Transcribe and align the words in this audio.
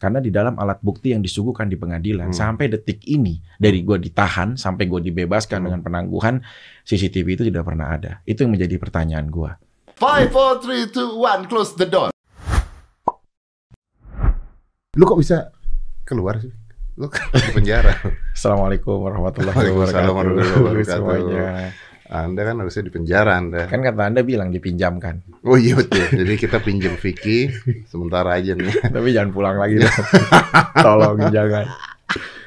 Karena 0.00 0.16
di 0.16 0.32
dalam 0.32 0.56
alat 0.56 0.80
bukti 0.80 1.12
yang 1.12 1.20
disuguhkan 1.20 1.68
di 1.68 1.76
pengadilan 1.76 2.32
Hmm. 2.32 2.56
sampai 2.56 2.72
detik 2.72 3.04
ini 3.04 3.36
dari 3.54 3.84
gue 3.84 4.00
ditahan 4.00 4.56
sampai 4.56 4.88
gue 4.88 4.96
dibebaskan 5.04 5.60
Hmm. 5.60 5.66
dengan 5.68 5.80
penangguhan 5.84 6.40
CCTV 6.82 7.36
itu 7.36 7.44
tidak 7.44 7.68
pernah 7.68 7.92
ada. 7.92 8.24
Itu 8.24 8.42
yang 8.42 8.56
menjadi 8.56 8.80
pertanyaan 8.80 9.28
gue. 9.28 9.52
Five, 9.94 10.32
four, 10.32 10.56
three, 10.58 10.88
two, 10.88 11.14
one. 11.14 11.44
Close 11.44 11.76
the 11.76 11.84
door. 11.84 12.08
Lu 14.96 15.04
kok 15.04 15.20
bisa 15.20 15.52
keluar 16.02 16.40
sih? 16.40 16.50
Lu 16.96 17.06
kan 17.06 17.28
di 17.30 17.52
penjara. 17.54 17.92
Assalamualaikum 18.36 18.96
warahmatullahi 18.98 19.52
Waalaikumsalam 19.54 19.76
wabarakatuh. 19.76 20.16
warahmatullahi 20.16 20.60
wabarakatuh. 20.64 20.96
Semuanya. 20.96 21.46
Anda 22.10 22.42
kan 22.42 22.58
harusnya 22.58 22.82
di 22.82 22.92
penjara 22.92 23.38
Anda. 23.38 23.70
Kan 23.70 23.86
kata 23.86 24.10
anda 24.10 24.26
bilang 24.26 24.50
dipinjamkan, 24.50 25.22
Oh 25.46 25.54
iya 25.54 25.78
betul. 25.78 26.02
Jadi 26.10 26.34
kita 26.34 26.58
pinjam 26.58 26.98
Vicky 26.98 27.46
sementara 27.86 28.34
aja 28.34 28.58
nih. 28.58 28.66
tapi 28.94 29.14
jangan 29.14 29.30
pulang 29.30 29.54
lagi 29.54 29.78
dong. 29.78 29.94
Tolong 30.84 31.30
jangan. 31.30 31.70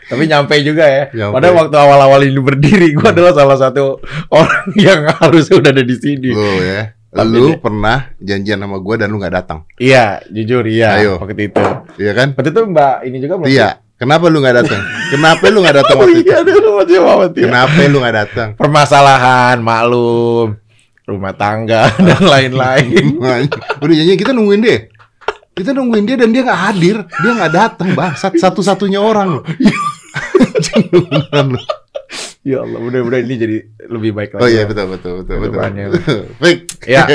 Tapi 0.03 0.23
nyampe 0.27 0.59
juga 0.59 0.83
ya. 0.83 1.03
Nyampe. 1.15 1.39
Padahal 1.39 1.55
waktu 1.63 1.77
awal-awal 1.79 2.21
ini 2.27 2.39
berdiri, 2.43 2.91
gue 2.91 3.07
adalah 3.07 3.31
salah 3.31 3.55
satu 3.55 4.03
orang 4.35 4.67
yang 4.83 5.07
harusnya 5.07 5.55
udah 5.55 5.71
ada 5.71 5.83
di 5.87 5.95
sini. 5.95 6.35
Lu 6.35 6.59
ya. 6.59 6.91
Tapi 7.13 7.29
Lu 7.29 7.53
deh. 7.53 7.61
pernah 7.61 8.09
janjian 8.17 8.57
sama 8.57 8.81
gua 8.81 8.97
dan 8.97 9.13
lu 9.13 9.21
nggak 9.21 9.35
datang. 9.37 9.69
Iya, 9.77 10.25
jujur 10.33 10.65
iya. 10.65 10.97
Ayo. 10.97 11.21
Waktu 11.21 11.45
itu. 11.45 11.61
Iya 12.01 12.11
kan? 12.17 12.33
Waktu 12.33 12.49
itu 12.49 12.61
Mbak 12.73 12.95
ini 13.05 13.17
juga 13.21 13.33
belum. 13.37 13.47
Iya. 13.53 13.69
Kenapa 14.03 14.27
lu 14.27 14.43
nggak 14.43 14.55
datang? 14.59 14.81
Kenapa 15.07 15.43
lu 15.47 15.57
nggak 15.63 15.75
datang 15.79 15.95
waktu 15.95 16.19
itu? 16.19 16.27
iya, 16.27 16.43
aduh, 16.43 16.75
masih 16.75 16.99
banget 16.99 17.31
ya. 17.31 17.43
Kenapa 17.47 17.79
lu 17.87 17.97
nggak 18.03 18.15
datang? 18.19 18.49
Permasalahan, 18.59 19.57
maklum, 19.63 20.47
rumah 21.07 21.31
tangga 21.31 21.87
dan 22.11 22.19
lain-lain. 22.19 23.05
Udah 23.83 23.95
janji 23.95 24.19
kita 24.19 24.35
nungguin 24.35 24.59
dia. 24.59 24.91
Kita 25.55 25.71
nungguin 25.71 26.03
dia 26.03 26.19
dan 26.19 26.35
dia 26.35 26.43
nggak 26.43 26.61
hadir. 26.67 26.97
Dia 27.23 27.31
nggak 27.31 27.53
datang, 27.55 27.95
bangsat. 27.95 28.35
Satu-satunya 28.35 28.99
orang 28.99 29.39
loh. 29.39 29.43
Loh. 31.31 31.63
ya 32.43 32.59
Allah, 32.59 32.79
mudah-mudahan 32.83 33.23
ini 33.23 33.35
jadi 33.39 33.57
lebih 33.87 34.11
baik 34.11 34.35
lagi. 34.35 34.43
Oh 34.43 34.49
iya 34.51 34.67
betul 34.67 34.91
betul 34.91 35.13
betul 35.23 35.35
betul. 35.39 35.47
Ke 35.47 35.47
depannya. 35.47 35.85
Baik. 36.43 36.59
Ya. 36.83 37.07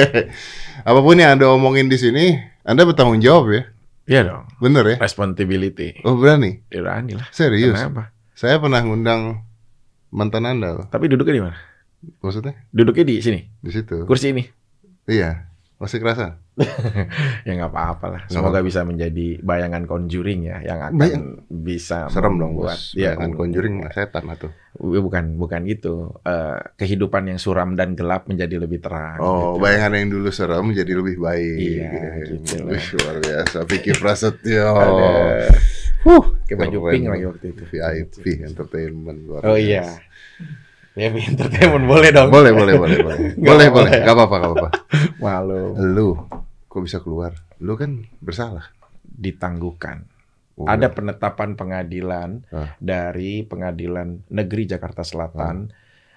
Apa 0.88 1.04
pun 1.04 1.20
yang 1.20 1.36
Anda 1.36 1.52
omongin 1.52 1.92
di 1.92 2.00
sini, 2.00 2.32
Anda 2.64 2.88
bertanggung 2.88 3.20
jawab 3.20 3.52
ya. 3.52 3.62
Iya 4.08 4.24
dong. 4.24 4.48
Bener 4.56 4.84
ya? 4.88 4.96
Responsibility. 4.98 6.00
Oh 6.00 6.16
berani? 6.16 6.64
Ya 6.72 6.80
berani 6.80 7.12
lah. 7.12 7.28
Serius? 7.28 7.76
Kenapa? 7.76 8.16
Saya 8.32 8.56
pernah 8.56 8.80
ngundang 8.80 9.44
mantan 10.08 10.48
Anda 10.48 10.72
loh. 10.72 10.86
Tapi 10.88 11.12
duduknya 11.12 11.34
di 11.36 11.42
mana? 11.44 11.58
Maksudnya? 12.24 12.56
Duduknya 12.70 13.04
di 13.04 13.16
sini, 13.20 13.40
Di 13.60 13.68
situ. 13.68 14.08
kursi 14.08 14.32
ini. 14.32 14.48
Iya. 15.04 15.44
Masih 15.76 16.00
kerasa? 16.00 16.40
Ya 17.46 17.52
nggak 17.54 17.70
apa-apa 17.70 18.06
lah. 18.08 18.22
Semoga 18.26 18.58
bisa 18.60 18.82
menjadi 18.82 19.38
bayangan 19.38 19.86
conjuring 19.86 20.40
ya 20.42 20.58
yang 20.60 20.78
akan 20.80 20.98
Bayang- 20.98 21.38
bisa 21.48 22.10
Serem 22.10 22.34
dong 22.34 22.58
bos. 22.58 22.92
ya 22.92 23.14
Bayangan 23.14 23.30
conjuring 23.36 23.74
setan 23.92 24.24
atau. 24.26 24.50
Bukan 24.78 25.36
bukan 25.36 25.66
gitu. 25.66 26.14
Eh, 26.22 26.58
kehidupan 26.78 27.26
yang 27.26 27.38
suram 27.38 27.74
dan 27.74 27.98
gelap 27.98 28.30
menjadi 28.30 28.62
lebih 28.62 28.78
terang. 28.78 29.18
Oh, 29.18 29.58
gitu. 29.58 29.66
bayangan 29.66 29.92
yang 29.98 30.10
dulu 30.14 30.30
serem 30.30 30.70
jadi 30.70 30.92
lebih 30.94 31.18
baik. 31.18 31.58
Iya, 31.58 31.90
gitu. 32.30 32.54
Wih, 32.62 32.86
luar 33.02 33.16
biasa. 33.18 33.58
Vicky 33.66 33.92
Prasetyo. 33.92 34.70
Ada 34.72 35.10
Huh, 35.98 36.24
kayak 36.46 36.58
baju 36.62 36.78
pink 36.94 37.10
lagi 37.10 37.24
waktu 37.26 37.46
itu. 37.50 37.62
VIP 37.66 38.46
Entertainment. 38.46 39.18
luar 39.26 39.42
Oh 39.42 39.58
biasa. 39.58 39.66
iya. 39.66 39.84
Ya 40.94 41.10
entertainment 41.10 41.86
boleh 41.86 42.10
dong. 42.10 42.30
Boleh, 42.30 42.50
boleh, 42.54 42.74
boleh, 42.74 42.96
boleh. 43.02 43.18
Nggak 43.38 43.50
boleh, 43.50 43.66
boleh. 43.70 43.90
ya? 43.90 44.04
Gak 44.06 44.14
apa-apa, 44.14 44.34
gak 44.38 44.50
apa-apa. 44.50 44.68
Malu 45.18 45.62
Lu, 45.78 46.08
kok 46.66 46.82
bisa 46.82 46.98
keluar? 46.98 47.34
Lu 47.58 47.74
kan 47.74 48.06
bersalah. 48.18 48.70
ditangguhkan. 49.02 50.06
Oh, 50.58 50.66
Ada 50.66 50.90
penetapan 50.90 51.54
pengadilan 51.54 52.42
Ah. 52.50 52.74
dari 52.76 53.42
Pengadilan 53.42 54.26
Negeri 54.28 54.66
Jakarta 54.66 55.00
Selatan 55.00 55.70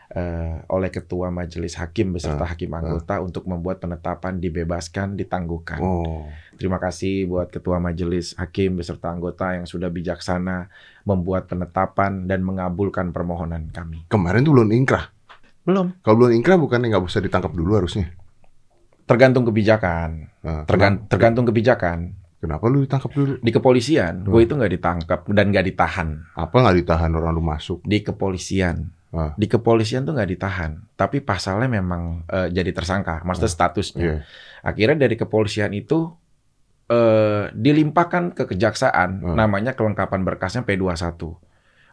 eh, 0.10 0.60
oleh 0.68 0.90
Ketua 0.90 1.30
Majelis 1.30 1.78
Hakim 1.78 2.12
beserta 2.12 2.44
Ah. 2.44 2.52
hakim 2.52 2.68
anggota 2.70 3.22
untuk 3.22 3.46
membuat 3.46 3.80
penetapan 3.80 4.38
dibebaskan, 4.38 5.16
ditangguhkan. 5.16 5.80
Oh, 5.80 6.28
Terima 6.52 6.78
kasih 6.78 7.26
buat 7.26 7.48
Ketua 7.48 7.80
Majelis 7.80 8.36
Hakim 8.36 8.76
beserta 8.76 9.08
anggota 9.08 9.54
yang 9.54 9.64
sudah 9.64 9.88
bijaksana 9.88 10.68
membuat 11.04 11.48
penetapan 11.48 12.26
dan 12.26 12.42
mengabulkan 12.42 13.10
permohonan 13.10 13.70
kami. 13.70 14.04
kemarin 14.08 14.42
tuh 14.42 14.52
belum 14.52 14.70
ingkrah. 14.74 15.16
Belum. 15.62 15.94
Kalau 16.02 16.16
belum 16.18 16.34
ingkrah 16.34 16.58
bukannya 16.58 16.90
nggak 16.90 17.06
bisa 17.06 17.18
ditangkap 17.18 17.50
dulu 17.52 17.78
harusnya? 17.78 18.12
Tergantung 19.04 19.44
kebijakan. 19.44 20.28
Nah, 20.42 20.64
Tergan- 20.66 21.08
tergantung 21.08 21.44
kebijakan. 21.46 22.20
Kenapa 22.42 22.66
lu 22.68 22.82
ditangkap 22.82 23.12
dulu? 23.14 23.38
Di 23.38 23.52
kepolisian, 23.54 24.26
gue 24.26 24.34
Hmm. 24.34 24.48
itu 24.50 24.54
nggak 24.58 24.74
ditangkap 24.74 25.20
dan 25.30 25.46
nggak 25.54 25.66
ditahan. 25.70 26.10
Apa 26.34 26.56
nggak 26.58 26.78
ditahan 26.82 27.12
orang 27.14 27.32
lu 27.32 27.44
masuk? 27.46 27.86
Di 27.86 28.02
kepolisian, 28.02 28.90
Ah. 29.14 29.38
di 29.38 29.46
kepolisian 29.46 30.02
tuh 30.02 30.18
nggak 30.18 30.32
ditahan. 30.34 30.82
Tapi 30.98 31.22
pasalnya 31.22 31.70
memang 31.70 32.26
eh, 32.26 32.50
jadi 32.50 32.74
tersangka, 32.74 33.22
maksudnya 33.22 33.46
statusnya. 33.48 34.02
Iya. 34.02 34.16
Akhirnya 34.64 35.06
dari 35.06 35.14
kepolisian 35.16 35.70
itu 35.72 36.18
eh, 36.90 37.48
dilimpahkan 37.56 38.36
ke 38.36 38.44
kejaksaan, 38.50 39.24
Hmm. 39.24 39.36
namanya 39.38 39.72
kelengkapan 39.72 40.28
berkasnya 40.28 40.68
P21. 40.68 41.40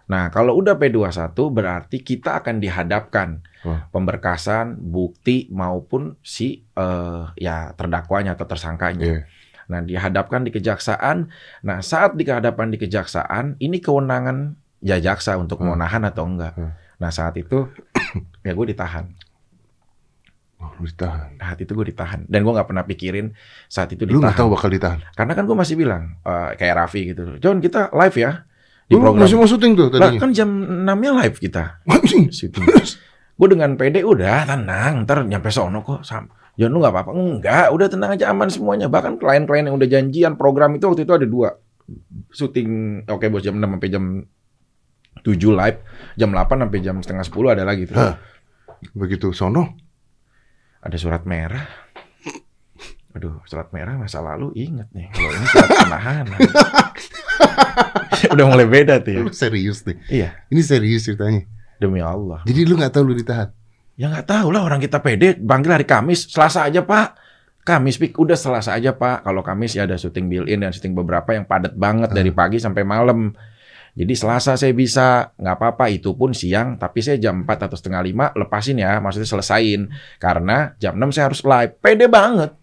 Nah, 0.08 0.32
kalau 0.32 0.56
udah 0.56 0.75
P21 0.75 1.53
berarti 1.53 2.00
kita 2.00 2.41
akan 2.41 2.58
dihadapkan 2.58 3.44
Wah. 3.62 3.87
pemberkasan, 3.92 4.75
bukti 4.81 5.47
maupun 5.53 6.16
si 6.19 6.64
eh, 6.75 7.25
ya 7.37 7.76
terdakwanya 7.76 8.34
atau 8.34 8.48
tersangkanya. 8.48 9.06
Iya. 9.06 9.20
Nah, 9.68 9.80
dihadapkan 9.80 10.42
di 10.42 10.50
kejaksaan. 10.50 11.28
Nah, 11.60 11.78
saat 11.80 12.14
dihadapkan 12.14 12.68
di 12.68 12.76
kejaksaan, 12.76 13.56
ini 13.58 13.78
kewenangan 13.78 14.52
ya 14.80 14.96
jaksa 14.96 15.36
untuk 15.36 15.60
mau 15.60 15.72
Hmm. 15.72 15.82
nahan 15.82 16.02
atau 16.04 16.24
enggak. 16.24 16.54
Hmm. 16.54 16.72
Nah, 16.96 17.10
saat 17.10 17.36
itu 17.36 17.68
ya 18.46 18.52
gue 18.52 18.66
ditahan. 18.66 19.12
Oh, 20.58 20.74
lu 20.74 20.84
ditahan. 20.84 21.38
Saat 21.38 21.58
itu 21.60 21.70
gue 21.70 21.86
ditahan. 21.86 22.26
Dan 22.26 22.42
gue 22.42 22.50
nggak 22.50 22.66
pernah 22.66 22.82
pikirin 22.82 23.30
saat 23.66 23.94
itu 23.94 24.02
Lu 24.02 24.18
nggak 24.18 24.34
ditahan. 24.34 24.38
tahu 24.40 24.48
bakal 24.50 24.68
ditahan. 24.68 25.00
Karena 25.12 25.32
kan 25.32 25.44
gue 25.44 25.54
masih 25.54 25.76
bilang 25.76 26.18
eh, 26.18 26.50
kayak 26.56 26.74
Raffi 26.76 27.00
gitu. 27.06 27.38
John, 27.38 27.60
kita 27.60 27.94
live 27.94 28.16
ya 28.16 28.42
di 28.84 28.96
Lu 28.96 29.04
program. 29.04 29.22
masih 29.22 29.36
mau 29.36 29.46
syuting 29.46 29.72
tuh 29.76 29.86
Lah, 29.92 30.10
tadinya. 30.10 30.18
kan 30.18 30.30
jam 30.32 30.48
6-nya 30.82 31.10
live 31.22 31.36
kita. 31.38 31.64
Anjing. 31.86 32.32
Syuting. 32.32 32.64
gue 33.38 33.48
dengan 33.48 33.70
PD 33.76 34.02
udah 34.02 34.48
tenang, 34.48 35.06
ntar 35.06 35.22
nyampe 35.22 35.46
sono 35.48 35.78
kok 35.80 36.02
sam. 36.02 36.26
John 36.58 36.74
lu 36.74 36.82
nggak 36.82 36.91
apa-apa? 36.91 37.10
Enggak, 37.14 37.66
udah 37.70 37.86
tenang 37.86 38.10
aja 38.19 38.34
aman 38.34 38.50
semuanya. 38.50 38.91
Bahkan 38.91 39.22
klien-klien 39.22 39.70
yang 39.70 39.78
udah 39.78 39.86
janjian 39.86 40.34
program 40.34 40.74
itu 40.74 40.91
waktu 40.91 41.06
itu 41.06 41.14
ada 41.14 41.22
dua. 41.22 41.54
Syuting 42.34 43.02
oke 43.06 43.24
bos 43.30 43.46
jam 43.46 43.56
6 43.56 43.62
sampai 43.62 43.88
jam 43.88 44.04
7 45.22 45.38
live, 45.54 45.78
jam 46.19 46.30
8 46.34 46.62
sampai 46.66 46.78
jam 46.82 46.96
setengah 46.98 47.24
10 47.24 47.54
ada 47.54 47.62
lagi 47.62 47.86
tuh. 47.86 47.94
Hah? 47.94 48.19
Begitu 48.91 49.30
sono. 49.30 49.78
Ada 50.82 50.98
surat 50.98 51.22
merah. 51.22 51.62
Aduh, 53.14 53.42
surat 53.46 53.70
merah 53.75 53.98
masa 53.98 54.19
lalu 54.22 54.50
inget 54.58 54.90
nih. 54.94 55.10
Kalau 55.14 55.30
ini 55.30 55.46
surat 55.50 55.70
penahanan. 55.75 56.38
udah 58.34 58.44
mulai 58.46 58.66
beda 58.66 59.02
tuh 59.02 59.10
ya. 59.14 59.20
Lu 59.22 59.30
serius 59.34 59.82
nih. 59.86 59.96
Iya, 60.10 60.28
Ini 60.50 60.60
serius 60.62 61.06
ceritanya. 61.06 61.46
demi 61.78 62.02
Allah. 62.02 62.42
Jadi 62.46 62.66
lu 62.66 62.75
nggak 62.75 62.90
tahu 62.94 63.10
lu 63.10 63.14
ditahan. 63.14 63.54
Ya 63.98 64.06
nggak 64.06 64.31
tahu 64.31 64.54
lah 64.54 64.62
orang 64.62 64.78
kita 64.78 65.03
pede 65.03 65.34
panggil 65.34 65.75
hari 65.75 65.82
Kamis, 65.82 66.31
Selasa 66.31 66.62
aja 66.62 66.86
Pak. 66.86 67.19
Kamis 67.66 67.98
pik 67.98 68.14
udah 68.14 68.38
Selasa 68.38 68.78
aja 68.78 68.94
Pak. 68.94 69.26
Kalau 69.26 69.42
Kamis 69.42 69.75
ya 69.75 69.91
ada 69.91 69.98
syuting 69.98 70.31
build-in 70.31 70.62
dan 70.62 70.70
syuting 70.70 70.94
beberapa 70.94 71.34
yang 71.34 71.42
padat 71.42 71.75
banget 71.75 72.14
dari 72.14 72.31
pagi 72.31 72.62
sampai 72.62 72.87
malam. 72.87 73.34
Jadi 73.98 74.14
Selasa 74.14 74.54
saya 74.54 74.70
bisa 74.70 75.34
nggak 75.34 75.54
apa-apa 75.58 75.91
itu 75.91 76.14
pun 76.14 76.31
siang 76.31 76.78
tapi 76.78 77.03
saya 77.03 77.19
jam 77.19 77.42
4 77.42 77.66
atau 77.66 77.75
setengah 77.75 77.98
lima 78.06 78.31
lepasin 78.38 78.78
ya 78.78 79.03
maksudnya 79.03 79.26
selesain 79.26 79.91
karena 80.22 80.78
jam 80.78 80.94
6 80.94 81.19
saya 81.19 81.25
harus 81.26 81.42
live 81.42 81.75
pede 81.82 82.06
banget 82.06 82.54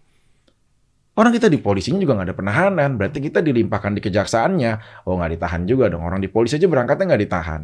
orang 1.12 1.36
kita 1.36 1.52
di 1.52 1.60
polisinya 1.60 2.00
juga 2.00 2.16
nggak 2.16 2.32
ada 2.32 2.36
penahanan 2.40 2.90
berarti 2.96 3.20
kita 3.20 3.44
dilimpahkan 3.44 3.92
di 3.92 4.00
kejaksaannya 4.00 5.04
oh 5.04 5.20
nggak 5.20 5.36
ditahan 5.36 5.68
juga 5.68 5.92
dong 5.92 6.08
orang 6.08 6.24
di 6.24 6.32
polisi 6.32 6.56
aja 6.56 6.72
berangkatnya 6.72 7.04
nggak 7.04 7.22
ditahan 7.28 7.62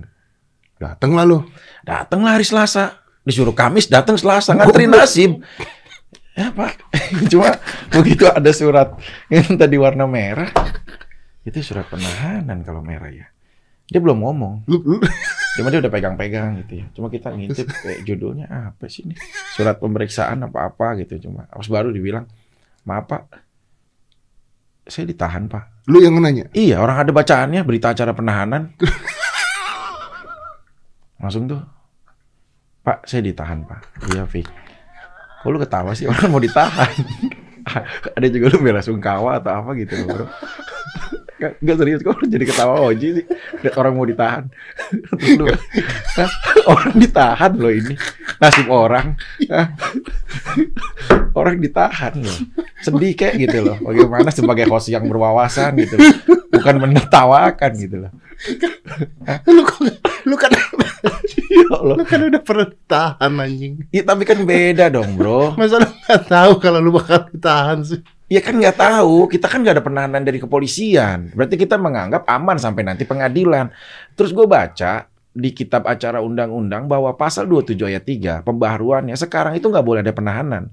Dateng 0.83 1.15
lah 1.15 1.23
lu. 1.23 1.39
Datanglah 1.87 2.35
hari 2.35 2.43
Selasa. 2.43 3.02
Disuruh 3.23 3.55
Kamis, 3.55 3.87
datang 3.87 4.19
Selasa. 4.19 4.55
Ngantri 4.55 4.91
nasib. 4.91 5.43
Ya 6.33 6.49
Pak. 6.51 6.81
Cuma 7.33 7.61
begitu 7.93 8.25
ada 8.27 8.51
surat 8.51 8.97
yang 9.29 9.55
tadi 9.55 9.77
warna 9.77 10.09
merah. 10.09 10.49
Itu 11.45 11.61
surat 11.61 11.87
penahanan 11.91 12.65
kalau 12.67 12.81
merah 12.81 13.13
ya. 13.13 13.27
Dia 13.93 14.01
belum 14.01 14.25
ngomong. 14.25 14.65
Cuma 15.61 15.69
dia 15.69 15.85
udah 15.85 15.93
pegang-pegang 15.93 16.65
gitu 16.65 16.81
ya. 16.81 16.87
Cuma 16.97 17.13
kita 17.13 17.29
ngintip 17.29 17.69
kayak 17.69 18.01
judulnya 18.09 18.49
apa 18.49 18.89
sih 18.89 19.05
ini? 19.05 19.15
Surat 19.53 19.77
pemeriksaan 19.77 20.41
apa-apa 20.49 20.97
gitu. 21.05 21.29
Cuma 21.29 21.45
harus 21.53 21.69
baru 21.69 21.93
dibilang, 21.93 22.25
maaf 22.89 23.05
Pak, 23.05 23.23
saya 24.89 25.05
ditahan 25.07 25.47
Pak. 25.53 25.85
lu 25.91 25.99
yang 25.99 26.15
nanya. 26.23 26.47
Iya, 26.55 26.79
orang 26.79 27.03
ada 27.03 27.11
bacaannya 27.11 27.61
berita 27.67 27.91
acara 27.91 28.15
penahanan. 28.15 28.71
Langsung 31.19 31.51
tuh, 31.51 31.61
Pak, 32.83 33.07
saya 33.07 33.23
ditahan, 33.23 33.63
Pak. 33.63 34.11
Iya, 34.11 34.27
Fik. 34.27 34.51
Kok 35.43 35.51
lu 35.51 35.59
ketawa 35.59 35.91
sih? 35.95 36.07
Orang 36.11 36.35
mau 36.35 36.43
ditahan. 36.43 36.95
ada 38.19 38.27
juga 38.27 38.47
lu 38.55 38.59
bela 38.63 38.83
sungkawa 38.83 39.39
atau 39.39 39.55
apa 39.55 39.71
gitu 39.79 39.95
bro. 40.07 40.27
Gak, 41.43 41.59
serius 41.75 42.07
kok 42.07 42.23
lu 42.23 42.31
jadi 42.31 42.47
ketawa 42.47 42.79
Oji 42.87 43.23
sih. 43.23 43.27
Orang 43.75 43.99
mau 43.99 44.07
ditahan. 44.07 44.47
Terus 45.19 45.31
lu, 45.43 45.47
orang 46.71 46.95
ditahan 46.95 47.53
loh 47.59 47.73
ini. 47.75 47.95
Nasib 48.39 48.71
orang. 48.71 49.19
Orang 51.35 51.59
ditahan 51.59 52.23
loh. 52.23 52.39
Sedih 52.79 53.19
kayak 53.19 53.43
gitu 53.43 53.59
loh. 53.67 53.77
Bagaimana 53.83 54.31
sebagai 54.31 54.71
host 54.71 54.95
yang 54.95 55.11
berwawasan 55.11 55.75
gitu 55.83 55.99
loh. 55.99 56.15
Bukan 56.55 56.79
menertawakan 56.79 57.71
gitu 57.75 58.07
loh. 58.07 58.13
lu 59.51 59.63
lu 60.27 60.35
kan 60.39 60.51
Ya 61.53 61.69
Allah. 61.69 61.97
lu 62.01 62.05
kan 62.09 62.21
udah 62.25 62.43
pernah 62.43 62.67
ditahan 62.73 63.33
anjing. 63.37 63.75
Ya, 63.93 64.03
tapi 64.09 64.25
kan 64.25 64.41
beda 64.41 64.89
dong 64.89 65.21
bro. 65.21 65.53
Masa 65.61 65.85
lu 65.85 65.89
nggak 65.89 66.23
tahu 66.33 66.53
kalau 66.57 66.81
lu 66.81 66.91
bakal 66.97 67.29
ditahan 67.29 67.85
sih? 67.85 68.01
Ya 68.33 68.41
kan 68.41 68.57
nggak 68.57 68.81
tahu, 68.81 69.29
kita 69.29 69.45
kan 69.45 69.61
nggak 69.61 69.77
ada 69.77 69.85
penahanan 69.85 70.25
dari 70.25 70.41
kepolisian. 70.41 71.37
Berarti 71.37 71.61
kita 71.61 71.77
menganggap 71.77 72.25
aman 72.25 72.57
sampai 72.57 72.89
nanti 72.89 73.05
pengadilan. 73.05 73.69
Terus 74.17 74.33
gue 74.33 74.49
baca 74.49 75.05
di 75.33 75.51
kitab 75.53 75.85
acara 75.85 76.25
undang-undang 76.25 76.89
bahwa 76.89 77.13
pasal 77.17 77.45
27 77.49 77.77
ayat 77.89 78.05
3 78.05 78.49
pembaharuannya 78.49 79.17
sekarang 79.17 79.57
itu 79.57 79.69
nggak 79.69 79.85
boleh 79.85 80.01
ada 80.01 80.17
penahanan. 80.17 80.73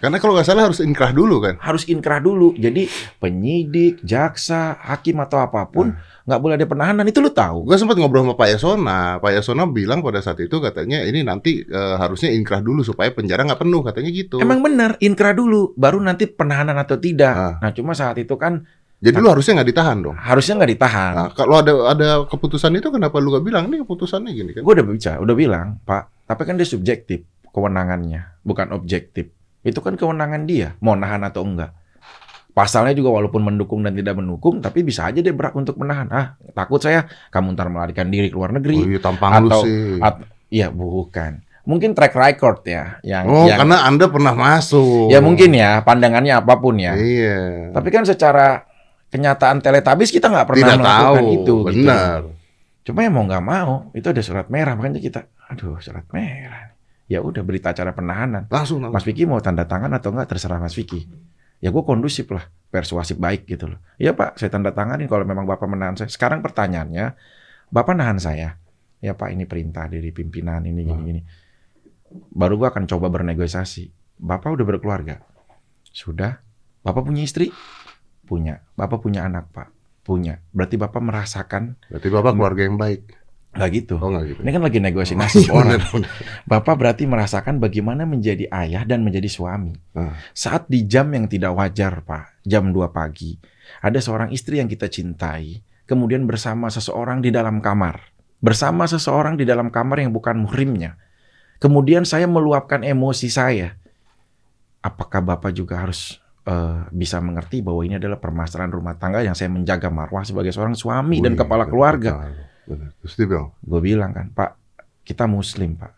Karena 0.00 0.16
kalau 0.16 0.32
nggak 0.32 0.48
salah 0.48 0.64
harus 0.64 0.80
inkrah 0.80 1.12
dulu 1.12 1.44
kan. 1.44 1.60
Harus 1.60 1.84
inkrah 1.84 2.24
dulu. 2.24 2.56
Jadi 2.56 2.88
penyidik, 3.20 4.00
jaksa, 4.00 4.80
hakim 4.80 5.20
atau 5.20 5.44
apa 5.44 5.68
pun 5.68 5.92
nggak 6.30 6.38
boleh 6.38 6.54
ada 6.54 6.66
penahanan. 6.70 7.02
Itu 7.10 7.18
lu 7.18 7.34
tahu. 7.34 7.66
Gue 7.66 7.74
sempat 7.74 7.98
ngobrol 7.98 8.22
sama 8.22 8.38
Pak 8.38 8.48
Yasona. 8.54 9.18
Pak 9.18 9.34
Yasona 9.34 9.66
bilang 9.66 9.98
pada 9.98 10.22
saat 10.22 10.38
itu 10.38 10.62
katanya 10.62 11.02
ini 11.02 11.26
nanti 11.26 11.66
eh, 11.66 11.94
harusnya 11.98 12.30
inkrah 12.30 12.62
dulu 12.62 12.86
supaya 12.86 13.10
penjara 13.10 13.42
nggak 13.42 13.58
penuh 13.58 13.82
katanya 13.82 14.10
gitu. 14.14 14.38
Emang 14.38 14.62
benar, 14.62 14.94
inkrah 15.02 15.34
dulu, 15.34 15.74
baru 15.74 15.98
nanti 15.98 16.30
penahanan 16.30 16.78
atau 16.78 16.94
tidak. 16.94 17.34
Ah. 17.34 17.54
Nah 17.58 17.70
cuma 17.74 17.98
saat 17.98 18.14
itu 18.22 18.38
kan 18.38 18.62
Jadi 19.00 19.16
lu 19.16 19.32
harusnya 19.32 19.56
nggak 19.58 19.70
ditahan 19.72 19.98
dong. 20.04 20.12
harusnya 20.12 20.54
nggak 20.60 20.72
ditahan. 20.76 21.12
Nah, 21.16 21.28
kalau 21.32 21.64
ada 21.64 21.72
ada 21.88 22.08
keputusan 22.28 22.68
itu 22.76 22.92
kenapa 22.92 23.16
lu 23.16 23.32
gak 23.32 23.48
bilang 23.48 23.64
ini 23.72 23.80
keputusannya 23.80 24.28
gini 24.28 24.50
kan? 24.52 24.60
Gue 24.60 24.76
udah 24.76 24.84
bicara, 24.84 25.16
udah 25.24 25.32
bilang, 25.32 25.80
Pak, 25.88 26.28
tapi 26.28 26.44
kan 26.44 26.60
dia 26.60 26.68
subjektif 26.68 27.24
kewenangannya, 27.48 28.44
bukan 28.44 28.76
objektif. 28.76 29.32
Itu 29.64 29.80
kan 29.80 29.96
kewenangan 29.96 30.44
dia, 30.44 30.76
mau 30.84 30.92
nahan 31.00 31.24
atau 31.24 31.48
enggak. 31.48 31.79
Pasalnya 32.50 32.92
juga 32.92 33.14
walaupun 33.14 33.40
mendukung 33.40 33.80
dan 33.80 33.94
tidak 33.94 34.18
mendukung, 34.18 34.58
tapi 34.58 34.82
bisa 34.82 35.06
aja 35.06 35.18
dia 35.18 35.30
berhak 35.30 35.54
untuk 35.54 35.78
menahan. 35.78 36.10
Ah, 36.10 36.26
takut 36.50 36.78
saya 36.78 37.06
kamu 37.28 37.54
ntar 37.54 37.70
melarikan 37.70 38.10
diri 38.10 38.26
ke 38.26 38.36
luar 38.36 38.50
Oh 38.50 38.56
negeri. 38.58 38.76
iya 38.90 38.98
tampang 38.98 39.46
atau, 39.46 39.62
sih. 39.62 40.02
at- 40.02 40.26
ya 40.50 40.68
bukan. 40.68 41.40
Mungkin 41.62 41.94
track 41.94 42.16
record 42.16 42.66
ya, 42.66 42.98
yang, 43.06 43.24
oh 43.30 43.46
yang 43.46 43.60
karena 43.62 43.86
anda 43.86 44.10
pernah 44.10 44.34
masuk. 44.34 45.12
ya 45.12 45.22
mungkin 45.22 45.54
ya, 45.54 45.84
pandangannya 45.84 46.34
apa 46.34 46.58
pun 46.58 46.74
ya. 46.80 46.96
Iya. 46.96 47.70
Tapi 47.70 47.88
kan 47.92 48.02
secara 48.02 48.66
kenyataan 49.08 49.62
teletabis 49.62 50.10
kita 50.10 50.26
nggak 50.26 50.46
pernah 50.50 50.66
Tidak 50.66 50.78
melakukan 50.80 51.22
tahu. 51.22 51.34
itu. 51.36 51.54
gitu. 51.70 51.84
Benar. 51.86 52.18
Cuma 52.82 52.98
ya 53.04 53.10
mau 53.12 53.22
nggak 53.28 53.44
mau, 53.44 53.72
itu 53.92 54.06
ada 54.08 54.22
surat 54.24 54.46
merah 54.48 54.74
makanya 54.74 54.98
kita, 54.98 55.20
aduh 55.46 55.78
surat 55.78 56.02
merah. 56.10 56.74
Ya 57.06 57.20
udah 57.20 57.42
berita 57.42 57.70
acara 57.70 57.90
penahanan. 57.90 58.46
Langsung. 58.50 58.82
Mas 58.86 59.02
Vicky 59.02 59.26
mau 59.26 59.38
tanda 59.38 59.66
tangan 59.66 59.90
atau 59.90 60.10
enggak 60.10 60.30
terserah 60.30 60.58
Mas 60.58 60.74
Vicky. 60.74 61.06
Ya 61.60 61.68
gue 61.68 61.84
kondusif 61.84 62.28
lah, 62.32 62.48
persuasif 62.72 63.20
baik 63.20 63.44
gitu 63.44 63.68
loh. 63.68 63.80
Iya 64.00 64.16
Pak, 64.16 64.40
saya 64.40 64.48
tanda 64.48 64.72
tanganin 64.72 65.06
kalau 65.06 65.28
memang 65.28 65.44
Bapak 65.44 65.68
menahan 65.68 65.96
saya. 65.96 66.08
Sekarang 66.08 66.40
pertanyaannya, 66.40 67.12
Bapak 67.68 67.94
nahan 67.94 68.16
saya. 68.16 68.56
Ya 69.00 69.12
Pak, 69.12 69.32
ini 69.32 69.44
perintah 69.44 69.88
dari 69.88 70.08
pimpinan 70.12 70.64
ini 70.64 70.80
gini 70.84 71.02
gini. 71.04 71.20
Baru 72.32 72.56
gue 72.56 72.68
akan 72.68 72.88
coba 72.88 73.12
bernegosiasi. 73.12 73.92
Bapak 74.20 74.56
udah 74.56 74.66
berkeluarga? 74.66 75.20
Sudah. 75.84 76.40
Bapak 76.80 77.04
punya 77.04 77.24
istri? 77.24 77.52
Punya. 78.24 78.64
Bapak 78.76 79.04
punya 79.04 79.28
anak 79.28 79.52
Pak? 79.52 79.68
Punya. 80.00 80.40
Berarti 80.52 80.80
Bapak 80.80 81.00
merasakan 81.04 81.76
Berarti 81.92 82.08
bapak 82.08 82.32
keluarga 82.34 82.62
yang 82.64 82.80
baik. 82.80 83.19
Nggak 83.50 83.70
gitu. 83.74 83.94
Oh 83.98 84.08
nggak 84.14 84.24
gitu. 84.30 84.40
Ini 84.46 84.50
kan 84.54 84.62
lagi 84.62 84.78
negosiasi 84.78 85.18
nasib 85.18 85.50
orang. 85.50 85.82
Benar, 85.82 85.90
benar. 85.90 86.10
Bapak 86.46 86.74
berarti 86.78 87.02
merasakan 87.10 87.58
bagaimana 87.58 88.06
menjadi 88.06 88.46
ayah 88.46 88.86
dan 88.86 89.02
menjadi 89.02 89.26
suami. 89.26 89.74
Ah. 89.98 90.14
Saat 90.30 90.70
di 90.70 90.86
jam 90.86 91.10
yang 91.10 91.26
tidak 91.26 91.58
wajar, 91.58 92.06
Pak, 92.06 92.46
jam 92.46 92.70
2 92.70 92.94
pagi, 92.94 93.34
ada 93.82 93.98
seorang 93.98 94.30
istri 94.30 94.62
yang 94.62 94.70
kita 94.70 94.86
cintai, 94.86 95.62
kemudian 95.90 96.30
bersama 96.30 96.70
seseorang 96.70 97.18
di 97.18 97.34
dalam 97.34 97.58
kamar. 97.58 97.98
Bersama 98.40 98.86
seseorang 98.88 99.36
di 99.36 99.44
dalam 99.44 99.68
kamar 99.68 100.00
yang 100.00 100.14
bukan 100.14 100.38
muhrimnya. 100.46 100.96
Kemudian 101.60 102.08
saya 102.08 102.24
meluapkan 102.24 102.80
emosi 102.80 103.28
saya. 103.28 103.76
Apakah 104.80 105.20
Bapak 105.20 105.52
juga 105.52 105.76
harus 105.84 106.16
eh, 106.48 106.80
bisa 106.88 107.20
mengerti 107.20 107.60
bahwa 107.60 107.84
ini 107.84 108.00
adalah 108.00 108.16
permasalahan 108.16 108.72
rumah 108.72 108.96
tangga 108.96 109.20
yang 109.20 109.36
saya 109.36 109.52
menjaga 109.52 109.92
marwah 109.92 110.24
sebagai 110.24 110.56
seorang 110.56 110.72
suami 110.72 111.20
dan 111.20 111.36
Wih, 111.36 111.40
kepala 111.44 111.68
keluarga? 111.68 112.16
benar, 112.16 112.49
benar. 112.70 112.90
Terus 113.02 113.14
dia 113.18 113.26
bilang, 113.26 113.50
Gue 113.58 113.80
bilang 113.82 114.10
kan, 114.14 114.30
Pak, 114.30 114.50
kita 115.02 115.26
muslim, 115.26 115.74
Pak. 115.74 115.92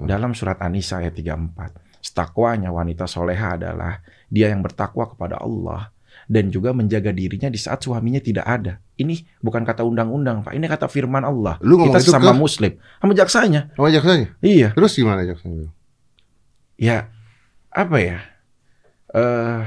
Hmm. 0.00 0.08
Dalam 0.08 0.32
surat 0.32 0.58
An-Nisa 0.58 1.04
ayat 1.04 1.14
34, 1.14 1.76
setakwanya 2.00 2.72
wanita 2.72 3.04
soleha 3.04 3.60
adalah 3.60 4.00
dia 4.32 4.48
yang 4.50 4.64
bertakwa 4.64 5.06
kepada 5.06 5.38
Allah 5.38 5.92
dan 6.24 6.48
juga 6.48 6.72
menjaga 6.72 7.12
dirinya 7.12 7.52
di 7.52 7.60
saat 7.60 7.84
suaminya 7.84 8.18
tidak 8.18 8.46
ada. 8.48 8.80
Ini 8.96 9.38
bukan 9.44 9.62
kata 9.62 9.84
undang-undang, 9.84 10.40
Pak. 10.42 10.56
Ini 10.56 10.66
kata 10.66 10.88
firman 10.88 11.22
Allah. 11.22 11.60
Lu 11.60 11.76
kita 11.78 12.00
sesama 12.00 12.32
ke- 12.32 12.40
muslim. 12.40 12.72
Sama 13.02 13.12
jaksanya. 13.12 13.60
sama 13.76 13.88
jaksanya. 13.92 14.28
Iya. 14.40 14.68
Terus 14.72 14.92
gimana 14.96 15.22
jaksanya? 15.26 15.68
Ya, 16.80 17.12
apa 17.70 17.96
ya? 18.00 18.18
Eh 19.14 19.62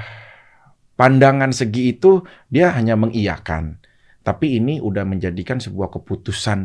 pandangan 0.97 1.53
segi 1.53 1.93
itu 1.95 2.25
dia 2.49 2.73
hanya 2.73 2.97
mengiyakan. 2.97 3.77
Tapi 4.27 4.59
ini 4.59 4.83
udah 4.83 5.07
menjadikan 5.07 5.55
sebuah 5.55 5.87
keputusan 5.87 6.59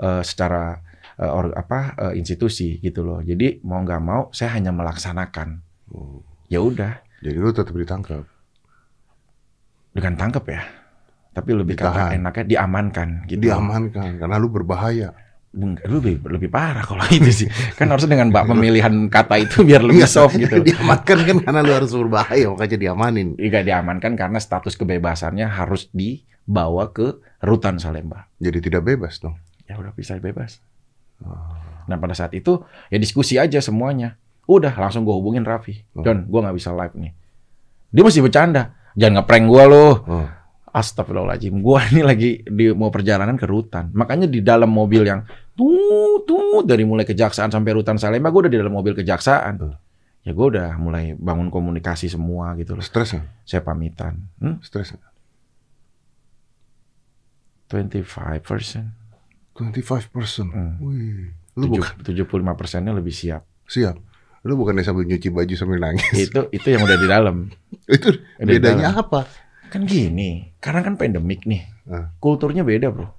eh, 0.00 0.22
secara 0.24 0.80
eh, 1.20 1.28
or- 1.28 1.52
apa 1.52 1.92
eh, 2.08 2.14
institusi 2.16 2.80
gitu 2.80 3.04
loh. 3.04 3.20
Jadi 3.20 3.60
mau 3.68 3.84
nggak 3.84 4.00
mau 4.00 4.32
saya 4.32 4.56
hanya 4.56 4.72
melaksanakan. 4.72 5.60
Oh, 5.92 6.24
Ya 6.48 6.62
udah, 6.64 7.04
Jadi 7.20 7.36
lu 7.36 7.50
tetap 7.52 7.74
ditangkap. 7.74 8.24
bukan 9.92 10.14
tangkap 10.16 10.44
ya. 10.46 10.62
Tapi 11.36 11.50
lebih 11.52 11.76
kata 11.76 12.16
enaknya 12.16 12.44
diamankan 12.48 13.08
gitu. 13.28 13.44
Diamankan 13.44 14.16
karena 14.16 14.36
lu 14.40 14.48
berbahaya. 14.48 15.12
Bung, 15.56 15.72
lu 15.88 16.04
lebih, 16.04 16.20
lebih 16.20 16.52
parah 16.52 16.84
kalau 16.84 17.00
itu 17.16 17.32
sih. 17.32 17.48
Kan 17.80 17.88
harusnya 17.88 18.12
dengan 18.12 18.28
bak 18.28 18.44
pemilihan 18.44 19.08
kata 19.08 19.40
itu 19.40 19.64
biar 19.64 19.80
lebih 19.80 20.04
soft 20.04 20.36
gitu. 20.42 20.60
diamankan 20.60 21.18
kan 21.24 21.36
karena 21.40 21.60
lu 21.64 21.72
harus 21.72 21.96
berbahaya 21.96 22.52
makanya 22.52 22.76
diamanin. 22.76 23.28
Tidak 23.40 23.62
diamankan 23.64 24.12
karena 24.20 24.36
status 24.36 24.76
kebebasannya 24.76 25.48
harus 25.48 25.88
dibawa 25.96 26.92
ke 26.92 27.16
rutan 27.40 27.80
Salemba. 27.80 28.28
Jadi 28.36 28.68
tidak 28.68 28.84
bebas 28.84 29.16
dong. 29.16 29.40
Ya 29.64 29.80
udah 29.80 29.96
bisa 29.96 30.20
bebas. 30.20 30.60
Oh. 31.24 31.32
Nah 31.88 31.96
pada 31.96 32.12
saat 32.12 32.36
itu 32.36 32.60
ya 32.92 33.00
diskusi 33.00 33.40
aja 33.40 33.56
semuanya. 33.64 34.20
Udah 34.44 34.76
langsung 34.76 35.08
gue 35.08 35.16
hubungin 35.16 35.42
Raffi. 35.42 35.82
Oh. 35.96 36.04
Don, 36.04 36.28
gue 36.28 36.40
nggak 36.44 36.56
bisa 36.56 36.70
live 36.76 36.94
nih. 37.00 37.12
Dia 37.96 38.02
masih 38.04 38.22
bercanda. 38.22 38.76
Jangan 38.92 39.24
ngeprank 39.24 39.44
gue 39.48 39.64
loh. 39.66 39.92
Oh. 40.04 40.28
Astagfirullahaladzim. 40.76 41.64
Gue 41.64 41.80
ini 41.88 42.04
lagi 42.04 42.30
di, 42.44 42.68
mau 42.76 42.92
perjalanan 42.92 43.40
ke 43.40 43.48
rutan. 43.48 43.88
Makanya 43.96 44.28
di 44.28 44.44
dalam 44.44 44.68
mobil 44.68 45.08
yang 45.08 45.24
tuh 45.56 46.20
tuh 46.28 46.60
dari 46.68 46.84
mulai 46.84 47.08
kejaksaan 47.08 47.48
sampai 47.48 47.72
rutan 47.72 47.96
Salemba 47.96 48.28
gue 48.28 48.44
udah 48.44 48.52
di 48.52 48.60
dalam 48.60 48.76
mobil 48.76 48.92
kejaksaan. 48.92 49.56
Ya 50.20 50.32
gue 50.36 50.46
udah 50.52 50.76
mulai 50.76 51.16
bangun 51.16 51.48
komunikasi 51.48 52.12
semua 52.12 52.52
gitu 52.60 52.76
loh. 52.76 52.84
Stres 52.84 53.16
nggak? 53.16 53.48
Saya 53.48 53.64
pamitan. 53.64 54.20
Hmm? 54.36 54.60
Stres 54.60 54.92
nggak? 54.92 55.12
25 57.72 58.44
persen. 58.44 58.92
25 59.56 60.12
persen. 60.12 60.46
Hmm. 60.52 60.76
Wih. 60.84 61.32
Lu 61.56 61.72
bukan 61.72 62.04
75 62.04 62.28
persennya 62.52 62.92
lebih 62.92 63.16
siap. 63.16 63.48
siap. 63.64 63.96
Lu 64.44 64.60
bukannya 64.60 64.84
sambil 64.84 65.08
nyuci 65.08 65.32
baju 65.32 65.54
sambil 65.56 65.80
nangis. 65.80 66.28
Itu 66.28 66.52
itu 66.52 66.66
yang 66.68 66.84
udah 66.84 66.98
di 67.00 67.08
dalam. 67.08 67.36
Itu 67.96 68.20
bedanya 68.36 68.92
apa? 68.92 69.45
Kan 69.70 69.82
gini, 69.84 70.54
karena 70.62 70.80
kan 70.86 70.94
pandemik 70.94 71.44
nih. 71.44 71.66
Ah. 71.90 72.10
Kulturnya 72.18 72.62
beda, 72.62 72.90
Bro. 72.90 73.10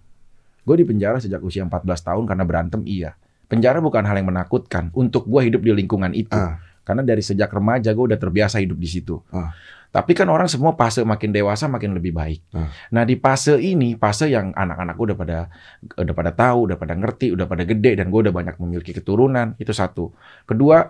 Gue 0.67 0.83
di 0.83 0.85
penjara 0.87 1.19
sejak 1.19 1.39
usia 1.39 1.63
14 1.63 1.87
tahun 1.87 2.23
karena 2.27 2.43
berantem 2.43 2.83
iya. 2.83 3.15
Penjara 3.47 3.79
bukan 3.79 4.03
hal 4.03 4.19
yang 4.19 4.27
menakutkan 4.27 4.91
untuk 4.91 5.23
gue 5.23 5.47
hidup 5.47 5.63
di 5.63 5.71
lingkungan 5.71 6.11
itu. 6.11 6.35
Ah. 6.35 6.59
Karena 6.83 7.03
dari 7.03 7.23
sejak 7.23 7.47
remaja 7.47 7.95
gue 7.95 8.05
udah 8.11 8.19
terbiasa 8.19 8.59
hidup 8.59 8.75
di 8.75 8.87
situ. 8.91 9.23
Ah. 9.31 9.55
Tapi 9.87 10.11
kan 10.11 10.27
orang 10.27 10.51
semua 10.51 10.75
fase 10.75 10.99
makin 11.07 11.31
dewasa 11.31 11.71
makin 11.71 11.95
lebih 11.95 12.11
baik. 12.11 12.43
Ah. 12.51 12.67
Nah 12.91 13.07
di 13.07 13.15
fase 13.15 13.55
ini, 13.55 13.95
fase 13.95 14.27
yang 14.27 14.51
anak-anak 14.51 14.99
gue 14.99 15.05
udah 15.11 15.19
pada 15.19 15.37
udah 15.95 16.15
pada 16.15 16.31
tahu, 16.35 16.59
udah 16.67 16.77
pada 16.79 16.93
ngerti, 16.99 17.31
udah 17.31 17.47
pada 17.47 17.63
gede 17.63 18.03
dan 18.03 18.11
gue 18.11 18.19
udah 18.27 18.35
banyak 18.35 18.55
memiliki 18.59 18.91
keturunan 18.91 19.55
itu 19.55 19.71
satu. 19.71 20.11
Kedua, 20.43 20.83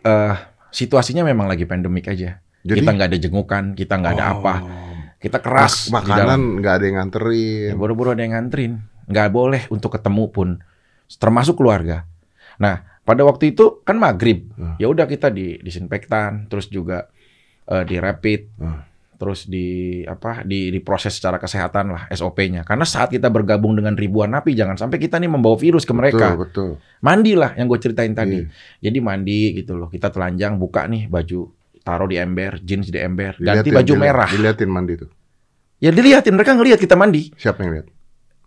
eh 0.00 0.36
situasinya 0.72 1.28
memang 1.28 1.46
lagi 1.48 1.68
pandemik 1.68 2.08
aja. 2.08 2.43
Jadi 2.64 2.80
kita 2.80 2.90
nggak 2.90 3.08
ada 3.12 3.18
jengukan, 3.20 3.64
kita 3.72 3.94
nggak 4.00 4.12
ada 4.16 4.24
Oh. 4.24 4.32
apa, 4.40 4.54
kita 5.20 5.38
keras. 5.38 5.92
Mak- 5.92 6.08
makanan 6.08 6.40
nggak 6.58 6.74
ada 6.74 6.84
yang 6.84 6.96
nganterin. 6.98 7.70
Ya, 7.70 7.74
buru-buru 7.76 8.16
ada 8.16 8.24
yang 8.24 8.32
nganterin. 8.32 8.72
Nggak 9.04 9.28
boleh 9.30 9.62
untuk 9.68 9.92
ketemu 9.92 10.24
pun. 10.28 10.48
Termasuk 11.06 11.60
keluarga. 11.60 12.08
Nah, 12.56 12.80
pada 13.04 13.20
waktu 13.22 13.52
itu 13.52 13.84
kan 13.84 13.94
maghrib. 13.94 14.48
Hmm. 14.56 14.80
Ya 14.80 14.88
udah 14.88 15.04
kita 15.04 15.28
di 15.28 15.60
disinfektan, 15.60 16.48
terus 16.48 16.66
juga 16.66 17.12
eh, 17.64 17.84
di 17.84 17.96
rapid. 17.96 18.42
Hmm. 18.58 18.80
terus 19.14 19.46
di 19.46 20.02
apa 20.04 20.42
di 20.42 20.74
diproses 20.74 21.14
secara 21.14 21.38
kesehatan 21.38 21.86
lah 21.86 22.10
SOP-nya. 22.10 22.66
Karena 22.66 22.82
saat 22.82 23.08
kita 23.08 23.30
bergabung 23.30 23.72
dengan 23.72 23.94
ribuan 23.94 24.26
napi 24.28 24.52
jangan 24.52 24.74
sampai 24.74 24.98
kita 24.98 25.22
nih 25.22 25.30
membawa 25.30 25.54
virus 25.54 25.86
ke 25.86 25.94
mereka. 25.94 26.34
Betul, 26.34 26.42
betul. 26.44 26.70
Mandi 26.98 27.32
lah 27.32 27.54
yang 27.54 27.70
gue 27.70 27.78
ceritain 27.78 28.10
tadi. 28.10 28.42
Iya. 28.42 28.50
Jadi 28.82 28.98
mandi 28.98 29.40
gitu 29.54 29.78
loh. 29.78 29.86
Kita 29.86 30.10
telanjang 30.10 30.58
buka 30.58 30.90
nih 30.90 31.06
baju 31.06 31.46
taruh 31.84 32.08
di 32.08 32.16
ember, 32.16 32.58
jeans 32.58 32.88
di 32.88 32.96
ember, 32.96 33.36
ganti 33.36 33.68
Diliatin, 33.68 33.74
baju 33.74 33.92
diliat- 33.92 34.02
merah. 34.02 34.28
Diliatin 34.28 34.68
mandi 34.68 34.94
tuh. 34.96 35.10
Ya 35.78 35.92
dilihatin 35.92 36.32
mereka 36.32 36.52
ngelihat 36.52 36.80
kita 36.80 36.96
mandi. 36.96 37.28
Siapa 37.36 37.60
yang 37.60 37.70
lihat? 37.76 37.86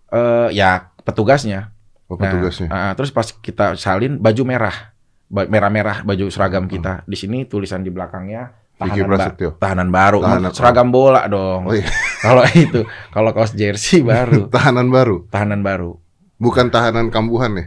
Eh 0.09 0.49
ya 0.51 0.89
petugasnya. 0.99 1.69
Oh, 2.07 2.15
Nah, 2.15 2.23
petugasnya. 2.25 2.67
ah, 2.67 2.91
terus 2.91 3.11
pas 3.11 3.27
kita 3.27 3.75
salin 3.75 4.17
baju 4.17 4.41
merah, 4.41 4.95
merah-merah 5.29 6.01
baju 6.01 6.25
seragam 6.27 6.65
Hmm. 6.65 6.71
kita. 6.71 6.93
Di 7.03 7.13
sini 7.13 7.43
tulisan 7.43 7.79
di 7.79 7.91
belakangnya 7.91 8.55
tahanan, 8.77 9.05
ba- 9.11 9.35
tahanan 9.59 9.89
baru, 9.89 10.19
Tahanan- 10.21 10.53
seragam 10.55 10.87
bola 10.87 11.27
dong. 11.27 11.67
Oh 11.67 11.75
iya. 11.75 11.83
Kalau 12.25 12.41
itu, 12.49 12.81
kalau 13.11 13.29
kaos 13.29 13.53
jersey 13.53 14.01
baru, 14.01 14.47
Tahanan 14.55 14.89
baru. 14.89 15.29
tahanan 15.29 15.61
baru. 15.61 16.01
Bukan 16.37 16.69
tahanan 16.69 17.13
kambuhan 17.13 17.53
ya. 17.53 17.65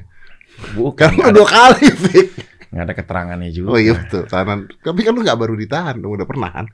Bukan, 0.74 1.14
Kan 1.14 1.30
ada, 1.30 1.32
dua 1.32 1.46
kali, 1.46 1.86
Fik. 1.86 2.28
Nggak 2.70 2.84
ada 2.86 2.94
keterangannya 2.94 3.50
juga. 3.50 3.68
Oh 3.74 3.78
iya 3.78 3.94
betul, 3.98 4.24
tahanan. 4.26 4.70
Tapi 4.80 5.00
kan 5.02 5.12
lu 5.12 5.20
nggak 5.22 5.38
baru 5.38 5.54
ditahan, 5.58 5.98
dong, 5.98 6.14
udah 6.14 6.26
pernah 6.26 6.50
kan? 6.50 6.66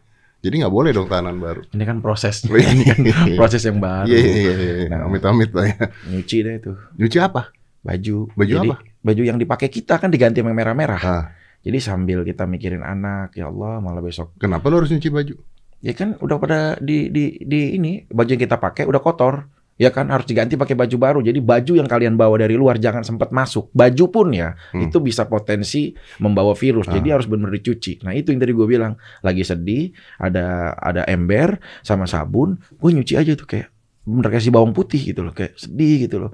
Jadi 0.45 0.63
nggak 0.63 0.71
boleh 0.71 0.91
dong 0.93 1.09
tahanan 1.09 1.41
baru. 1.41 1.65
Ini 1.73 1.85
kan 1.85 1.99
proses, 2.05 2.45
Oh, 2.47 2.55
iya. 2.55 2.71
ini 2.71 2.85
kan 2.87 3.01
proses 3.35 3.65
yang 3.65 3.81
baru. 3.81 4.07
Iya 4.07 4.19
iya 4.21 4.37
iya. 4.37 4.55
iya. 4.55 4.89
Nah. 4.93 5.09
Amit-amit 5.09 5.51
lah 5.57 5.65
ya. 5.67 5.77
Nyuci 6.07 6.37
deh 6.45 6.57
tuh 6.61 6.77
Nyuci 7.01 7.19
apa? 7.19 7.51
baju. 7.87 8.17
Baju 8.35 8.55
Jadi, 8.61 8.69
apa? 8.69 8.77
Baju 9.01 9.23
yang 9.23 9.39
dipakai 9.39 9.71
kita 9.71 9.97
kan 9.97 10.11
diganti 10.11 10.43
yang 10.43 10.51
merah-merah. 10.51 11.01
Ah, 11.03 11.25
Jadi 11.63 11.79
sambil 11.79 12.23
kita 12.23 12.43
mikirin 12.47 12.83
anak, 12.83 13.35
ya 13.35 13.47
Allah 13.47 13.79
malah 13.79 14.03
besok 14.03 14.35
kenapa 14.39 14.67
lu 14.71 14.79
harus 14.83 14.91
nyuci 14.91 15.11
baju? 15.11 15.35
Ya 15.83 15.93
kan 15.95 16.19
udah 16.19 16.37
pada 16.39 16.61
di 16.83 17.11
di 17.15 17.39
di 17.43 17.75
ini 17.79 18.03
baju 18.07 18.27
yang 18.27 18.43
kita 18.43 18.59
pakai 18.59 18.87
udah 18.87 18.99
kotor. 18.99 19.47
Ya 19.77 19.93
kan 19.93 20.09
harus 20.09 20.25
diganti 20.25 20.57
pakai 20.57 20.73
baju 20.73 20.97
baru. 20.97 21.19
Jadi 21.21 21.37
baju 21.37 21.73
yang 21.77 21.85
kalian 21.85 22.17
bawa 22.17 22.41
dari 22.41 22.57
luar 22.57 22.77
jangan 22.77 23.05
sempat 23.05 23.29
masuk. 23.29 23.69
Baju 23.71 24.05
pun 24.09 24.33
ya 24.33 24.57
Hmm. 24.73 24.89
itu 24.89 24.97
bisa 24.99 25.25
potensi 25.25 25.93
membawa 26.17 26.53
virus. 26.53 26.89
Jadi 26.89 27.09
harus 27.09 27.25
benar 27.25 27.53
dicuci. 27.53 28.01
Nah 28.01 28.11
itu 28.11 28.33
yang 28.33 28.41
tadi 28.41 28.53
gue 28.53 28.65
bilang 28.65 28.97
lagi 29.21 29.45
sedih 29.45 29.93
ada 30.17 30.73
ada 30.73 31.05
ember 31.05 31.61
sama 31.81 32.05
sabun. 32.05 32.57
Gue 32.73 32.91
nyuci 32.91 33.15
aja 33.15 33.33
tuh 33.33 33.45
kayak 33.45 33.69
bener 34.03 34.31
kasih 34.31 34.49
bawang 34.49 34.71
putih 34.71 35.03
gitu 35.03 35.21
loh 35.21 35.37
kayak 35.37 35.55
sedih 35.55 36.09
gitu 36.09 36.17
loh. 36.19 36.31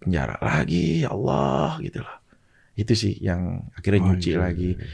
Penjara 0.00 0.40
lagi 0.40 1.04
ya 1.04 1.12
Allah 1.12 1.76
gitu 1.78 2.00
loh. 2.00 2.16
Itu 2.72 2.92
sih 2.92 3.16
yang 3.18 3.68
akhirnya 3.72 4.00
Oh, 4.00 4.06
nyuci 4.10 4.30
iya, 4.32 4.40
lagi. 4.40 4.70
iya. 4.72 4.84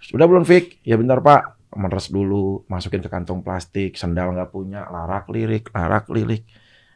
Sudah 0.00 0.24
belum 0.24 0.44
Fik? 0.44 0.80
Ya 0.80 0.96
bentar 0.96 1.20
Pak. 1.20 1.60
Meres 1.70 2.08
dulu, 2.08 2.66
masukin 2.66 2.98
ke 2.98 3.06
kantong 3.06 3.40
plastik, 3.40 3.94
sendal 3.94 4.34
nggak 4.34 4.50
punya, 4.50 4.82
larak 4.88 5.30
lirik, 5.30 5.70
larak 5.70 6.10
lirik. 6.10 6.42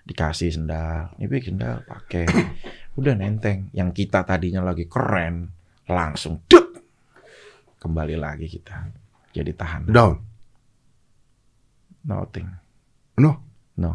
Dikasih 0.05 0.53
sendal, 0.53 1.17
ini 1.17 1.27
Fik 1.33 1.49
sendal, 1.49 1.81
pakai. 1.89 2.29
Udah 3.01 3.17
nenteng. 3.17 3.73
Yang 3.73 4.05
kita 4.05 4.21
tadinya 4.29 4.61
lagi 4.61 4.85
keren, 4.85 5.49
langsung 5.89 6.45
duk. 6.45 6.77
Kembali 7.81 8.17
lagi 8.17 8.49
kita. 8.49 8.89
Jadi 9.33 9.51
tahan. 9.57 9.89
Down. 9.89 10.17
Nothing. 12.05 12.49
No. 13.17 13.33
No. 13.81 13.93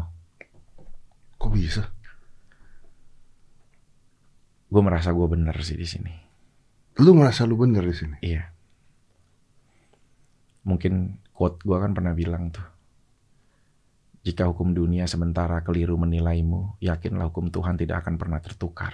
Kok 1.38 1.50
bisa? 1.54 1.86
Gue 4.70 4.82
merasa 4.82 5.10
gue 5.10 5.26
bener 5.26 5.56
sih 5.62 5.74
di 5.74 5.86
sini. 5.86 6.14
Lu 7.02 7.14
merasa 7.14 7.46
lu 7.46 7.58
bener 7.58 7.82
di 7.82 7.96
sini. 7.96 8.16
Iya. 8.22 8.44
Mungkin 10.66 11.24
quote 11.34 11.62
gue 11.64 11.78
kan 11.80 11.90
pernah 11.96 12.14
bilang 12.14 12.54
tuh. 12.54 12.79
Jika 14.20 14.44
hukum 14.44 14.76
dunia 14.76 15.08
sementara 15.08 15.64
keliru 15.64 15.96
menilaimu, 15.96 16.76
yakinlah 16.84 17.32
hukum 17.32 17.48
Tuhan 17.48 17.80
tidak 17.80 18.04
akan 18.04 18.20
pernah 18.20 18.36
tertukar. 18.44 18.92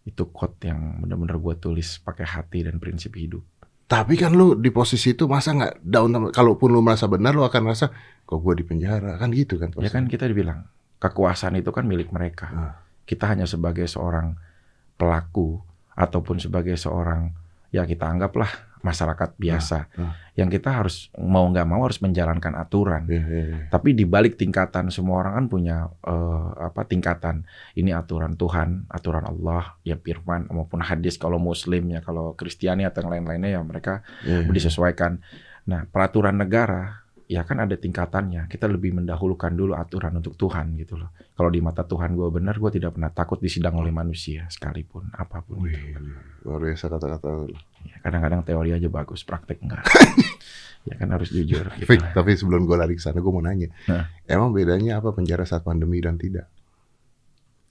Itu 0.00 0.32
quote 0.32 0.64
yang 0.64 1.04
benar-benar 1.04 1.36
gue 1.36 1.54
tulis 1.60 2.00
pakai 2.00 2.24
hati 2.24 2.64
dan 2.64 2.80
prinsip 2.80 3.12
hidup. 3.20 3.44
Tapi 3.90 4.14
kan 4.14 4.32
lu 4.32 4.54
di 4.54 4.70
posisi 4.70 5.18
itu 5.18 5.26
masa 5.26 5.50
nggak 5.50 5.82
down 5.82 6.14
sama- 6.14 6.30
kalaupun 6.30 6.70
lu 6.70 6.78
merasa 6.78 7.10
benar 7.10 7.34
lu 7.34 7.42
akan 7.42 7.60
merasa 7.66 7.90
kok 8.22 8.38
gua 8.38 8.54
di 8.54 8.62
penjara 8.62 9.18
kan 9.18 9.34
gitu 9.34 9.58
kan 9.58 9.74
Ya 9.82 9.90
kan 9.90 10.06
kita 10.06 10.30
dibilang 10.30 10.70
kekuasaan 11.02 11.58
itu 11.58 11.74
kan 11.74 11.90
milik 11.90 12.14
mereka. 12.14 12.46
Ah. 12.54 12.74
Kita 13.02 13.26
hanya 13.26 13.50
sebagai 13.50 13.90
seorang 13.90 14.38
pelaku 14.94 15.58
ataupun 15.98 16.38
sebagai 16.38 16.78
seorang 16.78 17.34
ya 17.74 17.82
kita 17.82 18.06
anggaplah 18.06 18.69
masyarakat 18.80 19.36
biasa 19.36 19.92
ah. 20.00 20.16
yang 20.36 20.48
kita 20.48 20.72
harus 20.72 21.12
mau 21.20 21.44
nggak 21.44 21.68
mau 21.68 21.84
harus 21.84 22.00
menjalankan 22.00 22.56
aturan. 22.56 23.04
Iya, 23.04 23.24
iya, 23.28 23.44
iya. 23.44 23.58
Tapi 23.68 23.92
di 23.92 24.08
balik 24.08 24.40
tingkatan 24.40 24.88
semua 24.88 25.20
orang 25.24 25.36
kan 25.36 25.46
punya 25.52 25.76
eh, 26.04 26.48
apa 26.64 26.88
tingkatan. 26.88 27.44
Ini 27.76 27.92
aturan 27.92 28.40
Tuhan, 28.40 28.88
aturan 28.88 29.28
Allah, 29.28 29.76
ya 29.84 30.00
firman 30.00 30.48
maupun 30.48 30.80
hadis 30.80 31.20
kalau 31.20 31.36
muslim 31.36 31.92
ya 31.92 32.00
kalau 32.00 32.32
Kristiani 32.32 32.88
atau 32.88 33.04
yang 33.04 33.12
lain-lainnya 33.12 33.56
ya 33.56 33.60
mereka 33.60 34.00
Iya, 34.24 34.48
iya. 34.48 34.52
disesuaikan. 34.52 35.20
Nah, 35.68 35.84
peraturan 35.86 36.40
negara 36.40 37.04
ya 37.30 37.46
kan 37.46 37.62
ada 37.62 37.78
tingkatannya. 37.78 38.50
Kita 38.50 38.66
lebih 38.66 38.98
mendahulukan 38.98 39.54
dulu 39.54 39.78
aturan 39.78 40.18
untuk 40.18 40.34
Tuhan 40.34 40.74
gitu 40.74 40.98
loh. 40.98 41.14
Kalau 41.14 41.46
di 41.46 41.62
mata 41.62 41.86
Tuhan 41.86 42.18
gue 42.18 42.26
benar, 42.26 42.58
gue 42.58 42.74
tidak 42.74 42.98
pernah 42.98 43.14
takut 43.14 43.38
disidang 43.38 43.78
oleh 43.78 43.94
manusia 43.94 44.50
sekalipun 44.50 45.14
apa 45.14 45.38
pun 45.46 45.62
Wih, 45.62 45.94
itu. 45.94 46.02
luar 46.42 46.58
biasa 46.66 46.90
kata-kata 46.90 47.28
lu. 47.46 47.54
Ya, 47.86 47.96
kadang-kadang 48.02 48.42
teori 48.42 48.70
aja 48.74 48.88
bagus, 48.90 49.22
praktek 49.22 49.62
enggak. 49.62 49.86
ya 50.90 50.94
kan 50.98 51.08
harus 51.14 51.30
jujur. 51.30 51.70
Gitu. 51.78 51.86
Fik, 51.86 52.10
tapi 52.10 52.34
sebelum 52.34 52.66
gua 52.66 52.82
lari 52.82 52.98
ke 52.98 53.02
sana 53.06 53.22
gua 53.22 53.38
mau 53.38 53.44
nanya. 53.46 53.70
Nah. 53.86 54.10
Emang 54.26 54.50
bedanya 54.50 54.98
apa 54.98 55.14
penjara 55.14 55.46
saat 55.46 55.62
pandemi 55.62 56.02
dan 56.02 56.18
tidak? 56.18 56.50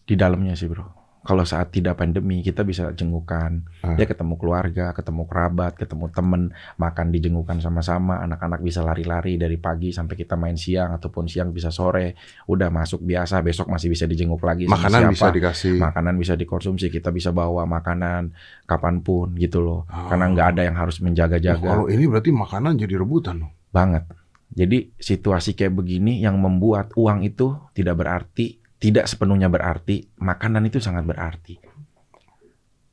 Di 0.07 0.15
dalamnya 0.15 0.55
sih 0.55 0.71
bro. 0.71 0.98
Kalau 1.29 1.45
saat 1.45 1.69
tidak 1.69 1.93
pandemi 1.95 2.41
kita 2.41 2.65
bisa 2.65 2.89
jengukan, 2.89 3.61
Ah. 3.85 3.93
ya 3.93 4.09
ketemu 4.09 4.33
keluarga, 4.33 4.89
ketemu 4.91 5.29
kerabat, 5.29 5.77
ketemu 5.77 6.09
temen, 6.09 6.41
makan 6.75 7.13
dijengukan 7.13 7.61
sama-sama, 7.61 8.17
anak-anak 8.19 8.57
bisa 8.59 8.81
lari-lari 8.81 9.37
dari 9.37 9.61
pagi 9.61 9.93
sampai 9.93 10.17
kita 10.17 10.33
main 10.33 10.57
siang 10.57 10.89
ataupun 10.89 11.29
siang 11.29 11.53
bisa 11.53 11.69
sore, 11.69 12.17
udah 12.45 12.73
masuk 12.73 13.05
biasa, 13.05 13.45
besok 13.45 13.69
masih 13.69 13.93
bisa 13.93 14.09
dijenguk 14.09 14.41
lagi 14.41 14.65
Makanan 14.65 15.05
siapa. 15.05 15.13
bisa 15.13 15.27
dikasih. 15.29 15.77
makanan 15.77 16.17
bisa 16.17 16.33
dikonsumsi, 16.33 16.89
kita 16.89 17.13
bisa 17.13 17.29
bawa 17.29 17.61
makanan 17.63 18.33
kapan 18.65 18.99
pun 18.99 19.37
gitu 19.37 19.61
loh, 19.61 19.85
Ah. 19.85 20.09
karena 20.09 20.33
nggak 20.33 20.47
ada 20.49 20.61
yang 20.65 20.75
harus 20.75 20.97
menjaga-jaga 20.97 21.61
kalau 21.61 21.85
ini 21.85 22.09
berarti 22.09 22.33
makanan 22.33 22.73
jadi 22.75 22.97
rebutan 22.97 23.45
dong. 23.45 23.53
banget. 23.69 24.01
Jadi 24.49 24.97
situasi 24.97 25.53
kayak 25.53 25.77
begini 25.77 26.19
yang 26.19 26.41
membuat 26.41 26.89
uang 26.97 27.21
itu 27.21 27.53
tidak 27.71 28.01
berarti, 28.01 28.58
tidak 28.79 29.05
sepenuhnya 29.05 29.51
berarti, 29.51 30.07
makanan 30.17 30.65
itu 30.65 30.79
sangat 30.79 31.03
berarti. 31.03 31.59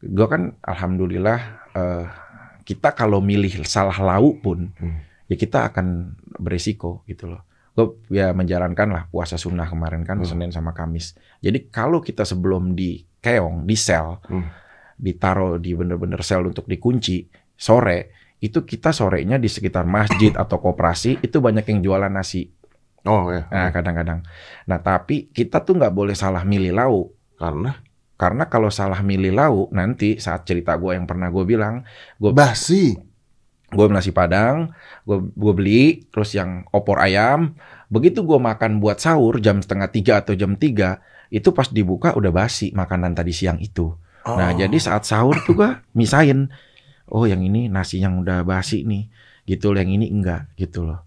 Gue 0.02 0.26
kan 0.28 0.54
alhamdulillah 0.60 1.38
eh, 1.72 2.04
kita 2.66 2.92
kalau 2.92 3.22
milih 3.22 3.62
salah 3.64 3.96
lauk 3.96 4.42
pun 4.42 4.70
Hmm. 4.76 5.00
ya 5.26 5.34
kita 5.34 5.70
akan 5.72 6.14
beresiko 6.36 7.02
gitu 7.06 7.30
loh. 7.32 7.42
Gue 7.72 8.02
ya 8.12 8.34
menjalankan 8.34 8.88
lah 8.90 9.02
puasa 9.08 9.38
sunnah 9.38 9.66
kemarin 9.66 10.02
kan 10.02 10.18
Hmm. 10.20 10.26
Senin 10.26 10.50
sama 10.50 10.74
Kamis. 10.74 11.14
Jadi 11.40 11.70
kalau 11.70 12.02
kita 12.02 12.26
sebelum 12.26 12.74
di 12.74 13.06
keong, 13.22 13.64
di 13.64 13.76
sel, 13.78 14.18
Hmm. 14.26 14.46
ditaruh 14.96 15.60
di 15.60 15.76
bener-bener 15.76 16.20
sel 16.22 16.46
untuk 16.46 16.64
dikunci 16.64 17.28
sore 17.52 18.12
itu 18.36 18.64
kita 18.64 18.92
sorenya 18.92 19.40
di 19.40 19.48
sekitar 19.48 19.88
masjid 19.88 20.32
atau 20.36 20.60
koperasi 20.60 21.24
itu 21.24 21.40
banyak 21.40 21.64
yang 21.72 21.80
jualan 21.80 22.12
nasi. 22.12 22.52
Oh 23.06 23.30
ya. 23.30 23.46
Nah 23.48 23.70
kadang-kadang. 23.70 24.26
Nah 24.66 24.78
tapi 24.82 25.30
kita 25.30 25.62
tuh 25.62 25.78
nggak 25.78 25.94
boleh 25.94 26.12
salah 26.18 26.42
milih 26.42 26.74
lauk. 26.74 27.14
Karena 27.38 27.72
Karena 28.16 28.48
kalau 28.48 28.72
salah 28.72 29.04
milih 29.04 29.36
lauk 29.36 29.68
nanti 29.76 30.16
saat 30.16 30.48
cerita 30.48 30.72
gue 30.80 30.96
yang 30.96 31.04
pernah 31.04 31.28
gue 31.28 31.44
bilang, 31.44 31.84
gue 32.16 32.32
basi. 32.32 32.96
gue 33.66 33.86
nasi 33.90 34.14
padang, 34.14 34.70
gue 35.02 35.18
gue 35.34 35.52
beli, 35.52 36.06
terus 36.14 36.30
yang 36.38 36.62
opor 36.70 37.02
ayam, 37.02 37.58
begitu 37.90 38.22
gue 38.22 38.38
makan 38.38 38.78
buat 38.78 39.02
sahur 39.02 39.42
jam 39.42 39.58
setengah 39.58 39.90
tiga 39.90 40.12
atau 40.22 40.38
jam 40.38 40.54
tiga, 40.54 41.02
itu 41.34 41.50
pas 41.50 41.66
dibuka 41.66 42.14
udah 42.14 42.30
basi 42.30 42.70
makanan 42.70 43.18
tadi 43.18 43.34
siang 43.34 43.58
itu. 43.58 43.90
Nah 44.26 44.54
Oh. 44.54 44.58
jadi 44.58 44.76
saat 44.78 45.06
sahur 45.06 45.38
tuh 45.46 45.54
gue 45.58 45.70
misain, 45.98 46.46
oh 47.10 47.26
yang 47.26 47.42
ini 47.42 47.66
nasi 47.66 48.02
yang 48.02 48.18
udah 48.22 48.46
basi 48.46 48.86
nih, 48.86 49.10
gitu 49.46 49.74
loh, 49.74 49.78
yang 49.82 49.90
ini 49.98 50.10
enggak, 50.14 50.50
gitu 50.58 50.86
loh. 50.86 51.05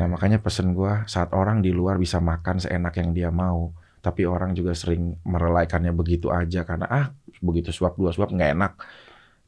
Nah 0.00 0.06
makanya 0.08 0.40
pesen 0.40 0.72
gue 0.72 1.04
saat 1.04 1.30
orang 1.36 1.60
di 1.60 1.70
luar 1.70 2.00
bisa 2.00 2.18
makan 2.18 2.62
seenak 2.62 2.96
yang 2.96 3.12
dia 3.12 3.28
mau, 3.28 3.72
tapi 4.00 4.26
orang 4.26 4.56
juga 4.56 4.74
sering 4.74 5.20
merelaikannya 5.22 5.94
begitu 5.94 6.32
aja 6.32 6.66
karena 6.66 6.86
ah 6.90 7.06
begitu 7.38 7.70
suap 7.70 7.94
dua 7.94 8.10
suap 8.10 8.32
nggak 8.34 8.50
enak. 8.56 8.72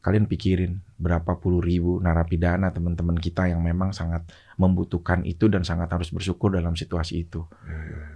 Kalian 0.05 0.29
pikirin 0.29 0.85
berapa 1.01 1.41
puluh 1.41 1.65
ribu 1.65 1.97
narapidana 1.97 2.69
teman-teman 2.69 3.17
kita 3.17 3.49
yang 3.49 3.65
memang 3.65 3.97
sangat 3.97 4.29
membutuhkan 4.61 5.25
itu 5.25 5.49
dan 5.49 5.65
sangat 5.65 5.89
harus 5.89 6.13
bersyukur 6.13 6.53
dalam 6.53 6.77
situasi 6.77 7.25
itu. 7.25 7.41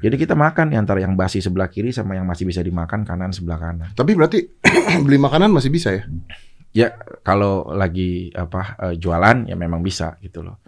Jadi 0.04 0.20
kita 0.20 0.36
makan 0.36 0.76
antara 0.76 1.00
yang 1.00 1.16
basi 1.16 1.40
sebelah 1.40 1.72
kiri 1.72 1.88
sama 1.88 2.12
yang 2.12 2.28
masih 2.28 2.44
bisa 2.44 2.60
dimakan 2.60 3.08
kanan 3.08 3.32
sebelah 3.32 3.56
kanan. 3.56 3.88
Tapi 3.96 4.12
berarti 4.12 4.44
beli 5.08 5.16
makanan 5.16 5.48
masih 5.48 5.72
bisa 5.72 5.96
ya? 5.96 6.04
Ya 6.76 6.88
kalau 7.24 7.72
lagi 7.72 8.36
apa 8.36 8.76
eh, 8.84 8.94
jualan 9.00 9.48
ya 9.48 9.56
memang 9.56 9.80
bisa 9.80 10.20
gitu 10.20 10.44
loh. 10.44 10.60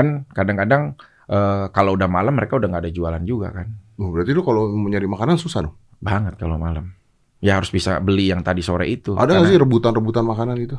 Kan 0.00 0.24
kadang-kadang 0.32 0.96
eh, 1.28 1.68
kalau 1.76 1.92
udah 2.00 2.08
malam 2.08 2.32
mereka 2.32 2.56
udah 2.56 2.72
nggak 2.72 2.88
ada 2.88 2.92
jualan 2.92 3.22
juga 3.28 3.52
kan. 3.52 3.68
Oh, 4.00 4.08
berarti 4.08 4.32
lu 4.32 4.40
kalau 4.40 4.72
mau 4.72 4.88
nyari 4.88 5.04
makanan 5.04 5.36
susah 5.36 5.68
dong. 5.68 5.76
Banget 6.00 6.40
kalau 6.40 6.56
malam. 6.56 6.96
Ya 7.44 7.60
harus 7.60 7.68
bisa 7.68 8.00
beli 8.00 8.32
yang 8.32 8.40
tadi 8.40 8.64
sore 8.64 8.88
itu. 8.88 9.12
Ada 9.12 9.36
nggak 9.36 9.48
sih 9.52 9.60
rebutan-rebutan 9.60 10.24
makanan 10.24 10.56
itu? 10.56 10.76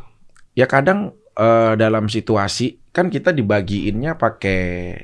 Ya 0.58 0.66
kadang 0.66 1.14
eh, 1.38 1.74
dalam 1.78 2.10
situasi 2.10 2.82
kan 2.90 3.14
kita 3.14 3.30
dibagiinnya 3.30 4.18
pakai 4.18 4.60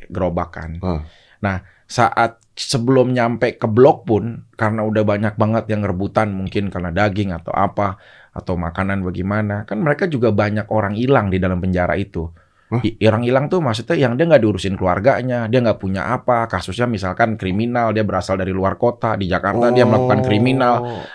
gerobakan. 0.09 0.81
Ah. 0.81 1.01
Nah 1.45 1.61
saat 1.87 2.41
sebelum 2.57 3.13
nyampe 3.13 3.55
ke 3.55 3.69
blok 3.69 4.09
pun 4.09 4.49
karena 4.57 4.81
udah 4.81 5.05
banyak 5.05 5.37
banget 5.37 5.69
yang 5.69 5.85
rebutan 5.85 6.33
mungkin 6.33 6.73
karena 6.73 6.89
daging 6.89 7.31
atau 7.31 7.53
apa 7.53 8.01
atau 8.33 8.57
makanan 8.57 9.05
bagaimana 9.05 9.63
kan 9.69 9.77
mereka 9.79 10.09
juga 10.09 10.33
banyak 10.33 10.67
orang 10.73 10.97
hilang 10.97 11.29
di 11.29 11.37
dalam 11.37 11.61
penjara 11.61 11.93
itu. 11.95 12.27
Orang 12.67 13.23
hilang 13.23 13.47
tuh 13.47 13.63
maksudnya 13.63 13.95
yang 13.95 14.19
dia 14.19 14.27
nggak 14.27 14.43
diurusin 14.43 14.75
keluarganya, 14.75 15.47
dia 15.47 15.59
nggak 15.63 15.79
punya 15.79 16.11
apa, 16.11 16.51
kasusnya 16.51 16.83
misalkan 16.83 17.39
kriminal, 17.39 17.95
dia 17.95 18.03
berasal 18.03 18.35
dari 18.35 18.51
luar 18.51 18.75
kota 18.75 19.15
di 19.15 19.31
Jakarta 19.31 19.71
dia 19.71 19.87
melakukan 19.87 20.19
kriminal, 20.19 20.73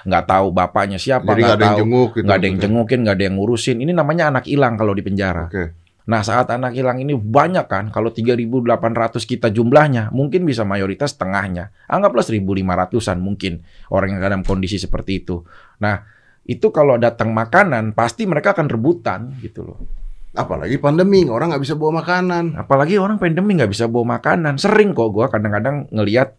nggak 0.09 0.25
tahu 0.25 0.49
bapaknya 0.49 0.97
siapa, 0.97 1.29
Oh. 1.29 1.37
Nggak 1.37 1.45
nggak 1.45 1.57
ada 1.57 1.65
yang 1.65 1.77
tahu, 1.77 1.81
jenguk 1.85 2.09
gitu. 2.17 2.25
nggak 2.25 2.37
ada 2.37 2.47
yang 2.47 2.57
maksudnya. 2.57 2.65
jengukin, 2.73 2.99
nggak 3.05 3.17
ada 3.17 3.25
yang 3.29 3.37
ngurusin. 3.37 3.77
Ini 3.85 3.93
namanya 3.93 4.25
anak 4.33 4.45
hilang 4.49 4.75
kalau 4.81 4.93
di 4.97 5.03
penjara. 5.05 5.45
Oke. 5.53 5.65
Nah 6.03 6.21
saat 6.27 6.51
anak 6.51 6.75
hilang 6.75 6.99
ini 6.99 7.15
banyak 7.15 7.67
kan, 7.71 7.85
kalau 7.95 8.11
3.800 8.11 9.23
kita 9.23 9.55
jumlahnya, 9.55 10.11
mungkin 10.11 10.43
bisa 10.43 10.67
mayoritas 10.67 11.15
setengahnya. 11.15 11.71
Anggaplah 11.87 12.27
1.500an 12.27 13.23
mungkin 13.23 13.63
orang 13.93 14.19
yang 14.19 14.21
dalam 14.25 14.41
kondisi 14.43 14.83
seperti 14.83 15.23
itu. 15.23 15.47
Nah 15.79 16.03
itu 16.43 16.75
kalau 16.75 16.99
datang 16.99 17.31
makanan, 17.31 17.95
pasti 17.95 18.27
mereka 18.27 18.51
akan 18.51 18.67
rebutan 18.67 19.31
gitu 19.39 19.63
loh. 19.63 20.02
Apalagi 20.33 20.81
pandemi, 20.81 21.29
orang 21.29 21.53
nggak 21.53 21.65
bisa 21.65 21.77
bawa 21.77 22.01
makanan. 22.01 22.57
Apalagi 22.57 22.97
orang 22.97 23.21
pandemi 23.21 23.53
nggak 23.61 23.69
bisa 23.69 23.85
bawa 23.85 24.17
makanan. 24.17 24.57
Sering 24.57 24.97
kok 24.97 25.13
gua 25.13 25.29
kadang-kadang 25.29 25.93
ngelihat 25.93 26.33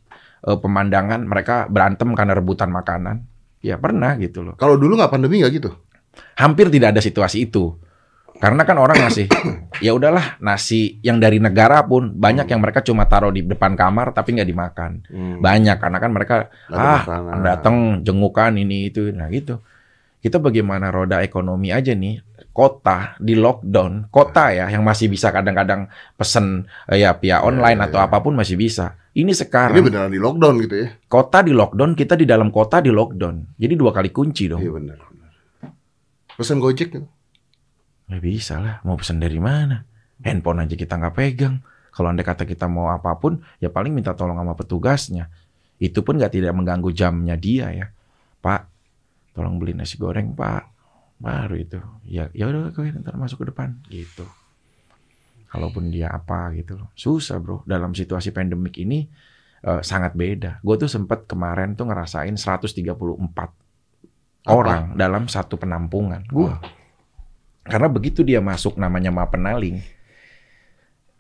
eh, 0.50 0.58
pemandangan 0.58 1.22
mereka 1.30 1.70
berantem 1.70 2.10
karena 2.18 2.34
rebutan 2.34 2.74
makanan. 2.74 3.22
Ya 3.62 3.78
pernah 3.78 4.18
gitu 4.18 4.42
loh. 4.42 4.58
Kalau 4.58 4.76
dulu 4.76 4.98
nggak 4.98 5.14
pandemi 5.14 5.46
nggak 5.46 5.54
gitu? 5.62 5.70
Hampir 6.36 6.74
tidak 6.74 6.98
ada 6.98 7.02
situasi 7.06 7.46
itu. 7.46 7.78
Karena 8.42 8.66
kan 8.66 8.76
orang 8.82 8.98
ngasih, 8.98 9.30
ya 9.86 9.94
udahlah 9.94 10.42
nasi 10.42 11.00
yang 11.06 11.22
dari 11.22 11.38
negara 11.38 11.86
pun 11.86 12.12
banyak 12.12 12.50
yang 12.50 12.60
mereka 12.60 12.82
cuma 12.82 13.06
taruh 13.06 13.30
di 13.30 13.46
depan 13.46 13.78
kamar 13.78 14.12
tapi 14.12 14.36
nggak 14.36 14.50
dimakan. 14.50 14.92
Hmm. 15.08 15.38
Banyak 15.40 15.78
karena 15.78 15.98
kan 16.02 16.12
mereka 16.12 16.36
ah 16.74 17.06
makanan. 17.06 17.40
datang 17.46 17.76
jengukan 18.02 18.52
ini 18.58 18.90
itu, 18.90 19.14
nah 19.14 19.30
gitu. 19.30 19.62
Kita 20.20 20.42
bagaimana 20.42 20.90
roda 20.90 21.22
ekonomi 21.22 21.70
aja 21.72 21.94
nih 21.94 22.20
kota 22.54 23.18
di 23.18 23.34
lockdown 23.34 24.14
kota 24.14 24.54
ya 24.54 24.70
yang 24.70 24.86
masih 24.86 25.10
bisa 25.10 25.34
kadang-kadang 25.34 25.90
pesen 26.14 26.70
eh, 26.86 27.02
ya 27.02 27.18
via 27.18 27.42
online 27.42 27.82
ya, 27.82 27.86
atau 27.90 28.00
ya. 28.00 28.06
apa 28.06 28.22
pun 28.22 28.38
masih 28.38 28.56
bisa. 28.56 28.96
Ini 29.14 29.30
Ini 29.30 29.34
sekarang 29.34 29.78
beneran 29.82 30.10
di 30.10 30.22
lockdown 30.22 30.56
gitu 30.62 30.76
ya? 30.86 30.88
kota 31.06 31.42
di 31.42 31.54
lockdown 31.54 31.98
kita 31.98 32.14
di 32.14 32.26
dalam 32.30 32.54
kota 32.54 32.82
di 32.82 32.94
lockdown. 32.94 33.58
Jadi 33.58 33.74
dua 33.74 33.90
kali 33.90 34.10
kunci 34.14 34.50
dong. 34.50 34.62
Iya 34.62 34.72
benar. 34.74 34.98
Pesan 36.34 36.58
Gojek 36.58 36.90
gitu. 36.94 37.06
Nggak 38.10 38.24
bisa 38.26 38.58
lah, 38.58 38.82
mau 38.86 38.98
pesan 38.98 39.22
dari 39.22 39.38
mana? 39.38 39.86
Handphone 40.22 40.66
aja 40.66 40.74
kita 40.74 40.98
nggak 40.98 41.14
pegang. 41.14 41.62
Kalau 41.94 42.10
anda 42.10 42.26
kata 42.26 42.50
kita 42.50 42.66
mau 42.66 42.90
apa 42.90 43.14
pun, 43.22 43.38
ya 43.62 43.70
paling 43.70 43.94
minta 43.94 44.18
tolong 44.18 44.34
sama 44.34 44.58
petugasnya. 44.58 45.30
Itu 45.78 46.02
pun 46.02 46.18
nggak 46.18 46.34
tidak 46.34 46.54
mengganggu 46.58 46.90
jamnya 46.90 47.38
dia 47.38 47.70
ya. 47.70 47.86
Pak, 48.42 48.62
tolong 49.38 49.62
beli 49.62 49.78
nasi 49.78 50.02
goreng 50.02 50.34
pak. 50.34 50.73
Baru 51.24 51.56
itu. 51.56 51.80
Ya 52.04 52.28
ya 52.36 52.52
udah 52.52 52.76
oke 52.76 52.84
ntar 53.00 53.16
masuk 53.16 53.48
ke 53.48 53.56
depan 53.56 53.80
gitu. 53.88 54.28
Kalaupun 55.48 55.88
dia 55.88 56.12
apa 56.12 56.52
gitu 56.52 56.76
loh. 56.76 56.92
Susah 57.00 57.40
bro. 57.40 57.64
Dalam 57.64 57.96
situasi 57.96 58.36
pandemik 58.36 58.76
ini 58.84 59.08
eh, 59.64 59.82
sangat 59.82 60.20
beda. 60.20 60.60
Gue 60.60 60.76
tuh 60.76 60.92
sempet 60.92 61.24
kemarin 61.24 61.80
tuh 61.80 61.88
ngerasain 61.88 62.36
134 62.36 62.76
orang 64.52 65.00
dalam 65.00 65.32
satu 65.32 65.56
penampungan. 65.56 66.28
Gue 66.28 66.52
karena 67.64 67.88
begitu 67.88 68.28
dia 68.28 68.44
masuk 68.44 68.76
namanya 68.76 69.08
Mapenaling, 69.08 69.80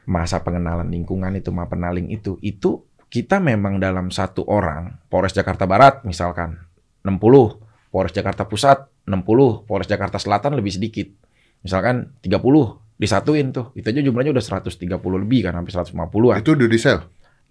masa 0.04 0.44
pengenalan 0.44 0.92
lingkungan 0.92 1.32
itu 1.40 1.56
Mapenaling 1.56 2.12
itu, 2.12 2.36
itu 2.44 2.84
kita 3.08 3.40
memang 3.40 3.80
dalam 3.80 4.12
satu 4.12 4.44
orang, 4.52 5.00
Polres 5.08 5.32
Jakarta 5.32 5.64
Barat 5.64 6.04
misalkan 6.04 6.60
60, 7.08 7.16
Polres 7.96 8.12
Jakarta 8.12 8.44
Pusat 8.44 8.92
60, 9.04 9.68
Polres 9.68 9.90
Jakarta 9.90 10.16
Selatan 10.18 10.56
lebih 10.56 10.72
sedikit. 10.72 11.08
Misalkan 11.64 12.16
30 12.24 12.40
disatuin 13.00 13.52
tuh. 13.52 13.76
Itu 13.76 13.92
aja 13.92 14.00
jumlahnya 14.00 14.32
udah 14.32 14.44
130 14.44 14.80
lebih 15.24 15.50
kan, 15.50 15.54
hampir 15.60 15.76
150-an. 15.76 16.40
Itu 16.40 16.56
udah 16.56 16.70
di 16.70 16.80
sel. 16.80 17.00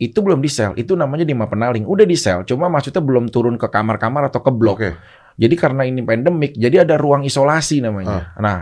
Itu 0.00 0.18
belum 0.24 0.40
di 0.40 0.50
sel, 0.50 0.72
itu 0.74 0.96
namanya 0.96 1.22
di 1.28 1.36
Mapenaling. 1.36 1.84
Udah 1.84 2.08
di 2.08 2.16
sel, 2.16 2.42
cuma 2.48 2.66
maksudnya 2.72 3.04
belum 3.04 3.28
turun 3.28 3.60
ke 3.60 3.68
kamar-kamar 3.68 4.32
atau 4.32 4.40
ke 4.40 4.50
blok. 4.50 4.80
Oke. 4.80 4.90
Jadi 5.36 5.54
karena 5.56 5.88
ini 5.88 6.04
pandemik, 6.04 6.56
jadi 6.56 6.84
ada 6.84 7.00
ruang 7.00 7.24
isolasi 7.24 7.80
namanya. 7.80 8.36
Ah. 8.36 8.40
Nah, 8.40 8.58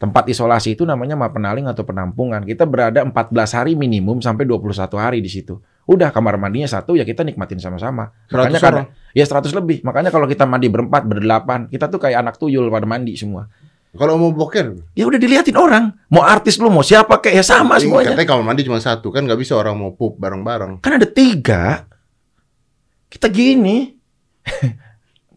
tempat 0.00 0.28
isolasi 0.32 0.76
itu 0.76 0.88
namanya 0.88 1.16
mapenaling 1.16 1.68
atau 1.68 1.84
penampungan. 1.84 2.40
Kita 2.44 2.64
berada 2.64 3.04
14 3.04 3.12
hari 3.52 3.72
minimum 3.76 4.24
sampai 4.24 4.48
21 4.48 4.96
hari 4.96 5.18
di 5.20 5.28
situ. 5.28 5.60
Udah 5.84 6.08
kamar 6.14 6.40
mandinya 6.40 6.70
satu 6.70 6.96
ya 6.96 7.04
kita 7.04 7.20
nikmatin 7.20 7.60
sama-sama. 7.60 8.14
100 8.32 8.32
Makanya 8.32 8.60
orang? 8.64 8.86
Ya 9.16 9.24
100 9.26 9.50
lebih. 9.54 9.82
Makanya 9.82 10.10
kalau 10.14 10.26
kita 10.30 10.44
mandi 10.46 10.70
berempat, 10.70 11.02
berdelapan, 11.06 11.66
kita 11.66 11.90
tuh 11.90 11.98
kayak 12.02 12.22
anak 12.22 12.34
tuyul 12.38 12.70
pada 12.70 12.86
mandi 12.86 13.14
semua. 13.14 13.46
Kalau 13.90 14.14
mau 14.22 14.30
boker, 14.30 14.94
Ya 14.94 15.02
udah 15.02 15.18
diliatin 15.18 15.58
orang. 15.58 15.90
Mau 16.14 16.22
artis 16.22 16.62
lu, 16.62 16.70
mau 16.70 16.86
siapa 16.86 17.18
kayak 17.18 17.42
ya 17.42 17.44
sama 17.44 17.74
ini 17.74 17.90
semuanya. 17.90 18.14
katanya 18.14 18.28
kamar 18.30 18.44
mandi 18.46 18.62
cuma 18.62 18.78
satu 18.78 19.10
kan 19.10 19.26
nggak 19.26 19.40
bisa 19.42 19.58
orang 19.58 19.74
mau 19.74 19.90
pup 19.98 20.14
bareng-bareng. 20.14 20.78
Kan 20.78 21.02
ada 21.02 21.08
tiga. 21.10 21.90
Kita 23.10 23.26
gini. 23.26 23.90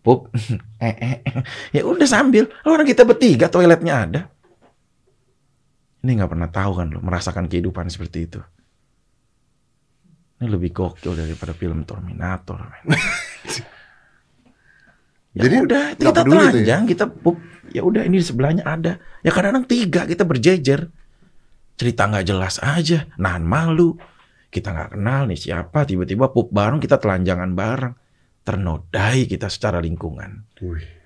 Pup. 0.04 0.30
eh, 0.84 0.96
eh, 1.00 1.18
eh. 1.24 1.42
Ya 1.74 1.82
udah 1.88 2.06
sambil. 2.06 2.52
Orang 2.68 2.86
kita 2.86 3.08
bertiga 3.08 3.50
toiletnya 3.50 3.94
ada. 4.06 4.22
Ini 6.04 6.20
nggak 6.20 6.32
pernah 6.36 6.52
tahu 6.52 6.72
kan 6.76 6.92
lo 6.92 7.00
merasakan 7.00 7.48
kehidupan 7.48 7.88
seperti 7.88 8.28
itu. 8.28 8.40
Ini 10.44 10.52
lebih 10.52 10.76
gokil 10.76 11.16
daripada 11.16 11.56
film 11.56 11.88
Terminator. 11.88 12.60
ya 15.44 15.52
Jadi, 15.52 15.56
udah, 15.60 15.84
kita 16.00 16.22
ya? 16.24 16.24
telanjang, 16.24 16.84
kita 16.88 17.06
pup. 17.12 17.36
Ya 17.76 17.82
udah 17.84 18.08
ini 18.08 18.24
di 18.24 18.26
sebelahnya 18.26 18.64
ada. 18.64 18.96
Ya 19.20 19.36
kadang-kadang 19.36 19.68
tiga 19.68 20.08
kita 20.08 20.24
berjejer. 20.24 20.88
Cerita 21.76 22.08
nggak 22.08 22.26
jelas 22.32 22.64
aja, 22.64 23.12
nahan 23.20 23.44
malu. 23.44 24.00
Kita 24.48 24.72
nggak 24.72 24.90
kenal 24.96 25.28
nih 25.28 25.40
siapa, 25.42 25.84
tiba-tiba 25.84 26.32
pup 26.32 26.54
bareng 26.54 26.80
kita 26.80 27.02
telanjangan 27.02 27.52
bareng. 27.52 27.94
Ternodai 28.44 29.28
kita 29.28 29.52
secara 29.52 29.84
lingkungan. 29.84 30.48
Wih. 30.64 31.04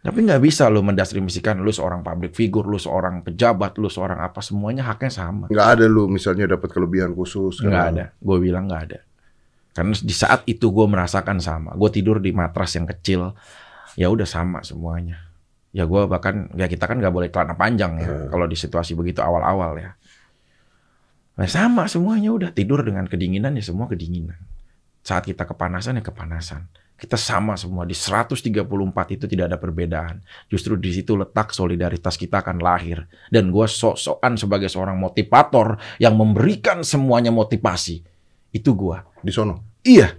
Tapi 0.00 0.24
nggak 0.24 0.40
bisa 0.40 0.72
lo 0.72 0.80
mendistribusikan 0.80 1.60
lu 1.60 1.68
seorang 1.68 2.00
public 2.00 2.32
figure, 2.32 2.64
lu 2.64 2.80
seorang 2.80 3.20
pejabat, 3.20 3.76
lu 3.76 3.92
seorang 3.92 4.24
apa 4.24 4.40
semuanya 4.40 4.88
haknya 4.88 5.12
sama. 5.12 5.44
Nggak 5.52 5.68
ada 5.76 5.84
lu 5.84 6.08
misalnya 6.08 6.56
dapat 6.56 6.72
kelebihan 6.72 7.12
khusus. 7.12 7.60
Nggak 7.60 7.84
ada. 7.92 8.04
Gue 8.16 8.40
bilang 8.40 8.64
nggak 8.64 8.82
ada. 8.88 8.98
Karena 9.70 9.94
di 9.94 10.14
saat 10.14 10.42
itu 10.50 10.70
gue 10.74 10.86
merasakan 10.86 11.38
sama. 11.38 11.70
Gue 11.78 11.90
tidur 11.94 12.18
di 12.18 12.34
matras 12.34 12.74
yang 12.74 12.90
kecil. 12.90 13.34
Ya 13.94 14.10
udah 14.10 14.26
sama 14.26 14.66
semuanya. 14.66 15.30
Ya 15.70 15.86
gue 15.86 16.02
bahkan 16.10 16.50
ya 16.58 16.66
kita 16.66 16.90
kan 16.90 16.98
nggak 16.98 17.14
boleh 17.14 17.28
celana 17.30 17.54
panjang 17.54 18.02
ya. 18.02 18.08
Hmm. 18.10 18.26
Kalau 18.30 18.46
di 18.50 18.58
situasi 18.58 18.98
begitu 18.98 19.22
awal-awal 19.22 19.78
ya. 19.78 19.90
Nah, 21.38 21.48
sama 21.48 21.86
semuanya 21.86 22.34
udah 22.34 22.50
tidur 22.52 22.82
dengan 22.82 23.06
kedinginan 23.06 23.54
ya 23.56 23.64
semua 23.64 23.86
kedinginan. 23.86 24.36
Saat 25.00 25.30
kita 25.30 25.46
kepanasan 25.46 26.02
ya 26.02 26.04
kepanasan. 26.04 26.66
Kita 27.00 27.16
sama 27.16 27.56
semua 27.56 27.88
di 27.88 27.96
134 27.96 28.60
itu 29.16 29.24
tidak 29.24 29.48
ada 29.48 29.56
perbedaan. 29.56 30.20
Justru 30.52 30.76
di 30.76 30.92
situ 30.92 31.16
letak 31.16 31.56
solidaritas 31.56 32.20
kita 32.20 32.44
akan 32.44 32.60
lahir. 32.60 33.08
Dan 33.32 33.48
gue 33.48 33.64
sok-sokan 33.64 34.36
sebagai 34.36 34.68
seorang 34.68 35.00
motivator 35.00 35.80
yang 35.96 36.12
memberikan 36.12 36.84
semuanya 36.84 37.32
motivasi. 37.32 38.04
Itu 38.52 38.76
gua. 38.76 39.06
Di 39.20 39.32
sono. 39.32 39.80
Iya, 39.80 40.12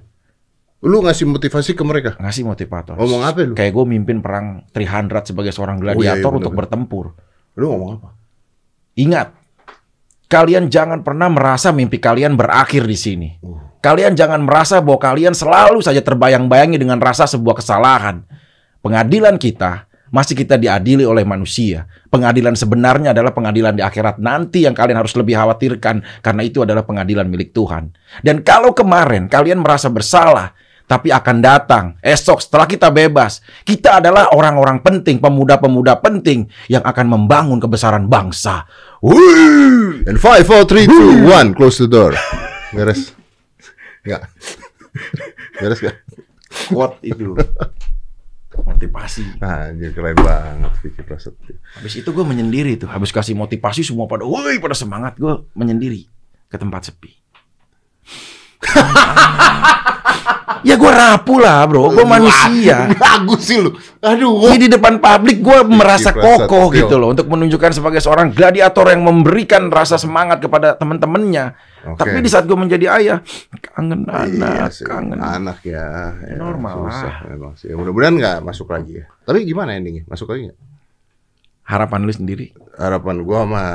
Lu 0.81 0.97
ngasih 1.05 1.29
motivasi 1.29 1.77
ke 1.77 1.83
mereka. 1.85 2.17
ngasih 2.17 2.41
motivator. 2.41 2.97
Ngomong 2.97 3.21
apa 3.21 3.45
lu? 3.45 3.53
Kayak 3.53 3.69
gue 3.77 3.85
mimpin 3.85 4.17
perang 4.17 4.65
300 4.73 5.29
sebagai 5.29 5.53
seorang 5.53 5.77
Oh, 5.77 5.85
iya, 5.85 5.93
iya, 5.93 6.17
gladiator 6.17 6.31
bener, 6.33 6.39
untuk 6.41 6.51
bener. 6.57 6.59
bertempur. 6.65 7.05
Lu 7.53 7.65
ngomong 7.69 7.89
apa? 8.01 8.09
Ingat, 8.97 9.27
kalian 10.25 10.73
jangan 10.73 11.05
pernah 11.05 11.29
merasa 11.29 11.69
mimpi 11.69 12.01
kalian 12.01 12.33
berakhir 12.33 12.89
di 12.89 12.97
sini. 12.97 13.29
Uh. 13.45 13.61
Kalian 13.77 14.17
jangan 14.17 14.41
merasa 14.41 14.81
bahwa 14.81 14.97
kalian 14.97 15.37
selalu 15.37 15.85
saja 15.85 16.01
terbayang-bayangi 16.01 16.81
dengan 16.81 16.97
rasa 16.97 17.29
sebuah 17.29 17.61
kesalahan. 17.61 18.25
Pengadilan 18.81 19.37
kita 19.37 19.85
masih 20.11 20.35
kita 20.35 20.59
diadili 20.59 21.07
oleh 21.07 21.23
manusia. 21.23 21.87
Pengadilan 22.11 22.53
sebenarnya 22.53 23.15
adalah 23.15 23.31
pengadilan 23.31 23.73
di 23.73 23.81
akhirat 23.81 24.19
nanti 24.19 24.67
yang 24.67 24.75
kalian 24.75 24.99
harus 24.99 25.15
lebih 25.15 25.39
khawatirkan 25.39 26.03
karena 26.19 26.41
itu 26.43 26.61
adalah 26.61 26.83
pengadilan 26.83 27.25
milik 27.31 27.55
Tuhan. 27.55 27.95
Dan 28.19 28.43
kalau 28.43 28.75
kemarin 28.75 29.31
kalian 29.31 29.63
merasa 29.63 29.87
bersalah, 29.87 30.51
tapi 30.91 31.07
akan 31.07 31.37
datang 31.39 31.85
esok 32.03 32.43
setelah 32.43 32.67
kita 32.67 32.91
bebas. 32.91 33.39
Kita 33.63 34.03
adalah 34.03 34.35
orang-orang 34.35 34.83
penting, 34.83 35.23
pemuda-pemuda 35.23 36.03
penting 36.03 36.51
yang 36.67 36.83
akan 36.83 37.07
membangun 37.07 37.63
kebesaran 37.63 38.11
bangsa. 38.11 38.67
Wih! 38.99 40.03
And 40.03 40.19
5, 40.19 40.43
4, 40.43 40.67
3, 40.67 40.91
2, 40.91 41.55
1, 41.55 41.55
close 41.55 41.79
the 41.79 41.87
door. 41.87 42.11
Beres. 42.75 43.15
Enggak. 44.03 44.27
Beres 45.63 45.79
gak? 45.79 45.95
Quote 46.67 46.99
itu. 47.07 47.39
Motivasi. 48.51 49.39
Anjir 49.39 49.95
keren 49.95 50.19
banget 50.19 50.73
Vicky 50.83 51.01
Prasetyo. 51.07 51.55
Habis 51.79 52.03
itu 52.03 52.09
gue 52.11 52.25
menyendiri 52.27 52.75
tuh. 52.75 52.91
Habis 52.91 53.15
kasih 53.15 53.31
motivasi 53.31 53.87
semua 53.87 54.11
pada, 54.11 54.27
woi 54.27 54.59
pada 54.59 54.75
semangat. 54.75 55.15
Gue 55.15 55.47
menyendiri 55.55 56.03
ke 56.51 56.57
tempat 56.59 56.91
sepi. 56.91 57.15
ya 60.61 60.75
gue 60.77 60.91
rapuh 60.91 61.37
lah 61.41 61.65
bro, 61.65 61.89
gue 61.93 62.05
manusia. 62.05 62.89
Bagus 62.95 63.41
sih 63.45 63.57
lu. 63.61 63.73
Aduh. 64.01 64.49
Ini 64.49 64.57
di 64.57 64.69
depan 64.69 64.97
publik 64.97 65.41
gue 65.41 65.57
merasa 65.67 66.09
Prasetyo. 66.13 66.47
kokoh 66.47 66.65
gitu 66.73 66.95
loh 66.97 67.13
untuk 67.13 67.29
menunjukkan 67.29 67.71
sebagai 67.75 68.01
seorang 68.01 68.33
gladiator 68.33 68.89
yang 68.89 69.05
memberikan 69.05 69.69
rasa 69.69 69.97
semangat 69.97 70.41
kepada 70.41 70.77
teman-temannya. 70.77 71.53
Oke. 71.81 71.97
Tapi 71.97 72.17
di 72.21 72.29
saat 72.29 72.45
gue 72.45 72.57
menjadi 72.57 72.93
ayah, 73.01 73.17
kangen 73.73 74.05
Iya 74.05 74.69
anak, 74.69 74.71
sih, 74.73 74.85
kangen. 74.85 75.17
anak 75.17 75.59
ya, 75.65 76.13
ya 76.21 76.37
Normal 76.37 76.89
susah 76.89 77.15
lah. 77.25 77.29
memang 77.33 77.53
sih. 77.57 77.73
Mudah-mudahan 77.73 78.15
nggak 78.21 78.37
masuk 78.45 78.69
lagi 78.69 79.01
ya. 79.01 79.05
Tapi 79.25 79.41
gimana 79.45 79.73
endingnya? 79.73 80.05
Masuk 80.05 80.29
lagi 80.29 80.53
nggak? 80.53 80.59
Harapan 81.65 81.99
lu 82.05 82.13
sendiri? 82.13 82.53
Harapan 82.77 83.25
gua 83.25 83.45
mah 83.49 83.71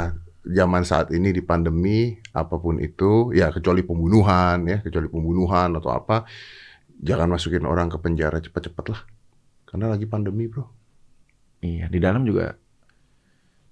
zaman 0.47 0.87
saat 0.87 1.11
ini 1.11 1.35
di 1.35 1.43
pandemi 1.43 2.15
apa 2.31 2.55
pun 2.63 2.79
itu 2.79 3.35
ya 3.35 3.51
kecuali 3.51 3.83
pembunuhan 3.83 4.63
ya 4.63 4.79
kecuali 4.79 5.11
pembunuhan 5.11 5.75
atau 5.75 5.91
apa 5.91 6.23
jangan 6.99 7.29
masukin 7.29 7.65
orang 7.65 7.89
ke 7.89 7.99
penjara 7.99 8.39
cepat-cepat 8.39 8.85
lah 8.89 9.01
karena 9.65 9.87
lagi 9.91 10.05
pandemi 10.05 10.47
bro 10.47 10.65
Iya, 11.57 11.89
di 11.89 11.99
dalam 11.99 12.23
juga 12.23 12.53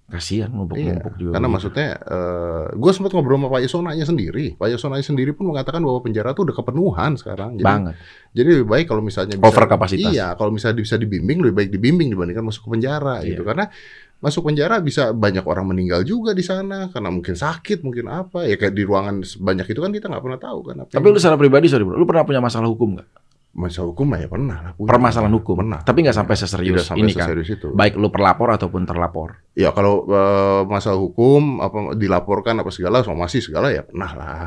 kasihan 0.05 0.53
Iya, 0.53 0.57
numpuk-numpuk 0.57 1.15
juga. 1.17 1.33
karena 1.33 1.49
gitu. 1.49 1.55
maksudnya 1.57 1.89
gue 2.75 2.93
sempat 2.93 3.11
ngobrol 3.13 3.41
sama 3.41 3.49
Pak 3.49 3.61
Yasonanya 3.65 4.05
sendiri. 4.05 4.47
Pak 4.55 4.69
Yasonanya 4.69 5.05
sendiri 5.05 5.33
pun 5.33 5.49
mengatakan 5.49 5.81
bahwa 5.81 5.97
penjara 6.01 6.33
tuh 6.33 6.45
udah 6.45 6.55
kepenuhan 6.55 7.17
sekarang. 7.17 7.57
Jadi, 7.57 7.65
banget. 7.65 7.95
jadi 8.33 8.49
lebih 8.53 8.69
baik 8.69 8.87
kalau 8.87 9.01
misalnya 9.01 9.41
bisa, 9.41 9.49
Over 9.49 9.65
kapasitas. 9.65 10.13
Iya, 10.13 10.37
kalau 10.37 10.53
misalnya 10.53 10.77
bisa 10.79 10.97
dibimbing 10.97 11.41
lebih 11.41 11.57
baik 11.57 11.71
dibimbing 11.73 12.09
dibandingkan 12.13 12.45
masuk 12.45 12.69
ke 12.69 12.77
penjara 12.77 13.25
Iya. 13.25 13.33
gitu. 13.33 13.43
Karena 13.45 13.65
masuk 14.25 14.49
penjara 14.49 14.81
bisa 14.81 15.13
banyak 15.13 15.45
orang 15.45 15.69
meninggal 15.69 16.01
juga 16.01 16.33
di 16.33 16.41
sana 16.41 16.89
karena 16.89 17.13
mungkin 17.13 17.37
sakit, 17.37 17.85
mungkin 17.85 18.09
apa. 18.09 18.49
Ya 18.49 18.57
kayak 18.57 18.73
di 18.73 18.89
ruangan 18.89 19.21
sebanyak 19.21 19.69
itu 19.69 19.81
kan 19.85 19.93
kita 19.93 20.09
nggak 20.09 20.25
pernah 20.25 20.41
tahu 20.41 20.59
kan. 20.65 20.77
Apa 20.89 20.91
Tapi 20.97 21.05
lu 21.13 21.21
secara 21.21 21.37
pribadi 21.37 21.69
sorry 21.69 21.85
bro, 21.85 22.01
lu 22.01 22.09
pernah 22.09 22.25
punya 22.25 22.41
masalah 22.41 22.73
hukum 22.73 22.97
nggak? 22.97 23.09
masalah 23.55 23.95
hukum 23.95 24.11
ya 24.19 24.27
pernah 24.27 24.57
lah. 24.61 24.73
punya. 24.75 24.91
Permasalahan 24.91 25.35
hukum. 25.39 25.55
Pernah. 25.63 25.81
Tapi 25.87 25.99
nggak 26.03 26.17
sampai 26.19 26.35
seserius 26.35 26.75
Tidak 26.75 26.87
sampai 26.91 27.03
ini 27.07 27.13
kan. 27.15 27.27
seserius 27.31 27.51
itu. 27.55 27.69
Baik 27.71 27.95
lu 27.97 28.11
perlapor 28.11 28.51
ataupun 28.51 28.83
terlapor. 28.83 29.39
Ya 29.55 29.71
kalau 29.71 30.05
eh, 30.11 30.61
masalah 30.67 30.99
hukum 30.99 31.63
apa 31.63 31.95
dilaporkan 31.95 32.59
apa 32.59 32.71
segala 32.75 33.07
somasi 33.07 33.39
segala 33.39 33.71
ya 33.71 33.87
pernah 33.87 34.11
lah. 34.19 34.47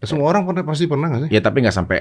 Ya, 0.00 0.04
Semua 0.08 0.32
orang 0.32 0.48
pernah 0.48 0.64
pasti 0.64 0.88
pernah 0.88 1.06
nggak 1.12 1.28
sih? 1.28 1.30
Ya 1.36 1.40
tapi 1.44 1.60
nggak 1.60 1.76
sampai 1.76 2.00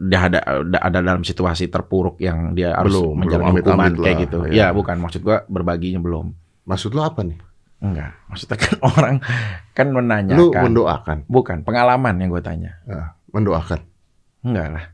dia 0.00 0.20
ada 0.32 0.40
ada 0.80 0.98
dalam 1.04 1.20
situasi 1.20 1.68
terpuruk 1.68 2.16
yang 2.16 2.56
dia 2.56 2.72
harus 2.72 2.96
Belum, 2.96 3.20
menjalani 3.20 3.52
belum, 3.52 3.60
hukuman 3.60 3.84
amit-amit 3.84 3.94
kayak 4.00 4.16
lah, 4.16 4.22
gitu. 4.24 4.38
ya. 4.48 4.52
Ya 4.56 4.66
bukan 4.72 4.96
maksud 4.96 5.20
gua 5.20 5.44
berbaginya 5.46 6.00
belum. 6.00 6.32
Maksud 6.64 6.96
lo 6.96 7.04
apa 7.04 7.20
nih? 7.22 7.38
Enggak, 7.84 8.16
maksudnya 8.32 8.56
kan 8.56 8.74
orang 8.96 9.16
kan 9.76 9.86
Lu 9.92 10.00
menanyakan. 10.00 10.62
mendoakan, 10.64 11.18
Bukan, 11.28 11.58
pengalaman 11.68 12.16
yang 12.16 12.32
gue 12.32 12.40
tanya. 12.40 12.80
Ah, 12.88 13.12
mendoakan. 13.32 13.84
Enggak 14.40 14.68
lah. 14.72 14.84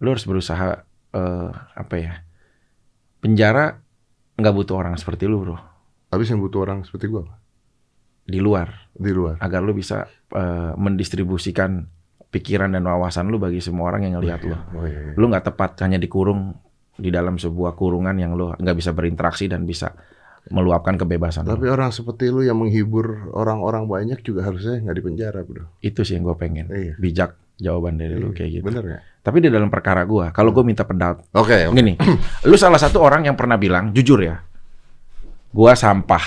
Lu 0.00 0.12
harus 0.12 0.24
berusaha 0.28 0.84
eh, 1.12 1.48
apa 1.52 1.94
ya? 1.96 2.20
Penjara 3.22 3.78
nggak 4.36 4.54
butuh 4.54 4.76
orang 4.82 4.98
seperti 4.98 5.30
lu, 5.30 5.40
Bro. 5.40 5.56
Habis 6.12 6.28
yang 6.28 6.40
butuh 6.42 6.68
orang 6.68 6.84
seperti 6.84 7.08
gua 7.08 7.24
apa? 7.24 7.34
Di 8.22 8.38
luar 8.38 8.68
di 8.92 9.10
luar. 9.10 9.40
agar 9.40 9.64
lu 9.64 9.72
bisa 9.72 10.04
eh, 10.32 10.72
mendistribusikan 10.76 11.88
pikiran 12.28 12.72
dan 12.72 12.84
wawasan 12.84 13.28
lu 13.28 13.36
bagi 13.36 13.60
semua 13.60 13.88
orang 13.92 14.08
yang 14.08 14.20
ngelihat 14.20 14.40
lu. 14.44 14.56
Oh 14.76 14.84
iya, 14.84 15.12
iya. 15.12 15.14
Lu 15.16 15.28
nggak 15.28 15.52
tepat 15.52 15.80
hanya 15.84 15.96
dikurung 15.96 16.56
di 16.92 17.08
dalam 17.08 17.40
sebuah 17.40 17.72
kurungan 17.72 18.16
yang 18.20 18.36
lu 18.36 18.52
nggak 18.52 18.76
bisa 18.76 18.92
berinteraksi 18.92 19.48
dan 19.48 19.64
bisa 19.64 19.92
meluapkan 20.50 20.98
kebebasan. 20.98 21.46
Tapi 21.46 21.70
orang 21.70 21.94
seperti 21.94 22.26
lu 22.32 22.42
yang 22.42 22.58
menghibur 22.58 23.30
orang-orang 23.30 23.86
banyak 23.86 24.18
juga 24.26 24.48
harusnya 24.50 24.82
nggak 24.82 24.96
di 24.98 25.02
penjara, 25.04 25.40
bro. 25.46 25.68
Itu 25.78 26.02
sih 26.02 26.18
yang 26.18 26.26
gue 26.26 26.34
pengen. 26.34 26.66
Iya. 26.66 26.98
Bijak 26.98 27.38
jawaban 27.62 27.94
dari 27.94 28.18
lu 28.18 28.34
kayak 28.34 28.50
gitu. 28.58 28.64
Bener 28.66 28.82
nggak? 28.82 29.02
Tapi 29.22 29.38
di 29.38 29.48
dalam 29.54 29.70
perkara 29.70 30.02
gua, 30.02 30.34
kalau 30.34 30.50
gue 30.50 30.66
minta 30.66 30.82
pendapat 30.82 31.22
Oke, 31.30 31.70
oke. 31.70 31.78
Gini, 31.78 31.94
lu 32.50 32.58
salah 32.58 32.80
satu 32.82 32.98
orang 32.98 33.30
yang 33.30 33.38
pernah 33.38 33.54
bilang, 33.54 33.94
jujur 33.94 34.18
ya, 34.18 34.42
gua 35.54 35.78
sampah. 35.78 36.24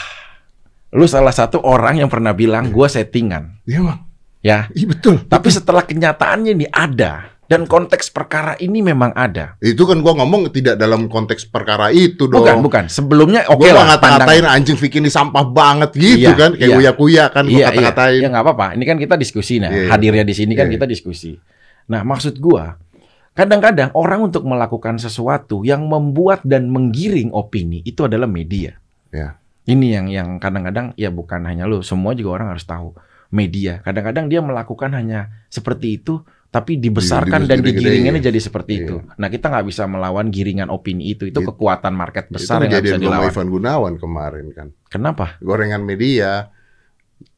Lu 0.95 1.03
salah 1.03 1.35
satu 1.35 1.59
orang 1.59 1.99
yang 1.99 2.07
pernah 2.07 2.31
bilang 2.31 2.71
gua 2.71 2.87
settingan, 2.87 3.59
Iya 3.67 3.83
bang. 3.83 3.99
ya. 4.39 4.57
Iya 4.71 4.85
betul. 4.95 5.27
Tapi 5.27 5.51
setelah 5.51 5.83
kenyataannya 5.83 6.55
ini 6.55 6.71
ada 6.71 7.34
dan 7.45 7.69
konteks 7.69 8.09
perkara 8.09 8.57
ini 8.57 8.81
memang 8.81 9.13
ada. 9.13 9.53
Itu 9.61 9.85
kan 9.85 10.01
gua 10.01 10.17
ngomong 10.17 10.49
tidak 10.49 10.81
dalam 10.81 11.05
konteks 11.05 11.45
perkara 11.45 11.93
itu 11.93 12.25
dong. 12.25 12.41
Bukan, 12.41 12.57
bukan. 12.65 12.83
Sebelumnya 12.89 13.45
oke 13.45 13.61
Gua 13.61 13.85
lah. 13.85 13.95
ngata-ngatain 13.95 14.45
anjing 14.49 14.77
Vicky 14.77 14.97
ini 14.97 15.13
sampah 15.13 15.45
banget 15.45 15.93
gitu 15.93 16.25
Iya, 16.25 16.33
kan, 16.33 16.51
kayak 16.57 16.73
iya. 16.73 16.77
uya-kuya 16.81 17.23
kan 17.29 17.45
gua 17.45 17.53
Iya, 17.53 17.61
iya. 17.61 17.67
kata-katain. 17.69 18.19
Ya 18.25 18.27
nggak 18.33 18.43
apa-apa. 18.49 18.67
Ini 18.73 18.83
kan 18.89 18.97
kita 18.97 19.15
diskusi 19.15 19.61
nah. 19.61 19.69
Iya, 19.69 19.77
iya. 19.85 19.89
Hadirnya 19.93 20.25
di 20.25 20.33
sini 20.33 20.53
kan 20.57 20.65
Iya, 20.65 20.73
iya. 20.73 20.75
kita 20.81 20.85
diskusi. 20.89 21.31
Nah, 21.85 22.01
maksud 22.01 22.41
gua, 22.41 22.81
kadang-kadang 23.37 23.93
orang 23.93 24.25
untuk 24.25 24.41
melakukan 24.41 24.97
sesuatu 24.97 25.61
yang 25.61 25.85
membuat 25.85 26.41
dan 26.41 26.73
menggiring 26.73 27.29
opini 27.29 27.85
itu 27.85 28.09
adalah 28.09 28.25
media. 28.25 28.73
Ya. 29.13 29.37
Ini 29.65 29.97
yang 30.01 30.07
yang 30.09 30.29
kadang-kadang 30.41 30.93
ya 30.97 31.09
bukan 31.13 31.45
hanya 31.45 31.69
lu, 31.69 31.81
semua 31.85 32.17
juga 32.17 32.41
orang 32.41 32.57
harus 32.57 32.65
tahu. 32.65 32.93
Media 33.33 33.81
kadang-kadang 33.81 34.29
dia 34.29 34.41
melakukan 34.41 34.93
hanya 34.93 35.29
seperti 35.49 35.97
itu, 36.01 36.21
tapi 36.55 36.79
dibesarkan 36.79 37.43
Di- 37.43 37.49
dan 37.51 37.59
digiringannya 37.59 38.23
jadi 38.23 38.39
seperti 38.39 38.71
Iya. 38.79 38.83
itu. 38.87 38.95
Nah 39.19 39.27
kita 39.27 39.51
nggak 39.51 39.65
bisa 39.67 39.83
melawan 39.91 40.31
giringan 40.31 40.71
opini 40.71 41.11
itu, 41.11 41.27
itu 41.27 41.35
Itu- 41.35 41.51
kekuatan 41.51 41.91
market 41.91 42.31
Itu 42.31 42.39
besar 42.39 42.63
yang 42.63 42.71
nggak 42.71 42.85
bisa 42.87 42.95
dilawan. 42.95 43.27
Ivan 43.27 43.47
Gunawan 43.51 43.93
kemarin 43.99 44.45
kan. 44.55 44.67
Kenapa? 44.87 45.35
Gorengan 45.43 45.83
media. 45.83 46.47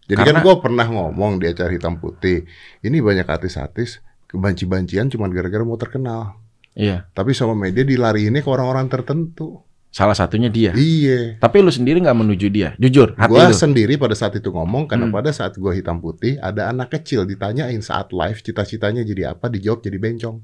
Jadi 0.06 0.22
Karena- 0.22 0.38
kan 0.40 0.46
gua 0.46 0.56
pernah 0.62 0.86
ngomong 0.86 1.42
di 1.42 1.50
acara 1.50 1.74
hitam 1.74 1.98
putih. 1.98 2.46
Ini 2.86 3.02
banyak 3.02 3.26
artis-artis 3.26 4.06
kebanci-bancian 4.30 5.10
cuma 5.10 5.26
gara-gara 5.34 5.66
mau 5.66 5.82
terkenal. 5.82 6.38
Iya, 6.78 7.10
Tapi 7.10 7.34
sama 7.34 7.58
media 7.58 7.82
dilariinnya 7.82 8.46
ke 8.46 8.50
orang-orang 8.54 8.86
tertentu. 8.86 9.66
Salah 9.98 10.14
satunya 10.14 10.46
dia. 10.48 10.78
Iya. 10.78 11.42
Tapi 11.42 11.58
lu 11.66 11.74
sendiri 11.74 11.98
nggak 11.98 12.14
menuju 12.14 12.54
dia, 12.54 12.78
jujur 12.78 13.18
hati 13.18 13.34
Gua 13.34 13.50
lu. 13.50 13.58
sendiri 13.58 13.98
pada 13.98 14.14
saat 14.14 14.38
itu 14.38 14.54
ngomong 14.54 14.86
karena 14.86 15.10
Hmm. 15.10 15.16
pada 15.18 15.34
saat 15.34 15.58
gua 15.58 15.74
hitam 15.74 15.98
putih 15.98 16.38
ada 16.38 16.70
anak 16.70 16.94
kecil 16.94 17.26
ditanyain 17.26 17.82
saat 17.82 18.14
live 18.14 18.38
cita-citanya 18.38 19.02
jadi 19.02 19.34
apa 19.34 19.50
dijawab 19.50 19.82
jadi 19.82 19.98
bencong. 19.98 20.38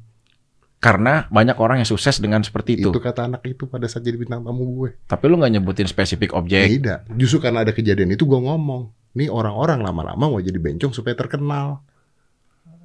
Karena 0.81 1.29
banyak 1.31 1.55
orang 1.61 1.79
yang 1.79 1.87
sukses 1.87 2.19
dengan 2.19 2.43
seperti 2.43 2.75
itu. 2.75 2.91
Itu 2.91 2.99
kata 2.99 3.29
anak 3.29 3.45
itu 3.47 3.69
pada 3.69 3.87
saat 3.87 4.03
jadi 4.03 4.19
bintang 4.19 4.43
tamu 4.43 4.67
gue. 4.75 4.99
Tapi 5.05 5.23
lu 5.31 5.39
nggak 5.39 5.53
nyebutin 5.55 5.87
spesifik 5.87 6.35
objek. 6.35 6.67
Tidak. 6.67 7.13
Justru 7.15 7.39
karena 7.39 7.63
ada 7.63 7.71
kejadian 7.71 8.11
itu 8.11 8.25
gua 8.25 8.43
ngomong. 8.43 8.91
Nih 9.15 9.29
orang-orang 9.29 9.79
lama-lama 9.79 10.27
mau 10.27 10.41
jadi 10.41 10.57
bencong 10.57 10.91
supaya 10.91 11.13
terkenal. 11.13 11.85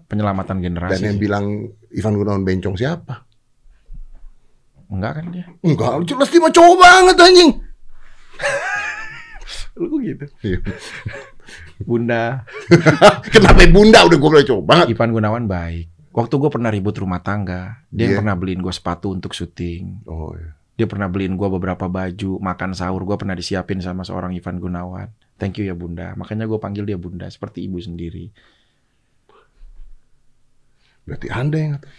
Penyelamatan 0.06 0.60
generasi. 0.60 0.94
Dan 0.94 1.04
yang 1.04 1.18
bilang 1.18 1.44
Ivan 1.90 2.14
Gunawan 2.14 2.40
bencong 2.40 2.76
siapa? 2.76 3.27
Enggak 4.88 5.12
kan 5.20 5.26
dia? 5.28 5.46
Enggak, 5.60 5.92
jelas 6.08 6.28
dia 6.32 6.40
mah 6.40 6.52
cowok 6.52 6.76
banget 6.80 7.16
anjing. 7.20 7.50
Lu 9.78 10.00
gitu. 10.02 10.26
Iya. 10.42 10.58
Bunda 11.78 12.42
Kenapa 13.32 13.62
bunda 13.70 14.04
udah 14.04 14.18
gue 14.18 14.42
cowok 14.48 14.64
banget. 14.64 14.86
Ivan 14.96 15.14
Gunawan 15.14 15.44
baik. 15.46 15.86
Waktu 16.10 16.34
gue 16.34 16.50
pernah 16.50 16.70
ribut 16.74 16.98
rumah 16.98 17.22
tangga, 17.22 17.84
dia 17.92 18.10
Iya. 18.10 18.18
yang 18.18 18.26
pernah 18.26 18.34
beliin 18.34 18.60
gue 18.64 18.74
sepatu 18.74 19.14
untuk 19.14 19.30
syuting. 19.36 20.02
Oh 20.10 20.34
iya. 20.34 20.58
Dia 20.78 20.86
pernah 20.86 21.06
beliin 21.10 21.34
gue 21.38 21.48
beberapa 21.50 21.86
baju, 21.86 22.38
makan 22.38 22.70
sahur 22.74 23.02
gue 23.06 23.16
pernah 23.18 23.34
disiapin 23.34 23.78
sama 23.82 24.02
seorang 24.02 24.34
Ivan 24.34 24.58
Gunawan. 24.58 25.10
Thank 25.38 25.62
you 25.62 25.66
ya 25.70 25.74
bunda. 25.78 26.14
Makanya 26.18 26.50
gue 26.50 26.58
panggil 26.58 26.82
dia 26.86 26.98
bunda 26.98 27.26
seperti 27.30 27.66
ibu 27.66 27.78
sendiri. 27.78 28.30
Berarti 31.06 31.26
anda 31.30 31.56
yang 31.56 31.70
ngatain. 31.78 31.92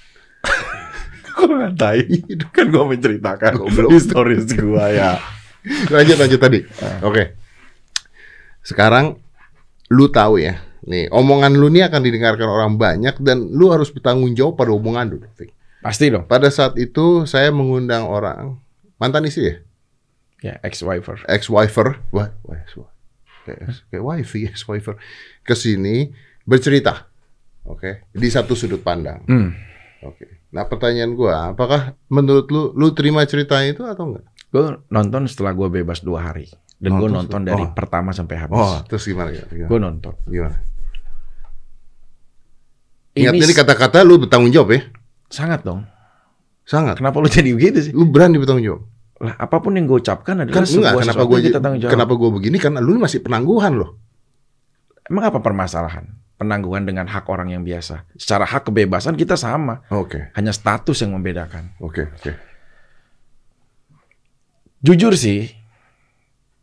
Gue 1.40 1.56
ngatain. 1.56 2.08
kan 2.52 2.66
gue 2.68 2.84
menceritakan 2.84 3.52
historis 3.88 4.44
gue 4.46 4.86
ya. 4.92 5.16
lanjut 5.88 6.18
lanjut 6.20 6.40
tadi. 6.40 6.60
Ah. 6.84 7.08
Oke. 7.08 7.36
Sekarang 8.60 9.16
lu 9.88 10.12
tahu 10.12 10.44
ya. 10.44 10.60
Nih, 10.90 11.12
omongan 11.12 11.60
lu 11.60 11.68
nih 11.70 11.86
akan 11.92 12.02
didengarkan 12.02 12.48
orang 12.50 12.74
banyak 12.80 13.20
dan 13.20 13.52
lu 13.52 13.70
harus 13.70 13.92
bertanggung 13.92 14.32
jawab 14.34 14.56
pada 14.58 14.72
omongan 14.72 15.06
lu. 15.12 15.18
Fik. 15.36 15.52
Pasti 15.84 16.12
dong. 16.12 16.26
Pada 16.26 16.48
saat 16.50 16.76
itu 16.76 17.24
saya 17.24 17.52
mengundang 17.52 18.08
orang 18.08 18.60
mantan 19.00 19.28
istri 19.28 19.48
ya, 19.48 19.56
Ya 20.40 20.54
ex-wifer. 20.64 21.20
ex-wifer, 21.28 22.00
wah, 22.16 22.32
wah, 22.48 22.64
wah. 22.80 22.92
kayak 23.92 24.00
wifi, 24.04 24.48
ex-wifer, 24.48 24.96
ke 25.44 25.52
sini 25.52 26.16
bercerita. 26.48 27.12
Oke, 27.68 28.08
di 28.16 28.28
satu 28.32 28.56
sudut 28.56 28.80
pandang. 28.80 29.20
Hmm. 29.28 29.52
Oke. 30.08 30.39
Nah 30.50 30.66
pertanyaan 30.66 31.14
gua, 31.14 31.54
apakah 31.54 31.94
menurut 32.10 32.50
lu, 32.50 32.74
lu 32.74 32.90
terima 32.98 33.22
ceritanya 33.26 33.70
itu 33.70 33.84
atau 33.86 34.14
enggak? 34.14 34.26
Gue 34.50 34.82
nonton 34.90 35.30
setelah 35.30 35.54
gue 35.54 35.70
bebas 35.70 36.02
dua 36.02 36.26
hari. 36.26 36.50
Dan 36.80 36.96
gue 36.96 37.12
Nonton 37.12 37.44
dari 37.44 37.60
oh. 37.60 37.76
pertama 37.76 38.16
sampai 38.16 38.40
habis. 38.40 38.56
Oh, 38.56 38.80
terus 38.88 39.04
gimana? 39.04 39.36
Gimana? 39.36 39.68
Gue 39.68 39.80
nonton. 39.84 40.14
gimana? 40.32 40.58
Ingat 43.20 43.34
Ini 43.36 43.52
kata-kata 43.52 44.00
lu 44.08 44.16
bertanggung 44.24 44.50
jawab 44.56 44.80
ya? 44.80 44.82
sangat 45.30 45.62
dong. 45.62 45.86
Sangat. 46.66 46.98
Kenapa 46.98 47.22
lu 47.22 47.30
jadi 47.30 47.54
begitu 47.54 47.92
sih? 47.92 47.94
Lu 47.94 48.10
berani 48.10 48.42
bertanggung 48.42 48.66
jawab? 48.66 48.82
Lah, 49.20 49.36
apa 49.36 49.60
pun 49.60 49.76
yang 49.76 49.86
gue 49.86 50.00
ucapkan 50.00 50.40
adalah 50.40 50.56
Kan 50.56 50.64
enggak, 50.64 50.96
sebuah 50.96 51.04
kenapa 51.04 51.24
gua 51.28 51.38
yang 51.38 51.48
kita 51.52 51.60
tanggung 51.60 51.82
jawab. 51.84 51.94
kenapa 51.94 52.14
gua 52.16 52.30
begini 52.32 52.58
karena 52.58 52.80
lu 52.80 52.96
masih 52.96 53.20
penangguhan 53.20 53.74
loh. 53.76 54.00
Emang 55.04 55.24
apa 55.28 55.44
permasalahan? 55.44 56.08
Penangguhan 56.40 56.88
dengan 56.88 57.04
hak 57.06 57.28
orang 57.28 57.52
yang 57.52 57.68
biasa. 57.68 58.08
Secara 58.16 58.48
hak 58.48 58.72
kebebasan 58.72 59.20
kita 59.20 59.36
sama. 59.36 59.84
Oke, 59.92 60.32
Hanya 60.34 60.56
status 60.56 61.04
yang 61.04 61.12
membedakan. 61.12 61.76
oke, 61.84 62.16
oke. 62.16 62.32
Jujur 64.80 65.12
sih, 65.14 65.52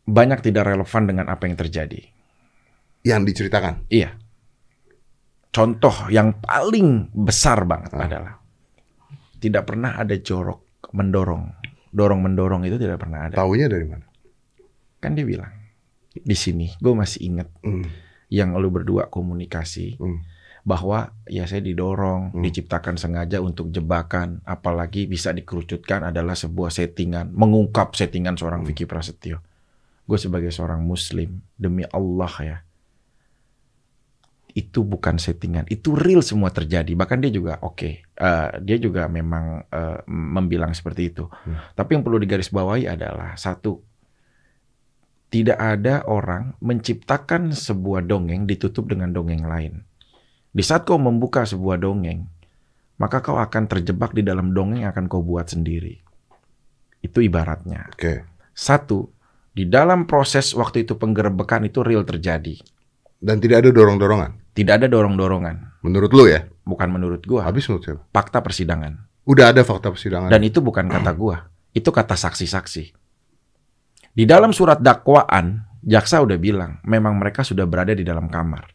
banyak 0.03 0.41
tidak 0.41 0.65
relevan 0.65 1.03
dengan 1.05 1.25
apa 1.29 1.45
yang 1.45 1.53
terjadi. 1.53 2.01
Yang 3.05 3.21
diceritakan. 3.29 3.85
Iya. 3.87 4.17
Contoh 5.53 6.09
yang 6.09 6.37
paling 6.37 7.13
besar 7.13 7.61
banget 7.63 7.93
Ah. 7.93 8.05
adalah 8.05 8.33
tidak 9.37 9.69
pernah 9.69 9.93
ada 9.95 10.17
jorok 10.17 10.89
mendorong. 10.89 11.53
Dorong 11.93 12.25
mendorong 12.25 12.65
itu 12.65 12.77
tidak 12.77 12.97
pernah 12.97 13.29
ada. 13.29 13.37
Taunya 13.37 13.69
dari 13.69 13.85
mana? 13.85 14.05
Kan 14.97 15.13
dia 15.13 15.23
bilang 15.23 15.53
di 16.11 16.33
sini, 16.33 16.73
gue 16.73 16.93
masih 16.93 17.21
ingat 17.29 17.47
Hmm, 17.61 17.85
yang 18.27 18.55
lu 18.59 18.67
berdua 18.67 19.07
komunikasi 19.07 19.95
hmm. 19.95 20.19
bahwa 20.67 21.15
ya 21.31 21.47
saya 21.47 21.63
didorong, 21.63 22.35
Hmm. 22.35 22.43
diciptakan 22.43 22.99
sengaja 22.99 23.39
untuk 23.39 23.71
jebakan, 23.71 24.43
apalagi 24.43 25.07
bisa 25.07 25.31
dikerucutkan 25.31 26.03
adalah 26.11 26.35
sebuah 26.35 26.67
settingan, 26.67 27.31
mengungkap 27.31 27.95
settingan 27.95 28.35
seorang 28.35 28.67
Hmm. 28.67 28.69
Vicky 28.71 28.83
Prasetyo. 28.83 29.39
Gue 30.07 30.19
sebagai 30.19 30.51
seorang 30.51 30.83
Muslim 30.83 31.39
demi 31.55 31.87
Allah 31.87 32.33
ya, 32.43 32.57
itu 34.57 34.81
bukan 34.81 35.21
settingan, 35.21 35.69
itu 35.69 35.93
real 35.93 36.25
semua 36.25 36.49
terjadi. 36.49 36.89
Bahkan 36.97 37.21
dia 37.21 37.29
juga 37.29 37.61
oke, 37.61 37.89
eh, 38.01 38.49
dia 38.65 38.77
juga 38.81 39.05
memang 39.05 39.69
eh, 39.69 39.99
membilang 40.09 40.73
seperti 40.73 41.13
itu. 41.13 41.29
Hmm. 41.29 41.61
Tapi 41.77 41.93
yang 41.93 42.03
perlu 42.03 42.17
digarisbawahi 42.17 42.89
adalah 42.89 43.37
satu, 43.37 43.77
tidak 45.27 45.59
ada 45.59 46.07
orang 46.07 46.55
menciptakan 46.63 47.51
sebuah 47.51 48.07
dongeng 48.07 48.47
ditutup 48.47 48.87
dengan 48.87 49.11
dongeng 49.11 49.43
lain. 49.43 49.83
Di 50.55 50.63
saat 50.63 50.87
kau 50.87 50.97
membuka 50.97 51.43
sebuah 51.43 51.77
dongeng, 51.77 52.25
maka 52.97 53.21
kau 53.21 53.37
akan 53.37 53.69
terjebak 53.69 54.15
di 54.15 54.25
dalam 54.25 54.55
dongeng 54.55 54.87
yang 54.87 54.91
akan 54.95 55.05
kau 55.11 55.21
buat 55.21 55.51
sendiri. 55.51 56.01
Itu 57.03 57.21
ibaratnya. 57.21 57.91
Oke. 57.93 58.25
Satu, 58.57 59.11
di 59.53 59.69
dalam 59.69 60.09
proses 60.09 60.55
waktu 60.57 60.87
itu 60.87 60.97
penggerebekan 60.97 61.67
itu 61.67 61.85
real 61.85 62.01
terjadi. 62.07 62.57
Dan 63.21 63.37
tidak 63.37 63.65
ada 63.65 63.69
dorong-dorongan. 63.69 64.53
Tidak 64.57 64.73
ada 64.81 64.87
dorong-dorongan. 64.89 65.85
Menurut 65.85 66.09
lu 66.09 66.25
ya? 66.25 66.49
Bukan 66.65 66.89
menurut 66.89 67.21
gua, 67.29 67.45
Habis 67.45 67.69
menurut 67.69 67.85
siapa? 67.85 68.01
fakta 68.09 68.41
persidangan. 68.41 68.97
Udah 69.29 69.53
ada 69.53 69.61
fakta 69.61 69.93
persidangan. 69.93 70.33
Dan 70.33 70.41
itu 70.41 70.63
bukan 70.63 70.89
kata 70.89 71.13
gua, 71.13 71.53
itu 71.77 71.93
kata 71.93 72.17
saksi-saksi. 72.17 72.96
Di 74.17 74.25
dalam 74.25 74.49
surat 74.49 74.81
dakwaan, 74.81 75.77
jaksa 75.85 76.25
udah 76.25 76.41
bilang 76.41 76.81
memang 76.89 77.21
mereka 77.21 77.45
sudah 77.45 77.69
berada 77.69 77.93
di 77.93 78.01
dalam 78.01 78.25
kamar. 78.25 78.65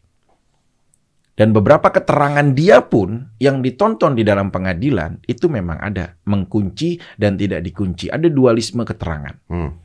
Dan 1.33 1.51
beberapa 1.51 1.91
keterangan 1.91 2.45
dia 2.55 2.79
pun 2.85 3.35
yang 3.43 3.59
ditonton 3.59 4.15
di 4.15 4.23
dalam 4.23 4.53
pengadilan 4.53 5.19
itu 5.27 5.51
memang 5.51 5.81
ada 5.83 6.15
mengkunci 6.29 6.95
dan 7.19 7.35
tidak 7.35 7.65
dikunci. 7.65 8.07
Ada 8.07 8.29
dualisme 8.29 8.85
keterangan. 8.87 9.35
Hmm. 9.49 9.75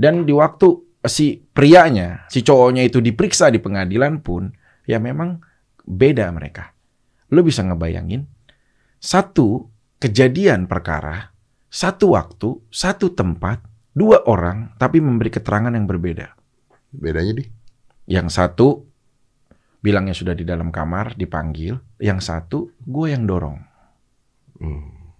Dan 0.00 0.24
di 0.24 0.32
waktu 0.32 0.68
si 1.04 1.42
prianya, 1.42 2.24
si 2.32 2.40
cowoknya 2.40 2.86
itu 2.86 3.04
diperiksa 3.04 3.52
di 3.52 3.60
pengadilan 3.60 4.24
pun, 4.24 4.48
ya 4.86 4.96
memang 4.96 5.42
beda 5.84 6.30
mereka. 6.32 6.72
Lo 7.34 7.42
bisa 7.42 7.66
ngebayangin, 7.66 8.24
satu 8.96 9.68
kejadian 9.98 10.70
perkara, 10.70 11.34
satu 11.66 12.14
waktu, 12.14 12.62
satu 12.70 13.10
tempat, 13.10 13.69
dua 13.90 14.22
orang, 14.26 14.74
tapi 14.78 15.02
memberi 15.02 15.30
keterangan 15.30 15.72
yang 15.74 15.86
berbeda. 15.86 16.34
Bedanya 16.90 17.32
di? 17.38 17.44
Yang 18.10 18.28
satu 18.34 18.68
bilangnya 19.80 20.12
sudah 20.12 20.34
di 20.34 20.44
dalam 20.44 20.68
kamar, 20.68 21.14
dipanggil. 21.16 21.78
Yang 21.96 22.20
satu, 22.26 22.58
gue 22.80 23.06
yang 23.10 23.24
dorong. 23.24 23.58
Hmm. 24.60 25.14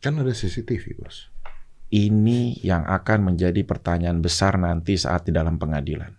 Kan 0.00 0.20
ada 0.20 0.32
CCTV, 0.32 1.00
Bos. 1.00 1.28
Ini 1.92 2.58
yang 2.64 2.82
akan 2.88 3.32
menjadi 3.32 3.62
pertanyaan 3.62 4.18
besar 4.18 4.58
nanti 4.58 4.98
saat 4.98 5.28
di 5.28 5.32
dalam 5.36 5.60
pengadilan. 5.60 6.10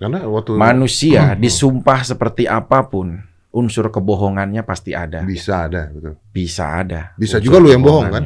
Karena 0.00 0.26
waktu 0.26 0.58
Manusia 0.58 1.34
Hmm. 1.34 1.40
disumpah 1.40 2.02
seperti 2.02 2.50
apa 2.50 2.82
pun, 2.90 3.22
unsur 3.54 3.90
kebohongannya 3.94 4.62
pasti 4.66 4.94
ada. 4.96 5.22
bisa 5.22 5.66
ada, 5.70 5.90
betul. 5.92 6.14
Bisa 6.34 6.64
ada. 6.82 7.14
Bisa 7.14 7.38
unsur 7.38 7.46
juga 7.46 7.56
lu 7.62 7.68
yang 7.70 7.84
bohong, 7.84 8.10
kan? 8.10 8.24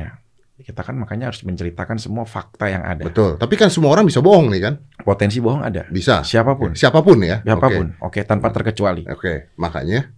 Kita 0.52 0.84
kan 0.84 0.94
makanya 0.94 1.32
harus 1.32 1.42
menceritakan 1.42 1.96
semua 1.98 2.22
fakta 2.22 2.68
yang 2.70 2.84
ada. 2.86 3.02
Betul. 3.08 3.34
Tapi 3.40 3.54
kan 3.58 3.66
semua 3.72 3.90
orang 3.96 4.06
bisa 4.06 4.22
bohong 4.22 4.52
nih 4.52 4.62
kan? 4.62 4.74
Potensi 5.02 5.42
bohong 5.42 5.64
ada. 5.64 5.88
Bisa. 5.90 6.22
Siapa 6.22 6.54
pun. 6.54 6.76
Siapa 6.76 7.02
pun 7.02 7.18
ya. 7.24 7.42
Siapa 7.42 7.66
pun. 7.66 7.86
Oke, 7.98 8.22
tanpa 8.22 8.52
terkecuali. 8.54 9.02
Oke. 9.08 9.16
Oke. 9.16 9.32
Makanya 9.58 10.12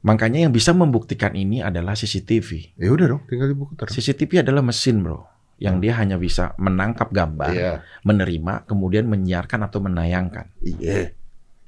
Makanya 0.00 0.48
yang 0.48 0.52
bisa 0.56 0.72
membuktikan 0.72 1.36
ini 1.36 1.60
adalah 1.60 1.92
CCTV. 1.92 2.72
ya 2.80 2.88
udah 2.88 3.04
dong, 3.04 3.22
tinggal 3.28 3.52
diputar. 3.52 3.84
CCTV 3.84 4.40
adalah 4.40 4.64
mesin, 4.64 5.04
Bro. 5.04 5.28
Yang 5.60 5.76
dia 5.84 5.92
hanya 6.00 6.16
bisa 6.16 6.56
menangkap 6.56 7.12
gambar, 7.12 7.52
Iya. 7.52 7.72
menerima, 8.08 8.64
kemudian 8.64 9.04
menyiarkan 9.04 9.60
atau 9.60 9.84
menayangkan. 9.84 10.48
Iya. 10.64 11.12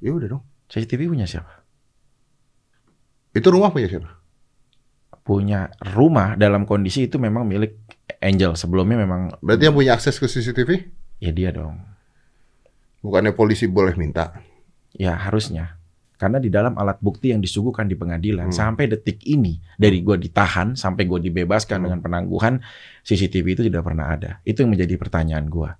Ya 0.01 0.09
udah 0.09 0.33
dong. 0.33 0.43
CCTV 0.65 1.13
punya 1.13 1.29
siapa? 1.29 1.61
Itu 3.37 3.53
rumah 3.53 3.69
punya 3.69 3.85
siapa? 3.85 4.09
Punya 5.23 5.71
rumah 5.95 6.35
dalam 6.35 6.67
kondisi 6.67 7.07
itu 7.07 7.15
memang 7.15 7.47
milik 7.47 7.79
Angel. 8.19 8.55
Sebelumnya 8.55 8.99
memang 8.99 9.31
Berarti 9.39 9.63
yang 9.65 9.75
punya 9.75 9.95
akses 9.95 10.15
ke 10.15 10.27
CCTV? 10.27 10.69
ya 11.17 11.31
dia 11.31 11.49
dong. 11.49 11.79
Bukannya 12.99 13.31
polisi 13.31 13.67
boleh 13.67 13.95
minta? 13.95 14.35
Ya 14.91 15.15
harusnya. 15.15 15.79
Karena 16.15 16.39
di 16.39 16.47
dalam 16.47 16.75
alat 16.75 16.99
bukti 16.99 17.31
yang 17.31 17.43
disuguhkan 17.43 17.83
di 17.83 17.95
pengadilan 17.95 18.47
Hmm. 18.47 18.55
sampai 18.55 18.87
detik 18.87 19.19
ini 19.23 19.59
dari 19.75 19.99
gua 19.99 20.15
ditahan 20.15 20.75
sampai 20.75 21.03
gua 21.03 21.19
dibebaskan 21.19 21.79
Hmm. 21.79 21.85
dengan 21.87 21.99
penangguhan 21.99 22.53
CCTV 23.03 23.45
itu 23.55 23.63
tidak 23.67 23.83
pernah 23.83 24.11
ada. 24.11 24.39
Itu 24.43 24.63
yang 24.63 24.71
menjadi 24.71 24.95
pertanyaan 24.95 25.47
gua. 25.47 25.75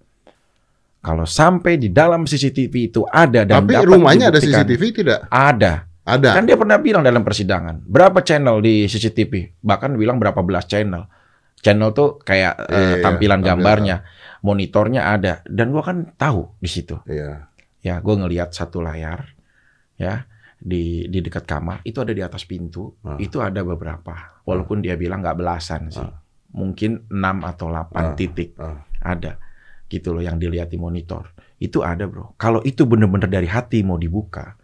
Kalau 0.99 1.23
sampai 1.23 1.75
di 1.75 1.91
dalam 1.91 2.23
CCTV 2.23 2.91
itu 2.91 3.03
ada 3.07 3.43
dan 3.43 3.63
Tapi 3.63 3.71
dapat 3.75 3.87
rumahnya 3.87 4.31
ada 4.31 4.39
CCTV 4.39 4.81
tidak? 4.91 5.19
Ada. 5.27 5.83
Ada. 6.03 6.35
Kan 6.35 6.43
dia 6.43 6.59
pernah 6.59 6.75
bilang 6.77 6.99
dalam 6.99 7.23
persidangan, 7.23 7.79
berapa 7.87 8.19
channel 8.19 8.59
di 8.59 8.83
CCTV? 8.85 9.63
Bahkan 9.63 9.95
bilang 9.95 10.19
berapa 10.19 10.43
belas 10.43 10.67
channel. 10.67 11.07
Channel 11.63 11.95
tuh 11.95 12.19
kayak 12.19 12.59
eh, 12.67 12.75
Iya, 12.75 12.75
iya, 12.75 12.95
tampilan 12.99 13.39
tampilan. 13.39 13.39
gambarnya, 13.39 13.95
monitornya 14.43 15.01
ada. 15.07 15.39
Dan 15.47 15.71
gua 15.71 15.79
kan 15.79 16.11
tahu 16.13 16.51
di 16.59 16.67
situ. 16.67 16.99
Iya. 17.07 17.47
Ya, 17.79 17.99
gue 17.99 18.15
ngelihat 18.15 18.51
satu 18.51 18.79
layar, 18.79 19.31
ya 19.95 20.23
di 20.55 21.07
di 21.07 21.19
dekat 21.19 21.43
kamar 21.43 21.83
itu 21.83 21.99
ada 21.99 22.15
di 22.15 22.23
atas 22.23 22.47
pintu, 22.47 22.95
Ah. 23.03 23.19
itu 23.19 23.43
ada 23.43 23.59
beberapa. 23.59 24.39
Walaupun 24.43 24.79
dia 24.79 24.95
bilang 24.95 25.19
nggak 25.19 25.35
belasan 25.35 25.91
sih, 25.91 25.99
Ah. 25.99 26.19
mungkin 26.55 27.03
6 27.11 27.43
atau 27.43 27.67
8 27.67 27.91
Ah. 27.91 28.15
titik 28.15 28.55
ada, 28.99 29.35
gitu 29.87 30.15
loh 30.15 30.23
yang 30.23 30.39
dilihat 30.39 30.67
di 30.67 30.79
monitor. 30.79 31.31
Itu 31.59 31.83
ada 31.83 32.07
bro. 32.07 32.35
Kalau 32.35 32.63
itu 32.63 32.83
bener-bener 32.83 33.27
dari 33.27 33.47
hati 33.47 33.83
mau 33.83 33.99
dibuka, 33.99 34.55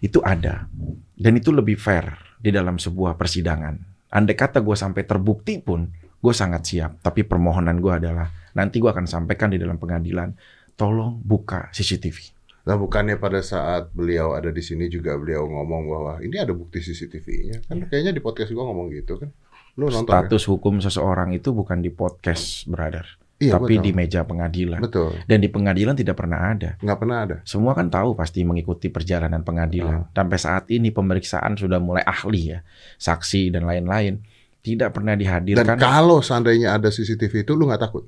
itu 0.00 0.18
ada. 0.24 0.66
Dan 1.14 1.38
itu 1.38 1.54
lebih 1.54 1.78
fair 1.78 2.10
di 2.40 2.50
dalam 2.50 2.80
sebuah 2.80 3.14
persidangan. 3.14 3.74
Andai 4.14 4.38
kata 4.38 4.62
gue 4.62 4.74
sampai 4.78 5.02
terbukti 5.06 5.58
pun, 5.58 5.90
gue 5.94 6.34
sangat 6.34 6.62
siap. 6.66 7.02
Tapi 7.02 7.26
permohonan 7.26 7.78
gue 7.78 7.92
adalah 7.92 8.30
nanti 8.54 8.78
gue 8.78 8.90
akan 8.90 9.06
sampaikan 9.06 9.50
di 9.50 9.58
dalam 9.58 9.78
pengadilan, 9.78 10.34
tolong 10.74 11.18
buka 11.22 11.70
CCTV. 11.74 12.34
Nah 12.64 12.80
bukannya 12.80 13.20
pada 13.20 13.44
saat 13.44 13.92
beliau 13.92 14.32
ada 14.32 14.48
di 14.48 14.64
sini 14.64 14.88
juga 14.88 15.20
beliau 15.20 15.44
ngomong 15.44 15.82
bahwa 15.84 16.14
ini 16.24 16.40
ada 16.40 16.56
bukti 16.56 16.80
CCTV-nya 16.80 17.68
kan 17.68 17.84
kayaknya 17.92 18.16
di 18.16 18.24
podcast 18.24 18.56
gua 18.56 18.72
ngomong 18.72 18.88
gitu 18.88 19.20
kan 19.20 19.28
lu 19.76 19.90
nonton? 19.90 20.08
Status 20.08 20.48
hukum 20.48 20.78
seseorang 20.78 21.34
itu 21.34 21.50
bukan 21.50 21.82
di 21.82 21.90
podcast, 21.90 22.64
brother, 22.70 23.04
Iya, 23.34 23.58
tapi 23.58 23.76
gua 23.76 23.82
di 23.82 23.90
meja 23.90 24.22
pengadilan. 24.22 24.78
betul 24.78 25.10
Dan 25.26 25.42
di 25.42 25.50
pengadilan 25.50 25.98
tidak 25.98 26.14
pernah 26.22 26.54
ada. 26.54 26.78
nggak 26.78 26.98
pernah 27.02 27.18
ada 27.26 27.36
Semua 27.42 27.74
kan 27.74 27.90
tahu 27.90 28.14
pasti 28.14 28.46
mengikuti 28.46 28.86
perjalanan 28.88 29.42
pengadilan. 29.42 30.06
Sampai 30.14 30.38
saat 30.38 30.64
ini 30.70 30.94
pemeriksaan 30.94 31.58
sudah 31.58 31.82
mulai 31.82 32.06
ahli 32.06 32.54
ya, 32.54 32.62
saksi 32.96 33.50
dan 33.50 33.66
lain-lain. 33.66 34.22
Tidak 34.64 34.88
pernah 34.94 35.12
dan 35.12 35.20
dihadirkan. 35.20 35.76
kalau 35.76 36.24
seandainya 36.24 36.72
ada 36.72 36.88
CCTV 36.88 37.44
itu 37.44 37.52
lu 37.52 37.68
nggak 37.68 37.82
takut 37.84 38.06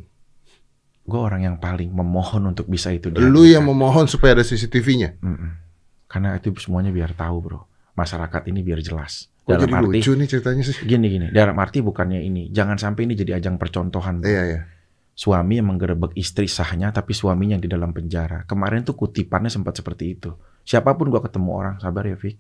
Gue 1.07 1.21
orang 1.23 1.47
yang 1.47 1.57
paling 1.61 1.93
memohon 1.93 2.51
untuk 2.51 2.67
bisa 2.67 2.91
itu. 2.91 3.11
lu 3.13 3.21
yang 3.47 3.63
dihadirkan. 3.63 3.67
memohon 3.67 4.07
supaya 4.09 4.35
ada 4.35 4.43
CCTV-nya 4.43 5.21
Mm-mm. 5.21 5.51
Karena 6.07 6.39
itu 6.39 6.55
semuanya 6.63 6.95
biar 6.95 7.13
tahu 7.13 7.37
bro. 7.43 7.61
Masyarakat 7.95 8.43
ini 8.49 8.63
biar 8.63 8.79
jelas. 8.79 9.27
Dalam 9.47 9.63
jadi 9.63 9.75
arti 9.79 9.87
lucu 10.03 10.11
nih 10.19 10.27
ceritanya 10.27 10.63
sih? 10.67 10.75
gini 10.83 11.07
gini, 11.07 11.27
dalam 11.31 11.55
arti 11.63 11.79
bukannya 11.79 12.19
ini, 12.19 12.51
jangan 12.51 12.79
sampai 12.79 13.07
ini 13.07 13.15
jadi 13.15 13.39
ajang 13.39 13.63
percontohan. 13.63 14.19
Bro. 14.19 14.27
Iya, 14.27 14.43
iya. 14.43 14.61
Suami 15.17 15.57
yang 15.57 15.73
menggerebek 15.73 16.13
istri 16.13 16.45
sahnya 16.45 16.93
tapi 16.93 17.17
suaminya 17.17 17.57
yang 17.57 17.65
di 17.65 17.73
dalam 17.73 17.89
penjara. 17.97 18.45
Kemarin 18.45 18.85
tuh 18.85 18.93
kutipannya 18.93 19.49
sempat 19.49 19.81
seperti 19.81 20.13
itu. 20.13 20.37
Siapa 20.61 20.93
pun 20.93 21.09
gua 21.09 21.25
ketemu 21.25 21.51
orang, 21.57 21.75
sabar 21.81 22.05
ya 22.05 22.21
Fik. 22.21 22.37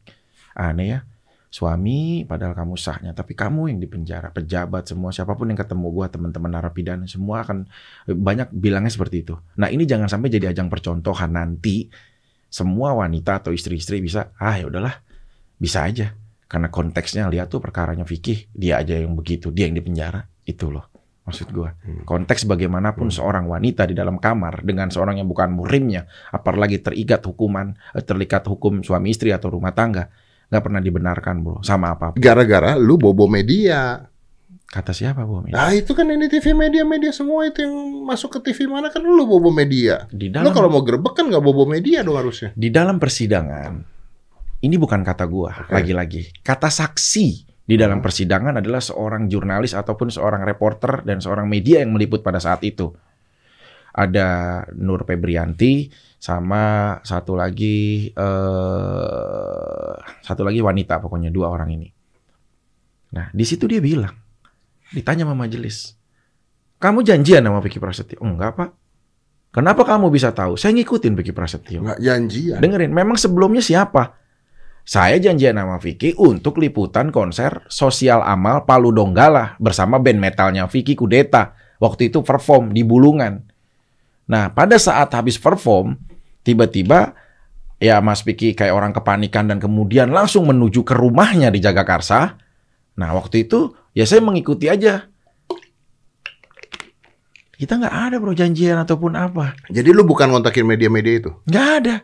Aneh 0.53 0.87
ya. 0.93 1.01
Suami 1.49 2.29
padahal 2.29 2.53
kamu 2.53 2.77
sahnya, 2.77 3.17
tapi 3.17 3.33
kamu 3.33 3.73
yang 3.73 3.79
di 3.81 3.89
penjara, 3.89 4.29
pejabat 4.29 4.93
semua, 4.93 5.09
siapa 5.09 5.33
pun 5.33 5.49
yang 5.49 5.57
ketemu 5.57 5.89
gua, 5.89 6.12
teman-teman 6.12 6.53
narapidana 6.53 7.09
semua 7.09 7.49
akan 7.49 7.65
banyak 8.12 8.53
bilangnya 8.53 8.93
seperti 8.93 9.25
itu. 9.25 9.41
Nah, 9.57 9.73
ini 9.73 9.89
jangan 9.89 10.12
sampai 10.12 10.29
jadi 10.29 10.53
ajang 10.53 10.69
percontohan 10.69 11.33
nanti 11.33 11.89
semua 12.53 12.93
wanita 12.93 13.41
atau 13.41 13.57
istri-istri 13.57 14.05
bisa, 14.05 14.37
ah 14.37 14.53
ya 14.53 14.69
udahlah, 14.69 15.01
bisa 15.57 15.81
aja. 15.81 16.12
Karena 16.45 16.69
konteksnya 16.69 17.25
lihat 17.33 17.49
tuh 17.49 17.65
perkaranya 17.65 18.05
Vicky, 18.05 18.53
dia 18.53 18.77
aja 18.77 18.93
yang 18.93 19.17
begitu, 19.17 19.49
dia 19.49 19.65
yang 19.65 19.81
di 19.81 19.85
penjara, 19.87 20.29
itu 20.45 20.69
loh 20.69 20.96
maksud 21.27 21.51
gua. 21.51 21.75
Konteks 22.07 22.47
bagaimanapun 22.47 23.11
seorang 23.11 23.51
wanita 23.51 23.83
di 23.85 23.99
dalam 23.99 24.17
kamar 24.17 24.62
dengan 24.62 24.89
seorang 24.89 25.19
yang 25.19 25.27
bukan 25.27 25.51
murimnya, 25.51 26.07
apalagi 26.31 26.79
terikat 26.79 27.21
hukuman, 27.27 27.75
eh, 27.93 28.01
terikat 28.01 28.47
hukum 28.47 28.81
suami 28.87 29.11
istri 29.11 29.35
atau 29.35 29.51
rumah 29.51 29.75
tangga, 29.75 30.07
nggak 30.49 30.62
pernah 30.62 30.79
dibenarkan 30.79 31.35
bro, 31.43 31.59
sama 31.67 31.99
apa. 31.99 32.15
Gara-gara 32.15 32.79
lu 32.79 32.95
bobo 32.95 33.27
media. 33.27 34.07
Kata 34.67 34.91
siapa 34.91 35.23
bu? 35.23 35.47
Nah 35.47 35.71
itu 35.71 35.95
kan 35.95 36.11
ini 36.11 36.27
TV 36.27 36.51
media-media 36.51 37.15
semua 37.15 37.47
itu 37.47 37.62
yang 37.62 37.75
masuk 38.03 38.39
ke 38.39 38.51
TV 38.51 38.67
mana 38.67 38.91
kan 38.91 38.99
lu 38.99 39.23
bobo 39.23 39.55
media. 39.55 40.11
Di 40.11 40.27
Lu 40.27 40.43
dalam 40.43 40.51
kalau 40.51 40.67
mau 40.67 40.83
gerbek 40.83 41.15
kan 41.15 41.31
nggak 41.31 41.43
bobo 41.43 41.67
media 41.71 42.03
dong 42.03 42.19
harusnya. 42.19 42.51
di 42.55 42.71
dalam 42.75 42.99
persidangan 42.99 43.79
ini 44.59 44.75
bukan 44.75 45.07
kata 45.07 45.23
gua 45.31 45.71
lagi-lagi 45.71 46.35
kata 46.43 46.67
saksi 46.67 47.46
di 47.67 47.75
dalam 47.75 47.99
Hmm. 47.99 48.07
persidangan 48.07 48.55
adalah 48.63 48.79
seorang 48.79 49.27
jurnalis 49.27 49.75
ataupun 49.75 50.07
seorang 50.09 50.47
reporter 50.47 51.03
dan 51.03 51.19
seorang 51.19 51.51
media 51.51 51.83
yang 51.83 51.91
meliput 51.91 52.23
pada 52.23 52.39
saat 52.39 52.63
itu 52.63 52.95
ada 53.91 54.63
Nur 54.79 55.03
Febrianti 55.03 55.91
sama 56.17 56.95
satu 57.03 57.35
lagi 57.35 58.07
eh 58.07 59.95
satu 60.23 60.43
lagi 60.47 60.63
wanita 60.63 61.03
pokoknya 61.03 61.35
dua 61.35 61.51
orang 61.51 61.75
ini 61.75 61.89
nah 63.13 63.27
di 63.35 63.45
situ 63.45 63.67
dia 63.67 63.83
bilang 63.83 64.15
ditanya 64.95 65.27
sama 65.27 65.35
majelis 65.35 65.99
kamu 66.79 67.03
janjian 67.03 67.43
sama 67.43 67.59
Vicky 67.65 67.83
Prasetyo 67.83 68.21
enggak 68.23 68.55
pak 68.55 68.71
kenapa 69.51 69.83
kamu 69.83 70.13
bisa 70.13 70.31
tahu 70.31 70.55
saya 70.55 70.71
ngikutin 70.77 71.17
Vicky 71.19 71.33
Prasetyo 71.35 71.83
Nggak 71.83 71.99
janjian. 71.99 72.59
Dengerin, 72.63 72.93
memang 72.95 73.17
sebelumnya 73.19 73.65
siapa? 73.65 74.15
Saya 74.87 75.18
janjian 75.18 75.59
sama 75.59 75.83
Vicky 75.83 76.14
untuk 76.14 76.62
liputan 76.62 77.11
konser 77.11 77.66
Sosial 77.66 78.22
Amal 78.22 78.70
Palu 78.70 78.94
Donggala 78.94 79.59
bersama 79.59 79.99
band 79.99 80.22
metalnya 80.22 80.70
Vicky 80.70 80.94
Kudeta. 80.94 81.59
Waktu 81.83 82.14
itu 82.14 82.22
perform 82.22 82.70
di 82.70 82.87
Bulungan. 82.87 83.42
Nah, 84.31 84.55
pada 84.55 84.79
saat 84.79 85.11
habis 85.11 85.42
perform, 85.42 85.99
tiba-tiba 86.46 87.18
ya 87.83 87.99
Mas 87.99 88.22
Vicky 88.22 88.55
kayak 88.55 88.79
orang 88.79 88.94
kepanikan 88.94 89.51
dan 89.51 89.59
kemudian 89.59 90.14
langsung 90.14 90.46
menuju 90.46 90.87
ke 90.87 90.94
rumahnya 90.94 91.51
di 91.51 91.59
Jagakarsa. 91.59 92.38
Nah, 92.94 93.11
waktu 93.18 93.42
itu 93.42 93.75
ya 93.90 94.07
saya 94.07 94.22
mengikuti 94.22 94.70
aja. 94.70 95.11
Kita 97.59 97.75
nggak 97.75 97.96
ada 98.07 98.16
bro 98.22 98.38
janjian 98.38 98.79
ataupun 98.79 99.18
apa. 99.18 99.59
Jadi 99.66 99.90
lu 99.90 100.07
bukan 100.07 100.31
ngontakin 100.31 100.62
media-media 100.62 101.27
itu. 101.27 101.31
Nggak 101.51 101.68
ada. 101.83 101.96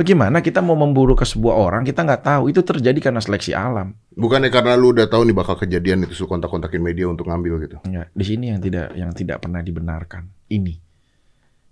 Bagaimana 0.00 0.40
kita 0.40 0.64
mau 0.64 0.72
memburu 0.80 1.12
ke 1.12 1.28
sebuah 1.28 1.60
orang 1.60 1.84
kita 1.84 2.00
nggak 2.00 2.24
tahu 2.24 2.48
itu 2.48 2.64
terjadi 2.64 2.96
karena 3.12 3.20
seleksi 3.20 3.52
alam. 3.52 3.92
Bukannya 4.16 4.48
karena 4.48 4.72
lu 4.72 4.96
udah 4.96 5.04
tahu 5.04 5.28
nih 5.28 5.36
bakal 5.36 5.60
kejadian 5.60 6.08
itu 6.08 6.24
kontak-kontakin 6.24 6.80
media 6.80 7.04
untuk 7.04 7.28
ngambil 7.28 7.68
gitu. 7.68 7.76
Ya, 7.84 8.08
di 8.08 8.24
sini 8.24 8.48
yang 8.48 8.64
tidak 8.64 8.96
yang 8.96 9.12
tidak 9.12 9.44
pernah 9.44 9.60
dibenarkan 9.60 10.32
ini, 10.48 10.80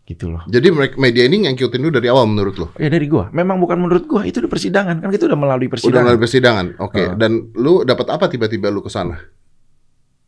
gitu 0.04 0.28
loh. 0.28 0.44
Jadi 0.44 0.68
media 1.00 1.24
ini 1.24 1.48
ngikutin 1.48 1.80
lu 1.80 1.88
dari 1.88 2.12
awal 2.12 2.28
menurut 2.28 2.54
lu. 2.60 2.68
Ya 2.76 2.92
dari 2.92 3.08
gua, 3.08 3.32
memang 3.32 3.64
bukan 3.64 3.80
menurut 3.80 4.04
gua 4.04 4.28
itu 4.28 4.44
di 4.44 4.48
persidangan 4.52 5.00
kan 5.00 5.08
kita 5.08 5.24
udah 5.24 5.38
melalui 5.40 5.64
Udah 5.64 5.80
persidangan. 5.80 6.04
melalui 6.04 6.20
persidangan. 6.20 6.66
Oke. 6.84 7.00
Heeh. 7.00 7.16
Dan 7.16 7.32
lu 7.56 7.80
dapat 7.88 8.12
apa 8.12 8.28
tiba-tiba 8.28 8.68
lu 8.68 8.84
ke 8.84 8.92
sana? 8.92 9.16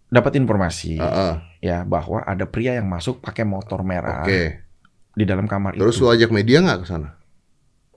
Dapat 0.09 0.41
informasi 0.41 0.97
Heeh. 0.97 1.35
ya 1.61 1.85
bahwa 1.85 2.25
ada 2.25 2.49
pria 2.49 2.81
yang 2.81 2.89
masuk 2.89 3.21
pakai 3.21 3.45
motor 3.45 3.85
merah 3.85 4.25
Oke. 4.25 4.65
di 5.13 5.29
dalam 5.29 5.45
kamar 5.45 5.77
Terus 5.77 6.01
itu. 6.01 6.09
lu 6.09 6.17
ajak 6.17 6.33
media 6.33 6.65
nggak 6.65 6.81
ke 6.81 6.89
sana? 6.89 7.20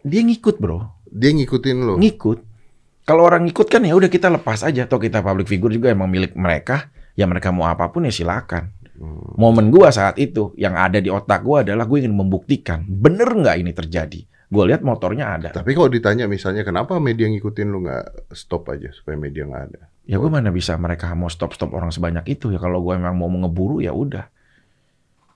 Dia 0.04 0.22
ngikut 0.22 0.60
bro, 0.60 0.84
Dia 1.08 1.32
ngikutin 1.32 1.78
lu. 1.80 1.96
ngikut. 1.98 2.40
Kalau 3.04 3.28
orang 3.28 3.44
ngikut 3.44 3.68
kan 3.68 3.84
ya 3.84 3.96
udah 4.00 4.08
kita 4.08 4.32
lepas 4.32 4.64
aja. 4.64 4.88
Atau 4.88 5.00
kita 5.00 5.20
public 5.20 5.52
figure 5.52 5.72
juga 5.72 5.92
emang 5.92 6.08
milik 6.08 6.36
mereka. 6.40 6.92
Ya 7.20 7.28
mereka 7.28 7.52
mau 7.52 7.68
apa 7.68 7.92
pun 7.92 8.08
ya 8.08 8.14
silakan. 8.16 8.72
Hmm. 8.96 9.36
Momen 9.36 9.68
gua 9.74 9.92
saat 9.92 10.16
itu 10.22 10.56
yang 10.56 10.80
ada 10.80 11.04
di 11.04 11.12
otak 11.12 11.44
gua 11.44 11.66
adalah 11.68 11.84
gue 11.84 12.00
ingin 12.00 12.16
membuktikan 12.16 12.86
bener 12.88 13.28
nggak 13.28 13.56
ini 13.60 13.72
terjadi. 13.76 14.22
Gue 14.54 14.64
lihat 14.70 14.86
motornya 14.86 15.34
ada. 15.34 15.50
Tapi 15.50 15.74
kalau 15.74 15.90
ditanya 15.90 16.30
misalnya 16.30 16.62
kenapa 16.62 17.02
media 17.02 17.26
ngikutin 17.26 17.68
lu 17.74 17.90
nggak 17.90 18.38
stop 18.38 18.70
aja 18.70 18.94
supaya 18.94 19.18
media 19.18 19.50
nggak 19.50 19.64
ada? 19.74 19.82
Ya 20.06 20.22
gue 20.22 20.30
mana 20.30 20.54
bisa 20.54 20.78
mereka 20.78 21.10
mau 21.18 21.26
stop 21.26 21.58
stop 21.58 21.74
orang 21.74 21.90
sebanyak 21.90 22.38
itu 22.38 22.54
ya 22.54 22.62
kalau 22.62 22.86
gue 22.86 22.94
emang 22.94 23.18
mau 23.18 23.28
ngeburu 23.34 23.82
ya 23.82 23.92
udah. 23.98 24.30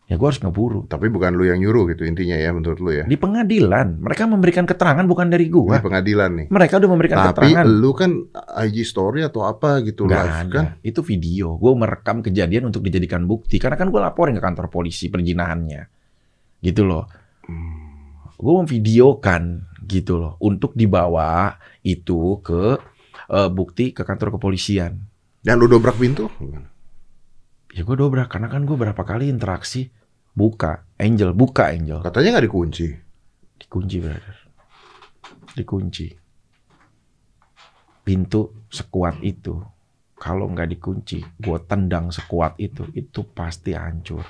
Ya 0.08 0.16
gue 0.16 0.24
harus 0.24 0.40
ngeburu. 0.40 0.88
Tapi 0.88 1.12
bukan 1.12 1.36
lu 1.36 1.44
yang 1.44 1.60
nyuruh 1.60 1.92
gitu 1.92 2.08
intinya 2.08 2.40
ya 2.40 2.56
menurut 2.56 2.80
lu 2.80 2.96
ya. 2.96 3.04
Di 3.04 3.20
pengadilan 3.20 4.00
mereka 4.00 4.24
memberikan 4.24 4.64
keterangan 4.64 5.04
bukan 5.04 5.28
dari 5.28 5.52
Di 5.52 5.52
gua. 5.52 5.84
pengadilan 5.84 6.32
nih. 6.32 6.46
Mereka 6.48 6.80
udah 6.80 6.90
memberikan 6.90 7.18
Tapi 7.20 7.28
keterangan. 7.52 7.66
lu 7.68 7.92
kan 7.92 8.12
IG 8.64 8.88
story 8.88 9.28
atau 9.28 9.44
apa 9.44 9.84
gitu 9.84 10.08
Nggak 10.08 10.24
live 10.24 10.32
ada. 10.32 10.56
kan? 10.56 10.66
Itu 10.80 11.04
video. 11.04 11.60
Gue 11.60 11.76
merekam 11.76 12.24
kejadian 12.24 12.72
untuk 12.72 12.88
dijadikan 12.88 13.28
bukti. 13.28 13.60
Karena 13.60 13.76
kan 13.76 13.92
gue 13.92 14.00
laporin 14.00 14.32
ke 14.32 14.42
kantor 14.42 14.72
polisi 14.72 15.12
perjinahannya. 15.12 15.82
Gitu 16.64 16.88
loh. 16.88 17.04
Hmm. 17.44 18.32
Gue 18.34 18.54
memvideokan 18.64 19.44
gitu 19.84 20.24
loh. 20.24 20.40
Untuk 20.40 20.72
dibawa 20.72 21.52
itu 21.84 22.40
ke 22.40 22.80
eh, 23.28 23.50
bukti 23.52 23.92
ke 23.92 24.08
kantor 24.08 24.40
kepolisian. 24.40 25.04
Dan 25.44 25.60
lu 25.60 25.68
dobrak 25.68 26.00
pintu? 26.00 26.32
Ya 27.78 27.86
gue 27.86 27.94
dobrak. 27.94 28.34
Karena 28.34 28.50
kan 28.50 28.66
gue 28.66 28.74
berapa 28.74 28.98
kali 28.98 29.30
interaksi. 29.30 29.94
Buka. 30.34 30.82
Angel. 30.98 31.38
Buka 31.38 31.70
Angel. 31.70 32.02
Katanya 32.02 32.42
nggak 32.42 32.46
dikunci. 32.50 32.88
Dikunci, 33.62 33.96
brother. 34.02 34.38
Dikunci. 35.54 36.08
Pintu 38.02 38.66
sekuat 38.66 39.22
itu. 39.22 39.62
Kalau 40.18 40.50
nggak 40.50 40.74
dikunci, 40.74 41.22
gue 41.22 41.60
tendang 41.70 42.10
sekuat 42.10 42.58
itu, 42.58 42.90
itu 42.98 43.22
pasti 43.30 43.78
hancur. 43.78 44.26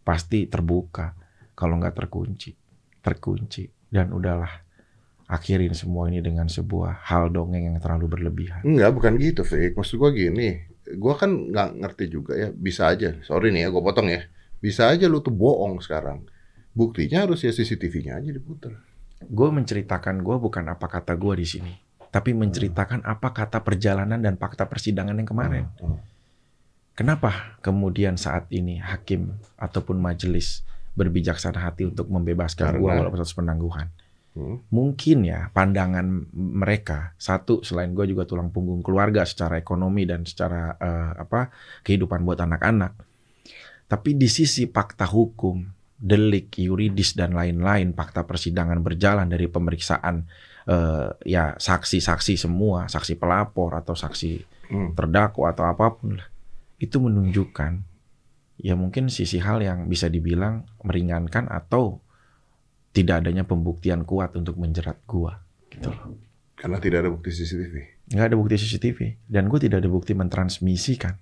Pasti 0.00 0.48
terbuka. 0.48 1.12
Kalau 1.52 1.76
nggak 1.76 1.92
terkunci. 1.92 2.56
Terkunci. 3.04 3.68
Dan 3.92 4.16
udahlah. 4.16 4.48
Akhirin 5.28 5.76
semua 5.76 6.08
ini 6.08 6.24
dengan 6.24 6.48
sebuah 6.48 7.04
hal 7.06 7.28
dongeng 7.28 7.68
yang 7.68 7.76
terlalu 7.76 8.08
berlebihan. 8.08 8.64
Enggak, 8.64 8.96
bukan 8.96 9.12
gitu, 9.20 9.44
Fik. 9.44 9.76
Maksud 9.76 10.00
gua 10.00 10.10
gini, 10.10 10.58
gua 10.96 11.14
kan 11.14 11.30
nggak 11.50 11.68
ngerti 11.82 12.04
juga 12.10 12.32
ya. 12.34 12.48
Bisa 12.50 12.90
aja. 12.90 13.14
Sorry 13.22 13.52
nih 13.54 13.66
ya, 13.66 13.68
gua 13.70 13.82
potong 13.84 14.10
ya. 14.10 14.26
Bisa 14.60 14.90
aja 14.92 15.08
lu 15.08 15.22
tuh 15.24 15.32
bohong 15.32 15.80
sekarang. 15.80 16.26
Buktinya 16.70 17.26
harus 17.26 17.42
ya 17.42 17.50
CCTV-nya 17.50 18.20
aja 18.20 18.30
diputar. 18.30 18.78
Gue 19.20 19.48
menceritakan 19.52 20.22
gue 20.24 20.36
bukan 20.38 20.64
apa 20.70 20.86
kata 20.86 21.12
gue 21.18 21.34
di 21.40 21.46
sini. 21.48 21.72
Tapi 22.08 22.32
menceritakan 22.32 23.04
apa 23.04 23.34
kata 23.36 23.60
perjalanan 23.60 24.20
dan 24.22 24.38
fakta 24.40 24.64
persidangan 24.64 25.16
yang 25.18 25.28
kemarin. 25.28 25.64
Hmm. 25.82 25.98
Kenapa 26.94 27.56
kemudian 27.64 28.20
saat 28.20 28.46
ini 28.52 28.76
hakim 28.80 29.32
ataupun 29.56 29.96
majelis 29.96 30.62
berbijaksana 30.92 31.56
hati 31.56 31.88
untuk 31.88 32.10
membebaskan 32.12 32.76
Karena- 32.76 32.80
gua 32.82 32.92
walaupun 33.00 33.18
status 33.24 33.36
penangguhan? 33.38 33.88
Hmm. 34.30 34.62
Mungkin 34.70 35.26
ya 35.26 35.50
pandangan 35.50 36.30
mereka 36.34 37.18
satu 37.18 37.66
selain 37.66 37.90
gua 37.90 38.06
juga 38.06 38.24
tulang 38.26 38.54
punggung 38.54 38.78
keluarga 38.80 39.26
secara 39.26 39.58
ekonomi 39.58 40.06
dan 40.06 40.22
secara 40.22 40.78
eh, 40.78 41.12
apa 41.18 41.50
kehidupan 41.82 42.22
buat 42.22 42.38
anak-anak. 42.38 42.92
Tapi 43.90 44.14
di 44.14 44.30
sisi 44.30 44.70
fakta 44.70 45.02
hukum, 45.10 45.66
delik, 45.98 46.62
yuridis 46.62 47.18
dan 47.18 47.34
lain-lain, 47.34 47.90
fakta 47.90 48.22
persidangan 48.22 48.78
berjalan 48.86 49.26
dari 49.26 49.50
pemeriksaan 49.50 50.22
eh, 50.70 51.08
ya 51.26 51.58
saksi-saksi 51.58 52.38
semua, 52.38 52.86
saksi 52.86 53.18
pelapor 53.18 53.74
atau 53.74 53.98
saksi 53.98 54.60
Hmm. 54.70 54.94
terdakwa 54.94 55.50
atau 55.50 55.66
apa 55.66 55.98
pun 55.98 56.14
lah 56.14 56.30
itu 56.78 57.02
menunjukkan 57.02 57.82
ya 58.62 58.78
mungkin 58.78 59.10
sisi 59.10 59.42
hal 59.42 59.58
yang 59.58 59.90
bisa 59.90 60.06
dibilang 60.06 60.62
meringankan 60.86 61.50
atau 61.50 61.98
tidak 62.90 63.22
adanya 63.22 63.42
pembuktian 63.42 64.02
kuat 64.02 64.34
untuk 64.34 64.56
menjerat 64.56 64.98
gua 65.04 65.38
gitu 65.70 65.90
loh. 65.90 66.18
Karena 66.54 66.76
tidak 66.76 67.06
ada 67.06 67.10
bukti 67.10 67.30
CCTV. 67.30 67.74
nggak 68.10 68.26
ada 68.26 68.36
bukti 68.36 68.58
CCTV 68.58 68.98
dan 69.30 69.46
gue 69.46 69.58
tidak 69.62 69.80
ada 69.80 69.88
bukti 69.88 70.12
mentransmisikan 70.12 71.14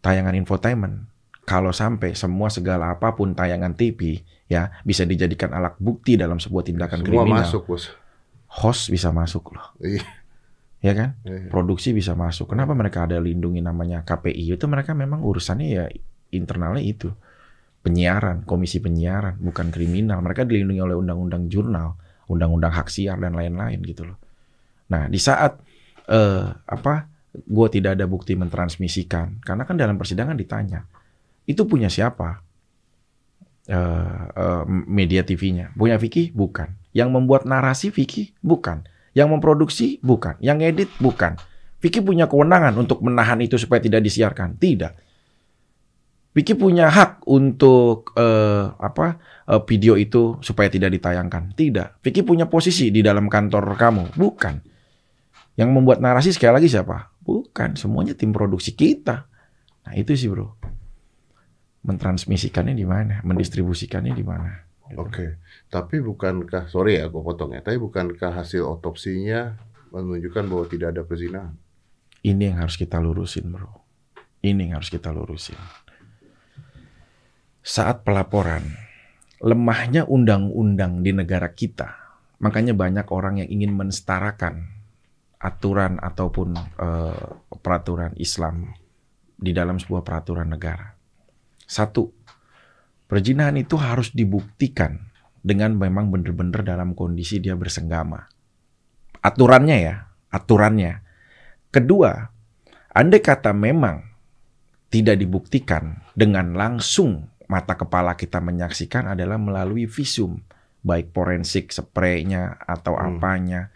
tayangan 0.00 0.34
infotainment 0.34 1.04
kalau 1.46 1.70
sampai 1.70 2.16
semua 2.16 2.50
segala 2.50 2.90
apa 2.90 3.14
pun 3.14 3.30
tayangan 3.30 3.76
TV 3.76 4.24
ya 4.48 4.72
bisa 4.82 5.04
dijadikan 5.04 5.52
alat 5.52 5.76
bukti 5.78 6.18
dalam 6.18 6.40
sebuah 6.40 6.64
tindakan 6.64 7.04
Semua 7.04 7.22
kriminal 7.22 7.44
masuk, 7.44 7.62
Bos. 7.68 7.92
host 8.50 8.90
bisa 8.90 9.12
masuk 9.12 9.54
loh 9.54 9.68
Iya. 9.78 10.02
ya 10.80 10.92
kan? 10.94 11.08
Iya. 11.22 11.50
Produksi 11.50 11.90
bisa 11.90 12.14
masuk. 12.14 12.50
Kenapa 12.50 12.70
mereka 12.72 13.04
ada 13.04 13.18
lindungi 13.18 13.58
namanya 13.58 14.00
KPI? 14.00 14.54
Itu 14.54 14.70
mereka 14.70 14.94
memang 14.94 15.18
urusannya 15.20 15.66
ya 15.66 15.84
internalnya 16.30 16.78
itu 16.80 17.10
penyiaran, 17.86 18.42
komisi 18.42 18.82
penyiaran, 18.82 19.38
bukan 19.38 19.70
kriminal. 19.70 20.18
Mereka 20.18 20.42
dilindungi 20.42 20.82
oleh 20.82 20.98
undang-undang 20.98 21.46
jurnal, 21.46 21.94
undang-undang 22.26 22.74
hak 22.74 22.90
siar 22.90 23.14
dan 23.22 23.38
lain-lain 23.38 23.78
gitu 23.86 24.02
loh. 24.02 24.18
Nah 24.90 25.06
di 25.06 25.22
saat 25.22 25.54
eh, 26.10 26.50
apa? 26.50 27.14
Gue 27.36 27.68
tidak 27.68 28.00
ada 28.00 28.08
bukti 28.08 28.32
mentransmisikan, 28.32 29.44
karena 29.44 29.68
kan 29.68 29.76
dalam 29.76 30.00
persidangan 30.00 30.34
ditanya, 30.40 30.88
itu 31.44 31.68
punya 31.68 31.86
siapa? 31.86 32.42
Eh, 33.66 34.22
eh, 34.34 34.64
media 34.86 35.22
TV-nya 35.22 35.70
punya 35.78 35.94
Vicky 35.98 36.34
bukan. 36.34 36.74
Yang 36.90 37.08
membuat 37.14 37.46
narasi 37.46 37.94
Vicky 37.94 38.34
bukan. 38.42 38.82
Yang 39.14 39.28
memproduksi 39.30 39.86
bukan. 40.02 40.38
Yang 40.42 40.58
edit 40.74 40.90
bukan. 40.98 41.38
Vicky 41.82 42.00
punya 42.00 42.26
kewenangan 42.26 42.72
untuk 42.78 43.04
menahan 43.04 43.38
itu 43.42 43.60
supaya 43.60 43.82
tidak 43.82 44.06
disiarkan. 44.06 44.56
Tidak. 44.56 45.05
Vicky 46.36 46.52
punya 46.52 46.92
hak 46.92 47.24
untuk 47.24 48.12
eh, 48.12 48.68
apa 48.76 49.16
eh, 49.48 49.62
video 49.64 49.96
itu 49.96 50.36
supaya 50.44 50.68
tidak 50.68 50.92
ditayangkan. 51.00 51.56
Tidak. 51.56 52.04
Vicky 52.04 52.20
punya 52.20 52.44
posisi 52.44 52.92
di 52.92 53.00
dalam 53.00 53.32
kantor 53.32 53.72
kamu. 53.72 54.12
Bukan. 54.12 54.60
Yang 55.56 55.70
membuat 55.72 56.04
narasi 56.04 56.36
sekali 56.36 56.60
lagi 56.60 56.68
siapa? 56.68 57.08
Bukan. 57.24 57.80
Semuanya 57.80 58.12
tim 58.12 58.36
produksi 58.36 58.76
kita. 58.76 59.24
Nah 59.88 59.94
itu 59.96 60.12
sih 60.12 60.28
bro. 60.28 60.52
Mentransmisikannya 61.88 62.76
di 62.76 62.84
mana? 62.84 63.24
Mendistribusikannya 63.24 64.12
di 64.12 64.20
mana? 64.20 64.66
Gitu. 64.86 65.02
Oke, 65.02 65.26
tapi 65.66 65.98
bukankah 65.98 66.70
sorry 66.70 67.00
ya, 67.00 67.10
aku 67.10 67.24
potong 67.24 67.56
ya. 67.56 67.64
Tapi 67.64 67.80
bukankah 67.80 68.38
hasil 68.44 68.62
otopsinya 68.62 69.58
menunjukkan 69.90 70.44
bahwa 70.46 70.64
tidak 70.68 70.94
ada 70.94 71.02
perzinahan? 71.02 71.54
Ini 72.22 72.54
yang 72.54 72.58
harus 72.62 72.78
kita 72.78 73.00
lurusin, 73.02 73.50
bro. 73.50 73.82
Ini 74.42 74.70
yang 74.70 74.78
harus 74.78 74.90
kita 74.90 75.10
lurusin. 75.10 75.58
Saat 77.66 78.06
pelaporan, 78.06 78.62
lemahnya 79.42 80.06
undang-undang 80.06 81.02
di 81.02 81.10
negara 81.10 81.50
kita, 81.50 81.98
makanya 82.38 82.78
banyak 82.78 83.10
orang 83.10 83.42
yang 83.42 83.50
ingin 83.50 83.74
mensetarakan 83.74 84.70
aturan 85.42 85.98
ataupun 85.98 86.54
eh, 86.54 87.26
peraturan 87.58 88.14
Islam 88.22 88.70
di 89.34 89.50
dalam 89.50 89.82
sebuah 89.82 90.06
peraturan 90.06 90.46
negara. 90.46 90.94
Satu, 91.66 92.06
perzinahan 93.10 93.58
itu 93.58 93.74
harus 93.74 94.14
dibuktikan 94.14 95.02
dengan 95.42 95.74
memang 95.74 96.06
benar-benar 96.14 96.62
dalam 96.62 96.94
kondisi 96.94 97.42
dia 97.42 97.58
bersenggama. 97.58 98.30
Aturannya 99.18 99.76
ya, 99.82 100.06
aturannya. 100.30 101.02
Kedua, 101.74 102.14
andai 102.94 103.18
kata 103.18 103.50
memang 103.50 104.06
tidak 104.86 105.18
dibuktikan 105.18 105.98
dengan 106.14 106.54
langsung 106.54 107.34
mata 107.46 107.78
kepala 107.78 108.18
kita 108.18 108.42
menyaksikan 108.42 109.10
adalah 109.10 109.38
melalui 109.38 109.86
visum, 109.86 110.42
baik 110.82 111.10
forensik, 111.14 111.70
spraynya 111.70 112.58
atau 112.62 112.94
Hmm. 112.94 113.18
apanya, 113.18 113.70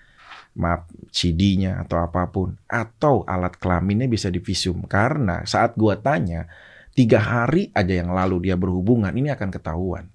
maaf 0.54 0.90
CD-nya 1.14 1.82
atau 1.82 2.02
apa 2.02 2.30
pun, 2.30 2.58
atau 2.66 3.22
alat 3.26 3.54
kelaminnya 3.58 4.10
bisa 4.10 4.30
divisum. 4.30 4.86
Karena 4.86 5.46
saat 5.46 5.78
gua 5.78 5.98
tanya, 5.98 6.50
tiga 6.94 7.22
hari 7.22 7.70
aja 7.74 7.94
yang 7.94 8.10
lalu 8.10 8.50
dia 8.50 8.58
berhubungan, 8.58 9.14
ini 9.14 9.30
akan 9.30 9.50
ketahuan. 9.50 10.10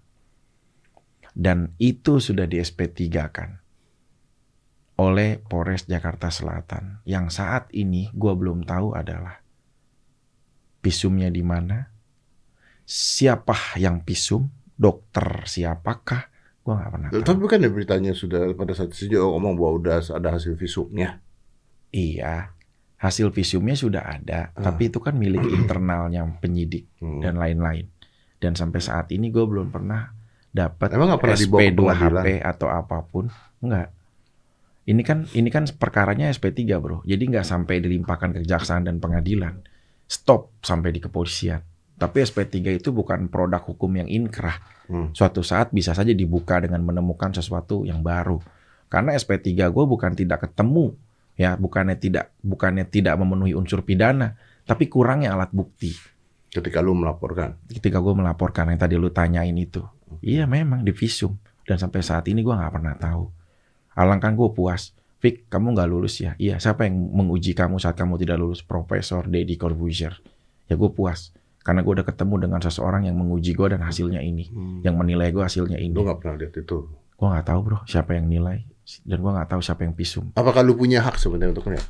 Dan 1.36 1.76
itu 1.80 2.24
sudah 2.24 2.48
di 2.48 2.64
SP3 2.64 3.02
kan 3.28 3.60
oleh 4.96 5.44
Polres 5.44 5.84
Jakarta 5.84 6.32
Selatan. 6.32 7.04
Yang 7.04 7.36
saat 7.36 7.68
ini 7.76 8.08
gua 8.16 8.32
belum 8.40 8.64
tahu 8.64 8.96
adalah 8.96 9.44
visumnya 10.80 11.28
di 11.28 11.44
mana, 11.44 11.95
siapa 12.86 13.58
yang 13.76 14.02
visum, 14.02 14.48
dokter 14.74 15.44
siapakah, 15.44 16.30
gua 16.62 16.74
nggak 16.78 16.92
pernah 16.94 17.08
tahu. 17.12 17.22
Tapi 17.26 17.40
bukan 17.42 17.58
ya 17.60 17.70
beritanya 17.70 18.12
sudah 18.14 18.54
pada 18.54 18.72
saat 18.72 18.94
itu 18.94 19.10
juga 19.12 19.26
ngomong 19.28 19.54
bahwa 19.58 19.72
udah 19.76 19.96
ada 20.14 20.30
hasil 20.32 20.54
visumnya. 20.56 21.20
Iya, 21.90 22.54
hasil 22.98 23.32
visumnya 23.32 23.74
sudah 23.74 24.04
ada, 24.06 24.52
Ah. 24.54 24.70
tapi 24.70 24.88
itu 24.88 25.00
kan 25.00 25.18
milik 25.18 25.42
internalnya 25.58 26.22
penyidik 26.38 26.86
Hmm. 27.02 27.20
dan 27.20 27.36
lain-lain. 27.36 27.90
Dan 28.38 28.54
sampai 28.54 28.80
saat 28.80 29.10
ini 29.10 29.32
gue 29.32 29.42
belum 29.42 29.72
pernah 29.72 30.12
dapat 30.52 30.94
SP2 30.94 31.74
pengadilan? 31.74 32.22
HP 32.22 32.30
atau 32.40 32.68
apa 32.70 33.02
pun, 33.02 33.32
enggak. 33.60 33.90
Ini 34.86 35.02
kan 35.02 35.26
ini 35.34 35.50
kan 35.50 35.66
perkaranya 35.74 36.30
SP3 36.30 36.78
bro, 36.78 37.02
jadi 37.02 37.18
nggak 37.26 37.42
sampai 37.42 37.82
dilimpahkan 37.82 38.38
ke 38.38 38.40
kejaksaan 38.46 38.86
dan 38.86 39.02
pengadilan, 39.02 39.66
stop 40.06 40.54
sampai 40.62 40.94
di 40.94 41.02
kepolisian. 41.02 41.66
Tapi 41.96 42.28
SP3 42.28 42.76
itu 42.76 42.92
bukan 42.92 43.32
produk 43.32 43.64
hukum 43.64 43.88
yang 43.96 44.12
inkrah. 44.12 44.60
Hmm. 44.92 45.16
Suatu 45.16 45.40
saat 45.40 45.72
bisa 45.72 45.96
saja 45.96 46.12
dibuka 46.12 46.60
dengan 46.60 46.84
menemukan 46.84 47.32
sesuatu 47.32 47.88
yang 47.88 48.04
baru. 48.04 48.44
Karena 48.92 49.16
SP3 49.16 49.72
gue 49.72 49.86
bukan 49.88 50.12
tidak 50.12 50.48
ketemu, 50.48 50.92
ya 51.40 51.56
bukannya 51.56 51.96
tidak 51.96 52.36
bukannya 52.44 52.86
tidak 52.88 53.16
memenuhi 53.16 53.56
unsur 53.56 53.82
pidana, 53.82 54.36
tapi 54.68 54.92
kurangnya 54.92 55.34
alat 55.34 55.56
bukti. 55.56 55.96
Ketika 56.52 56.80
lu 56.80 56.96
melaporkan. 56.96 57.60
Ketika 57.68 58.00
gue 58.00 58.14
melaporkan 58.16 58.72
yang 58.72 58.80
tadi 58.80 58.96
lu 58.96 59.12
tanyain 59.12 59.56
itu, 59.56 59.84
iya 60.24 60.48
memang 60.48 60.88
di 60.88 60.96
visum 60.96 61.36
dan 61.68 61.82
sampai 61.82 62.00
saat 62.06 62.24
ini 62.32 62.46
gue 62.46 62.54
nggak 62.54 62.74
pernah 62.76 62.96
tahu. 62.96 63.28
Alangkah 63.96 64.32
gue 64.32 64.50
puas. 64.52 64.94
Fik, 65.24 65.50
kamu 65.50 65.74
nggak 65.74 65.90
lulus 65.90 66.22
ya? 66.22 66.36
Iya, 66.38 66.62
siapa 66.62 66.86
yang 66.86 67.00
menguji 67.00 67.58
kamu 67.58 67.82
saat 67.82 67.98
kamu 67.98 68.20
tidak 68.22 68.38
lulus? 68.38 68.62
Profesor 68.62 69.26
Deddy 69.26 69.58
Corbuzier. 69.58 70.14
Ya 70.70 70.76
gue 70.78 70.92
puas. 70.92 71.34
Karena 71.66 71.82
gue 71.82 71.94
udah 71.98 72.06
ketemu 72.06 72.46
dengan 72.46 72.62
seseorang 72.62 73.10
yang 73.10 73.18
menguji 73.18 73.58
gue 73.58 73.68
dan 73.74 73.82
hasilnya 73.82 74.22
ini. 74.22 74.54
Hmm. 74.54 74.86
Yang 74.86 74.96
menilai 75.02 75.34
gue 75.34 75.42
hasilnya 75.42 75.82
ini. 75.82 75.98
Lu 75.98 76.06
nggak 76.06 76.22
pernah 76.22 76.38
lihat 76.38 76.54
itu. 76.62 76.78
Gue 77.18 77.28
nggak 77.34 77.46
tahu 77.50 77.60
bro, 77.66 77.80
siapa 77.90 78.14
yang 78.14 78.30
nilai. 78.30 78.62
Dan 79.02 79.18
gue 79.18 79.32
nggak 79.34 79.50
tahu 79.50 79.62
siapa 79.66 79.82
yang 79.82 79.98
visum. 79.98 80.30
Apakah 80.38 80.62
lu 80.62 80.78
punya 80.78 81.02
hak 81.02 81.18
sebenarnya 81.18 81.58
untuk 81.58 81.66
melihat? 81.74 81.90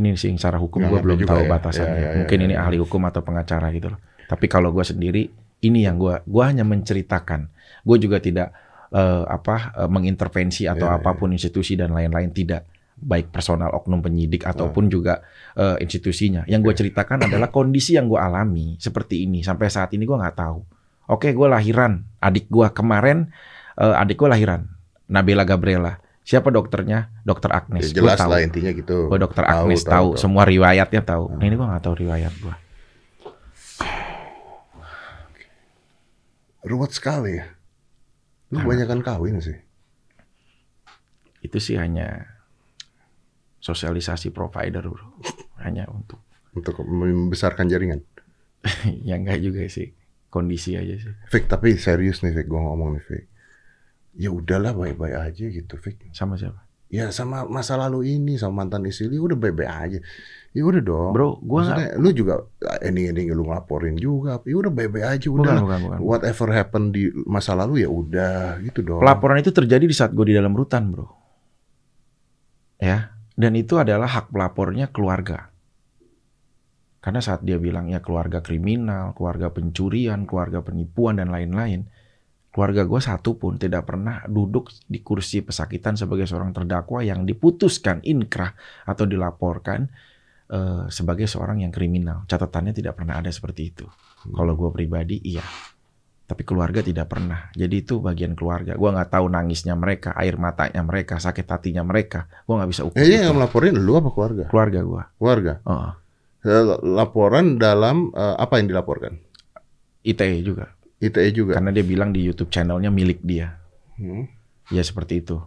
Ini 0.00 0.16
sih 0.16 0.32
secara 0.32 0.56
hukum 0.56 0.80
gue 0.80 0.96
belum 0.96 1.20
tahu 1.28 1.44
ya. 1.44 1.48
batasannya. 1.50 1.92
Ya, 1.92 2.00
ya, 2.00 2.08
ya, 2.08 2.18
Mungkin 2.24 2.38
ya, 2.40 2.44
ini 2.48 2.54
ya. 2.56 2.64
ahli 2.64 2.76
hukum 2.80 3.04
atau 3.04 3.20
pengacara 3.20 3.68
gitu 3.76 3.92
loh. 3.92 4.00
Tapi 4.24 4.46
kalau 4.48 4.72
gue 4.72 4.86
sendiri, 4.86 5.28
ini 5.60 5.84
yang 5.84 6.00
gue, 6.00 6.24
gue 6.24 6.44
hanya 6.46 6.64
menceritakan. 6.64 7.52
Gue 7.84 8.00
juga 8.00 8.16
tidak 8.16 8.48
eh, 8.96 9.24
apa 9.28 9.76
eh, 9.76 9.90
mengintervensi 9.92 10.64
atau 10.64 10.88
Ya, 10.88 10.96
ya. 10.96 11.04
apa 11.04 11.10
pun 11.20 11.36
institusi 11.36 11.76
dan 11.76 11.92
lain-lain 11.92 12.32
tidak. 12.32 12.64
Baik 13.00 13.32
personal 13.32 13.72
oknum 13.72 13.98
penyidik 13.98 14.44
ataupun 14.44 14.86
juga 14.86 15.24
eh, 15.52 15.80
institusinya. 15.80 16.44
Yang 16.44 16.60
gue 16.62 16.74
ceritakan 16.84 17.24
adalah 17.24 17.48
kondisi 17.48 17.96
yang 17.96 18.06
gue 18.06 18.16
alami 18.16 18.76
seperti 18.76 19.24
ini. 19.24 19.40
Sampai 19.40 19.66
saat 19.66 19.90
ini 19.92 20.04
gue 20.04 20.14
nggak 20.14 20.36
tahu. 20.36 20.60
Oke, 21.08 21.32
gue 21.32 21.48
lahiran. 21.48 22.04
Adik 22.18 22.46
gue 22.46 22.68
kemarin, 22.70 23.32
eh, 23.74 23.94
adik 23.96 24.14
gue 24.16 24.28
lahiran. 24.28 24.68
Nabila 25.08 25.42
Gabriela. 25.42 25.98
Siapa 26.20 26.52
dokternya? 26.52 27.10
Dokter 27.24 27.50
Agnes. 27.50 27.90
Ya, 27.90 27.98
Gua 27.98 28.14
jelas 28.14 28.18
tahu. 28.20 28.30
lah 28.30 28.40
intinya 28.40 28.70
gitu. 28.70 29.08
Gue 29.08 29.18
dokter 29.18 29.42
Tahu, 29.42 29.50
Agnes 29.66 29.82
tahu, 29.82 29.90
tahu, 29.90 30.08
tahu. 30.14 30.20
semua 30.20 30.42
riwayatnya 30.44 31.02
tahu. 31.02 31.24
Nah, 31.34 31.42
ini 31.42 31.54
gue 31.56 31.66
nggak 31.66 31.82
tahu 31.82 31.94
riwayat 31.98 32.32
gue. 32.36 32.54
Ruwet 36.60 36.92
sekali 36.92 37.40
ya. 37.40 37.46
Lu 38.52 38.60
Nah. 38.60 38.62
kebanyakan 38.62 39.00
kawin 39.00 39.40
sih. 39.40 39.56
Itu 41.40 41.56
sih 41.56 41.80
hanya 41.80 42.28
sosialisasi 43.60 44.32
provider 44.32 44.82
bro. 44.88 45.20
Hanya 45.64 45.86
untuk 45.92 46.18
Untuk 46.50 46.82
membesarkan 46.82 47.70
jaringan. 47.70 48.02
ya 49.06 49.14
enggak 49.14 49.38
juga 49.38 49.62
sih. 49.70 49.94
Kondisi 50.30 50.74
aja 50.74 50.94
sih. 50.98 51.14
Fik, 51.30 51.46
tapi 51.46 51.78
serius 51.78 52.26
nih 52.26 52.34
Fik, 52.34 52.50
gua 52.50 52.66
ngomong 52.72 52.98
nih 52.98 53.04
Fik. 53.06 53.24
Ya 54.18 54.34
udahlah 54.34 54.74
baik-baik 54.74 55.14
aja 55.14 55.44
gitu 55.46 55.74
Fik. 55.78 56.10
Sama 56.10 56.34
siapa? 56.34 56.66
Ya 56.90 57.14
sama 57.14 57.46
masa 57.46 57.78
lalu 57.78 58.18
ini 58.18 58.34
sama 58.34 58.66
mantan 58.66 58.82
istri 58.82 59.06
lu 59.06 59.30
udah 59.30 59.38
baik-baik 59.38 59.70
aja. 59.70 59.98
Ya 60.50 60.62
udah 60.66 60.82
dong. 60.82 61.14
Bro, 61.14 61.38
gue 61.38 61.60
nggak. 61.62 61.78
Maksudnya 61.78 62.02
lu 62.02 62.08
juga 62.10 62.34
ending-ending 62.82 63.30
lu 63.30 63.46
ngelaporin 63.46 63.94
juga. 63.94 64.42
Ya 64.42 64.56
udah 64.58 64.72
baik-baik 64.74 65.06
aja 65.06 65.26
Bukan, 65.30 65.46
udah. 65.46 65.54
bukan, 65.62 65.78
bukan. 65.86 65.98
Whatever 66.02 66.48
happen 66.50 66.90
di 66.90 67.06
masa 67.30 67.54
lalu 67.54 67.86
ya 67.86 67.90
udah 67.94 68.58
gitu 68.66 68.82
dong. 68.82 68.98
Pelaporan 68.98 69.38
itu 69.38 69.54
terjadi 69.54 69.86
di 69.86 69.94
saat 69.94 70.10
gue 70.10 70.26
di 70.26 70.34
dalam 70.34 70.50
rutan 70.50 70.90
bro. 70.90 71.06
Ya. 72.82 73.14
Dan 73.40 73.56
itu 73.56 73.80
adalah 73.80 74.04
hak 74.04 74.36
pelapornya 74.36 74.92
keluarga. 74.92 75.48
Karena 77.00 77.24
saat 77.24 77.40
dia 77.40 77.56
bilang 77.56 77.88
ya 77.88 78.04
keluarga 78.04 78.44
kriminal, 78.44 79.16
keluarga 79.16 79.48
pencurian, 79.48 80.28
keluarga 80.28 80.60
penipuan 80.60 81.16
dan 81.16 81.32
lain-lain, 81.32 81.88
keluarga 82.52 82.84
gue 82.84 83.00
satu 83.00 83.40
pun 83.40 83.56
tidak 83.56 83.88
pernah 83.88 84.20
duduk 84.28 84.68
di 84.84 85.00
kursi 85.00 85.40
pesakitan 85.40 85.96
sebagai 85.96 86.28
seorang 86.28 86.52
terdakwa 86.52 87.00
yang 87.00 87.24
diputuskan 87.24 88.04
inkrah 88.04 88.52
atau 88.84 89.08
dilaporkan 89.08 89.88
eh, 90.52 90.84
sebagai 90.92 91.24
seorang 91.24 91.64
yang 91.64 91.72
kriminal. 91.72 92.28
Catatannya 92.28 92.76
tidak 92.76 93.00
pernah 93.00 93.24
ada 93.24 93.32
seperti 93.32 93.72
itu. 93.72 93.88
Kalau 94.28 94.52
gue 94.52 94.68
pribadi, 94.68 95.16
iya, 95.24 95.40
Tapi 96.30 96.46
keluarga 96.46 96.78
tidak 96.78 97.10
pernah. 97.10 97.50
Jadi 97.58 97.82
itu 97.82 97.98
bagian 97.98 98.38
keluarga. 98.38 98.78
Gua 98.78 98.94
nggak 98.94 99.10
tahu 99.10 99.26
nangisnya 99.26 99.74
mereka, 99.74 100.14
air 100.14 100.38
matanya 100.38 100.78
mereka, 100.86 101.18
sakit 101.18 101.42
hatinya 101.42 101.82
mereka. 101.82 102.30
Gua 102.46 102.62
nggak 102.62 102.70
bisa 102.70 102.86
ukur. 102.86 103.02
Eh, 103.02 103.10
iya, 103.10 103.26
yang 103.26 103.34
melaporin 103.34 103.74
lu 103.74 103.98
apa 103.98 104.14
keluarga? 104.14 104.46
Keluarga 104.46 104.80
gua. 104.86 105.02
Keluarga. 105.18 105.52
Oh, 105.66 105.90
Laporan 106.86 107.58
dalam 107.58 108.14
eh, 108.14 108.36
apa 108.38 108.62
yang 108.62 108.70
dilaporkan? 108.70 109.18
ITE 110.06 110.38
juga. 110.46 110.70
ITE 111.02 111.34
juga. 111.34 111.58
Karena 111.58 111.74
dia 111.74 111.82
bilang 111.82 112.14
di 112.14 112.22
YouTube 112.22 112.54
channelnya 112.54 112.94
milik 112.94 113.26
dia. 113.26 113.58
Hmm. 113.98 114.30
Ya 114.70 114.86
seperti 114.86 115.26
itu. 115.26 115.42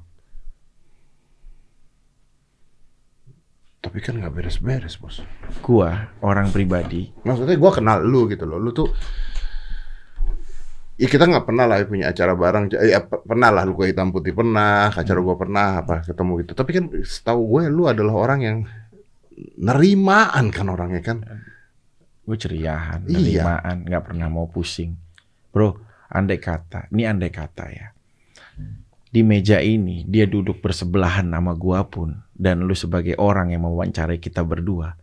Tapi 3.80 4.00
kan 4.04 4.20
nggak 4.20 4.36
beres-beres, 4.36 5.00
bos. 5.00 5.24
Gua 5.64 6.12
orang 6.20 6.52
pribadi. 6.52 7.08
Maksudnya 7.24 7.56
gua 7.56 7.72
kenal 7.72 8.04
lu 8.04 8.28
gitu 8.28 8.44
loh. 8.44 8.60
Lu 8.60 8.76
tuh 8.76 8.92
Ya 10.94 11.10
kita 11.10 11.26
nggak 11.26 11.50
pernah 11.50 11.66
lah 11.66 11.82
punya 11.90 12.14
acara 12.14 12.38
bareng. 12.38 12.70
Eh, 12.78 12.94
Ya, 12.94 13.02
pernah 13.02 13.50
lah 13.50 13.66
lu 13.66 13.74
ke 13.74 13.90
hitam 13.90 14.14
putih 14.14 14.30
pernah, 14.34 14.94
acara 14.94 15.20
gua 15.26 15.36
pernah 15.36 15.82
apa 15.82 16.06
ketemu 16.06 16.46
gitu. 16.46 16.52
Tapi 16.54 16.70
kan 16.70 16.86
setahu 17.02 17.42
gue 17.50 17.62
lu 17.74 17.90
adalah 17.90 18.14
orang 18.14 18.40
yang 18.46 18.58
nerimaan 19.58 20.54
kan 20.54 20.70
orangnya 20.70 21.02
kan. 21.02 21.18
Gue 22.24 22.38
ceriahan, 22.40 23.04
Iya. 23.10 23.20
nerimaan, 23.20 23.84
nggak 23.90 24.04
pernah 24.06 24.28
mau 24.30 24.46
pusing. 24.48 24.96
Bro, 25.52 25.82
andai 26.14 26.38
kata, 26.40 26.88
ini 26.94 27.04
andai 27.10 27.34
kata 27.34 27.66
ya. 27.74 27.88
Di 29.14 29.22
meja 29.22 29.62
ini, 29.62 30.06
dia 30.10 30.26
duduk 30.26 30.58
bersebelahan 30.62 31.30
sama 31.30 31.54
gua 31.54 31.86
pun, 31.86 32.18
dan 32.34 32.66
lu 32.66 32.74
sebagai 32.74 33.14
orang 33.22 33.54
yang 33.54 33.62
mewawancarai 33.66 34.18
kita 34.18 34.42
berdua, 34.42 34.98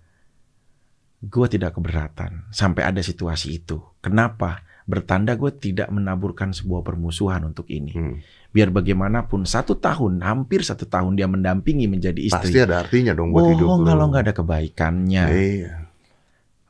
gua 1.22 1.46
tidak 1.46 1.78
keberatan 1.78 2.46
sampai 2.50 2.82
ada 2.90 3.02
situasi 3.02 3.58
itu. 3.62 3.78
Kenapa? 4.02 4.66
Bertanda 4.90 5.38
gue 5.38 5.54
tidak 5.54 5.86
menaburkan 5.94 6.50
sebuah 6.50 6.82
permusuhan 6.82 7.46
untuk 7.46 7.70
ini. 7.70 7.94
Hmm. 7.94 8.18
Biar 8.50 8.74
bagaimanapun, 8.74 9.46
satu 9.46 9.78
tahun, 9.78 10.26
hampir 10.26 10.66
satu 10.66 10.90
tahun 10.90 11.14
dia 11.14 11.30
mendampingi 11.30 11.86
menjadi 11.86 12.18
istri. 12.18 12.50
Pasti 12.50 12.58
ada 12.58 12.82
artinya 12.82 13.14
dong 13.14 13.30
buat 13.30 13.54
hidup 13.54 13.62
Bohong 13.62 13.82
kalau 13.86 14.04
nggak 14.10 14.22
ada 14.26 14.34
kebaikannya. 14.34 15.24
Iya. 15.30 15.74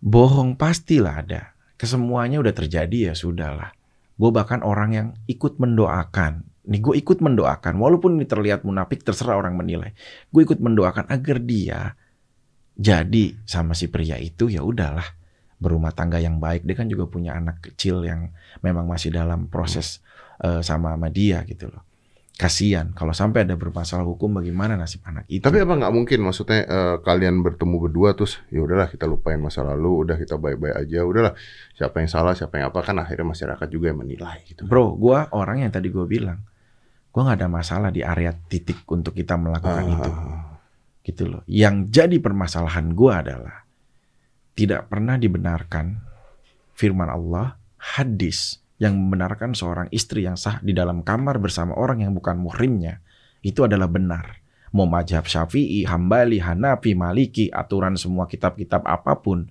Bohong 0.04 0.60
pastilah 0.60 1.24
ada. 1.24 1.56
Kesemuanya 1.80 2.44
udah 2.44 2.52
terjadi 2.52 3.08
ya 3.08 3.12
sudahlah. 3.16 3.72
Gue 4.20 4.28
bahkan 4.28 4.60
orang 4.60 4.90
yang 4.92 5.08
ikut 5.24 5.56
mendoakan. 5.56 6.44
Nih 6.68 6.80
gue 6.84 6.94
ikut 7.00 7.24
mendoakan. 7.24 7.80
Walaupun 7.80 8.20
ini 8.20 8.28
terlihat 8.28 8.68
munafik 8.68 9.00
terserah 9.00 9.40
orang 9.40 9.56
menilai. 9.56 9.96
Gue 10.28 10.44
ikut 10.44 10.60
mendoakan 10.60 11.08
agar 11.08 11.40
dia 11.40 11.96
jadi 12.76 13.36
sama 13.48 13.72
si 13.72 13.88
pria 13.88 14.20
itu 14.20 14.52
ya 14.52 14.60
udahlah 14.64 15.19
berumah 15.60 15.92
tangga 15.92 16.16
yang 16.16 16.40
baik. 16.40 16.64
Dia 16.64 16.74
kan 16.74 16.88
juga 16.88 17.04
punya 17.06 17.36
anak 17.36 17.60
kecil 17.60 18.02
yang 18.02 18.32
memang 18.64 18.88
masih 18.88 19.12
dalam 19.12 19.46
proses 19.46 20.00
eh, 20.40 20.64
sama 20.64 20.96
sama 20.96 21.12
dia 21.12 21.44
gitu 21.44 21.68
loh. 21.68 21.84
Kasian 22.40 22.96
kalau 22.96 23.12
sampai 23.12 23.44
ada 23.44 23.52
bermasalah 23.52 24.00
hukum 24.08 24.40
bagaimana 24.40 24.72
nasib 24.72 25.04
anak 25.04 25.28
itu. 25.28 25.44
Tapi 25.44 25.60
apa 25.60 25.76
nggak 25.76 25.92
mungkin 25.92 26.24
maksudnya 26.24 26.64
eh, 26.64 26.96
kalian 27.04 27.44
bertemu 27.44 27.76
berdua 27.76 28.16
terus 28.16 28.40
ya 28.48 28.64
udahlah 28.64 28.88
kita 28.88 29.04
lupain 29.04 29.36
masa 29.36 29.60
lalu, 29.60 30.08
udah 30.08 30.16
kita 30.16 30.40
baik-baik 30.40 30.88
aja, 30.88 31.04
udahlah 31.04 31.36
siapa 31.76 32.00
yang 32.00 32.08
salah, 32.08 32.32
siapa 32.32 32.56
yang 32.56 32.72
apa 32.72 32.80
kan 32.80 32.96
akhirnya 32.96 33.28
masyarakat 33.28 33.68
juga 33.68 33.92
yang 33.92 34.00
menilai 34.00 34.40
gitu. 34.48 34.64
Bro, 34.64 34.96
gua 34.96 35.28
orang 35.36 35.68
yang 35.68 35.72
tadi 35.72 35.92
gue 35.92 36.08
bilang, 36.08 36.40
gua 37.12 37.28
nggak 37.28 37.44
ada 37.44 37.48
masalah 37.52 37.92
di 37.92 38.00
area 38.00 38.32
titik 38.32 38.88
untuk 38.88 39.12
kita 39.12 39.36
melakukan 39.36 39.84
Ah, 39.84 39.92
itu, 39.92 40.10
gitu 41.12 41.24
loh. 41.28 41.44
Yang 41.44 41.92
jadi 41.92 42.16
permasalahan 42.24 42.96
gua 42.96 43.20
adalah 43.20 43.68
tidak 44.60 44.92
pernah 44.92 45.16
dibenarkan 45.16 45.96
firman 46.76 47.08
Allah, 47.08 47.56
hadis 47.80 48.60
yang 48.76 48.92
membenarkan 48.92 49.56
seorang 49.56 49.88
istri 49.88 50.28
yang 50.28 50.36
sah 50.36 50.60
di 50.60 50.76
dalam 50.76 51.00
kamar 51.00 51.40
bersama 51.40 51.72
orang 51.76 52.04
yang 52.04 52.12
bukan 52.12 52.36
muhrimnya 52.36 53.00
itu 53.40 53.64
adalah 53.64 53.88
benar. 53.88 54.36
Mau 54.76 54.84
mazhab 54.84 55.24
Syafi'i, 55.24 55.88
Hambali, 55.88 56.38
Hanafi, 56.38 56.92
Maliki, 56.92 57.48
aturan 57.48 57.96
semua 57.96 58.28
kitab-kitab 58.28 58.84
apa 58.84 59.16
pun 59.18 59.48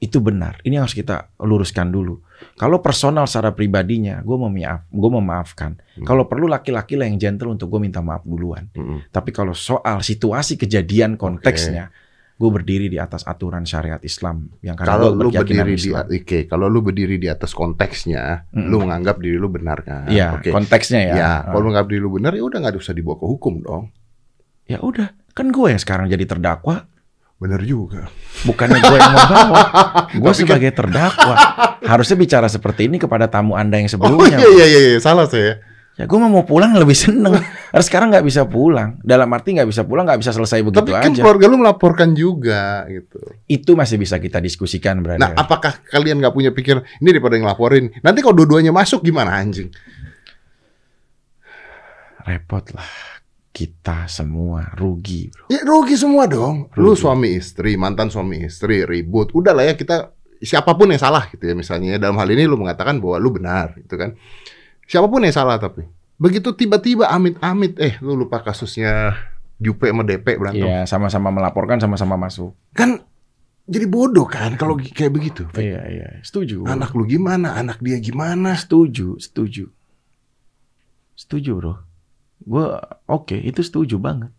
itu 0.00 0.16
benar. 0.16 0.56
Ini 0.64 0.80
harus 0.80 0.96
kita 0.96 1.28
luruskan 1.42 1.92
dulu. 1.92 2.24
Kalau 2.56 2.80
personal 2.80 3.28
secara 3.28 3.52
pribadinya, 3.52 4.24
gue 4.24 4.32
memaaf, 4.32 4.88
gue 4.88 5.10
memaafkan. 5.12 5.76
Hmm. 5.76 6.06
Kalau 6.08 6.24
perlu 6.24 6.48
laki-laki 6.48 6.96
lah 6.96 7.04
yang 7.04 7.20
gentle 7.20 7.52
untuk 7.52 7.68
gue 7.68 7.84
minta 7.84 8.00
maaf 8.00 8.24
duluan. 8.24 8.64
Mm-mm. 8.72 9.12
Tapi 9.12 9.28
kalau 9.28 9.52
soal 9.52 10.00
situasi 10.00 10.56
kejadian 10.56 11.20
konteksnya, 11.20 11.92
gue 12.40 12.48
berdiri 12.50 12.88
di 12.88 12.96
atas 12.96 13.20
aturan 13.22 13.68
syariat 13.68 14.00
Islam 14.00 14.48
yang 14.64 14.72
karena 14.72 14.96
Kalau 14.96 15.12
lu 15.12 15.28
berdiri 15.28 15.76
di 15.76 15.92
oke, 15.92 16.38
kalau 16.48 16.72
lu 16.72 16.80
berdiri 16.80 17.20
di 17.20 17.28
atas 17.28 17.52
konteksnya, 17.52 18.48
Mm-mm. 18.48 18.64
lu 18.64 18.80
menganggap 18.80 19.20
diri 19.20 19.36
lu 19.36 19.52
benar 19.52 19.84
kan? 19.84 20.08
Iya, 20.08 20.40
Oke. 20.40 20.48
konteksnya 20.48 21.00
ya. 21.04 21.14
Ya, 21.14 21.32
kalau 21.44 21.60
lu 21.60 21.64
menganggap 21.68 21.88
diri 21.92 22.00
lu 22.00 22.10
benar 22.10 22.32
ya 22.32 22.40
udah 22.40 22.58
nggak 22.58 22.80
usah 22.80 22.96
dibawa 22.96 23.20
ke 23.20 23.26
hukum 23.28 23.54
dong. 23.60 23.84
Ya 24.64 24.80
udah, 24.80 25.12
kan 25.30 25.52
gue 25.52 25.66
yang 25.68 25.76
sekarang 25.76 26.08
jadi 26.08 26.24
terdakwa, 26.24 26.88
Bener 27.36 27.60
juga. 27.60 28.08
bukannya 28.44 28.78
gue 28.78 28.96
yang 28.96 29.12
membawa. 29.12 29.60
Gue 30.12 30.20
Tapi 30.20 30.28
kan- 30.28 30.36
sebagai 30.36 30.70
terdakwa 30.72 31.34
harusnya 31.82 32.16
bicara 32.16 32.48
seperti 32.48 32.84
ini 32.84 32.96
kepada 32.96 33.28
tamu 33.28 33.56
anda 33.56 33.76
yang 33.76 33.88
Oh 33.88 33.94
sebelumnya. 33.96 34.36
iya 34.36 34.48
iya 34.48 34.66
iya, 34.66 34.80
iya. 34.92 34.98
salah 34.98 35.24
saya. 35.24 35.56
Ya 36.00 36.08
gue 36.08 36.16
mau 36.16 36.48
pulang 36.48 36.72
lebih 36.80 36.96
seneng. 36.96 37.36
Harus 37.76 37.92
sekarang 37.92 38.08
nggak 38.08 38.24
bisa 38.24 38.48
pulang. 38.48 38.96
Dalam 39.04 39.28
arti 39.36 39.52
nggak 39.52 39.68
bisa 39.68 39.84
pulang, 39.84 40.08
nggak 40.08 40.24
bisa 40.24 40.32
selesai 40.32 40.64
begitu 40.64 40.80
Tapi 40.80 40.96
kan 40.96 41.12
aja. 41.12 41.20
keluarga 41.20 41.44
lu 41.44 41.60
melaporkan 41.60 42.16
juga 42.16 42.88
gitu. 42.88 43.20
Itu 43.44 43.76
masih 43.76 44.00
bisa 44.00 44.16
kita 44.16 44.40
diskusikan 44.40 45.04
berarti. 45.04 45.20
Nah, 45.20 45.36
apakah 45.36 45.76
kalian 45.92 46.24
nggak 46.24 46.32
punya 46.32 46.56
pikir 46.56 46.80
ini 47.04 47.08
daripada 47.12 47.36
yang 47.36 47.44
laporin? 47.44 47.92
Nanti 48.00 48.24
kalau 48.24 48.32
dua-duanya 48.32 48.72
masuk 48.72 49.04
gimana 49.04 49.36
anjing? 49.36 49.68
Repot 52.24 52.64
lah. 52.72 53.20
Kita 53.52 54.08
semua 54.08 54.72
rugi, 54.72 55.28
bro. 55.28 55.52
Ya 55.52 55.60
rugi 55.68 56.00
semua 56.00 56.24
dong. 56.24 56.72
Lu 56.80 56.96
Rugi. 56.96 57.04
suami 57.04 57.28
istri, 57.36 57.76
mantan 57.76 58.08
suami 58.08 58.48
istri, 58.48 58.88
ribut. 58.88 59.36
Udah 59.36 59.52
lah 59.52 59.68
ya 59.68 59.76
kita 59.76 60.16
siapa 60.40 60.72
pun 60.72 60.88
yang 60.88 61.02
salah 61.02 61.28
gitu 61.28 61.44
ya 61.44 61.52
misalnya. 61.52 62.00
Dalam 62.00 62.16
hal 62.16 62.28
ini 62.32 62.48
lu 62.48 62.56
mengatakan 62.56 62.96
bahwa 63.04 63.20
lu 63.20 63.28
benar 63.36 63.76
gitu 63.76 64.00
kan. 64.00 64.16
Siapa 64.90 65.06
pun 65.06 65.22
yang 65.22 65.30
salah 65.30 65.54
tapi 65.62 65.86
begitu 66.20 66.52
tiba-tiba 66.52 67.08
amit-amit 67.08 67.78
eh 67.80 67.96
lu 68.02 68.12
lupa 68.12 68.42
kasusnya 68.42 69.14
Jupe 69.60 69.92
sama 69.92 70.02
DP 70.08 70.40
berantem. 70.40 70.64
Iya, 70.64 70.88
sama-sama 70.88 71.28
melaporkan, 71.28 71.76
sama-sama 71.76 72.16
masuk. 72.16 72.56
Kan 72.72 73.04
jadi 73.68 73.84
bodoh 73.84 74.24
kan 74.24 74.56
kalau 74.56 74.80
kayak 74.80 75.12
begitu. 75.12 75.44
Iya, 75.52 75.84
iya. 75.84 76.08
Setuju. 76.24 76.64
Anak 76.64 76.96
lu 76.96 77.04
gimana? 77.04 77.60
Anak 77.60 77.78
dia 77.84 78.00
gimana? 78.00 78.56
Setuju, 78.56 79.20
setuju. 79.20 79.68
Setuju, 81.12 81.50
bro. 81.60 81.74
Gue 82.40 82.72
oke, 83.04 83.36
itu 83.36 83.60
setuju 83.60 84.00
banget. 84.00 84.32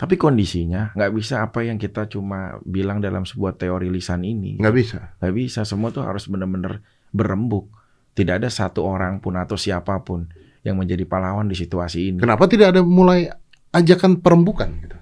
Tapi 0.00 0.16
kondisinya 0.16 0.96
nggak 0.96 1.12
bisa 1.14 1.44
apa 1.44 1.62
yang 1.62 1.76
kita 1.76 2.08
cuma 2.08 2.58
bilang 2.64 2.98
dalam 3.04 3.28
sebuah 3.28 3.60
teori 3.60 3.92
lisan 3.92 4.24
ini. 4.24 4.56
Nggak 4.56 4.74
bisa. 4.74 4.98
Nggak 5.20 5.34
bisa. 5.36 5.60
Semua 5.68 5.92
tuh 5.92 6.08
harus 6.08 6.24
benar-benar 6.32 6.80
berembuk. 7.12 7.68
Tidak 8.12 8.34
ada 8.36 8.48
satu 8.52 8.84
orang 8.84 9.24
pun 9.24 9.36
atau 9.40 9.56
siapa 9.56 10.04
pun 10.04 10.28
yang 10.62 10.76
menjadi 10.78 11.08
pahlawan 11.08 11.48
di 11.48 11.56
situasi 11.56 12.12
ini. 12.12 12.18
Kenapa 12.20 12.44
tidak 12.46 12.76
ada 12.76 12.84
mulai 12.84 13.26
ajakan 13.72 14.20
perembukan 14.20 14.68
gitu? 14.84 14.96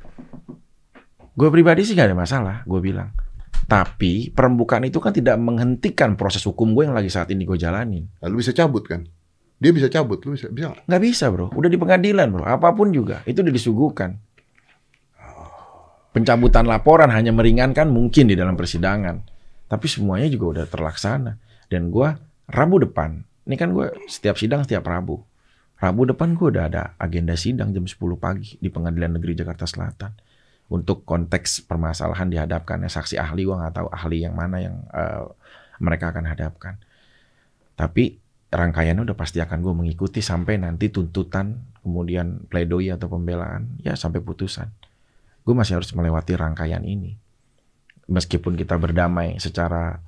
Gue 1.35 1.49
pribadi 1.51 1.83
sih 1.83 1.99
nggak 1.99 2.09
ada 2.11 2.19
masalah, 2.19 2.57
gue 2.65 2.81
bilang. 2.83 3.11
Tapi 3.71 4.35
perembukan 4.35 4.83
itu 4.83 4.99
kan 4.99 5.15
tidak 5.15 5.39
menghentikan 5.39 6.19
proses 6.19 6.43
hukum 6.43 6.75
gue 6.75 6.91
yang 6.91 6.97
lagi 6.97 7.11
saat 7.11 7.31
ini 7.31 7.47
gue 7.47 7.55
jalanin. 7.55 8.07
Lalu 8.19 8.43
bisa 8.43 8.51
cabut 8.51 8.83
kan? 8.87 9.07
Dia 9.61 9.71
bisa 9.77 9.93
cabut, 9.93 10.25
lu 10.25 10.35
bisa 10.35 10.49
bisa 10.49 10.73
nggak? 10.73 10.89
Nggak 10.89 11.03
bisa 11.05 11.29
bro, 11.29 11.53
udah 11.53 11.69
di 11.69 11.77
pengadilan 11.77 12.27
bro, 12.33 12.49
apa 12.49 12.73
pun 12.73 12.91
juga 12.97 13.21
itu 13.29 13.45
udah 13.45 13.53
disuguhkan. 13.53 14.11
Pencabutan 16.11 16.67
laporan 16.67 17.13
hanya 17.13 17.31
meringankan 17.31 17.87
mungkin 17.87 18.27
di 18.27 18.35
dalam 18.35 18.59
persidangan, 18.59 19.23
tapi 19.71 19.87
semuanya 19.87 20.27
juga 20.33 20.59
udah 20.59 20.65
terlaksana. 20.67 21.39
Dan 21.71 21.93
gua 21.93 22.19
Rabu 22.51 22.83
depan, 22.83 23.23
ini 23.47 23.55
kan 23.55 23.71
gue 23.71 23.95
setiap 24.11 24.35
sidang 24.35 24.67
setiap 24.67 24.83
Rabu. 24.83 25.23
Rabu 25.79 26.03
depan 26.05 26.35
gue 26.35 26.51
udah 26.51 26.67
ada 26.67 26.83
agenda 26.99 27.39
sidang 27.39 27.71
jam 27.71 27.87
10 27.87 27.95
pagi 28.19 28.59
di 28.59 28.69
Pengadilan 28.69 29.17
Negeri 29.17 29.39
Jakarta 29.39 29.65
Selatan. 29.71 30.13
Untuk 30.71 31.03
konteks 31.03 31.67
permasalahan 31.67 32.31
dihadapkannya 32.31 32.87
saksi 32.87 33.19
ahli, 33.19 33.43
gua 33.43 33.59
nggak 33.59 33.75
tahu 33.75 33.89
ahli 33.91 34.23
yang 34.23 34.39
mana 34.39 34.63
yang 34.63 34.79
eh, 34.95 35.27
mereka 35.83 36.15
akan 36.15 36.31
hadapkan. 36.31 36.79
Tapi 37.75 38.23
rangkaiannya 38.55 39.03
udah 39.03 39.19
pasti 39.19 39.43
akan 39.43 39.67
gue 39.67 39.75
mengikuti 39.75 40.23
sampai 40.23 40.63
nanti 40.63 40.91
tuntutan, 40.91 41.59
kemudian 41.83 42.47
pledoi 42.47 42.95
atau 42.95 43.11
pembelaan, 43.11 43.83
ya 43.83 43.99
sampai 43.99 44.23
putusan. 44.23 44.71
Gue 45.43 45.55
masih 45.59 45.83
harus 45.83 45.91
melewati 45.91 46.39
rangkaian 46.39 46.87
ini. 46.87 47.19
Meskipun 48.07 48.55
kita 48.55 48.79
berdamai 48.79 49.43
secara 49.43 49.99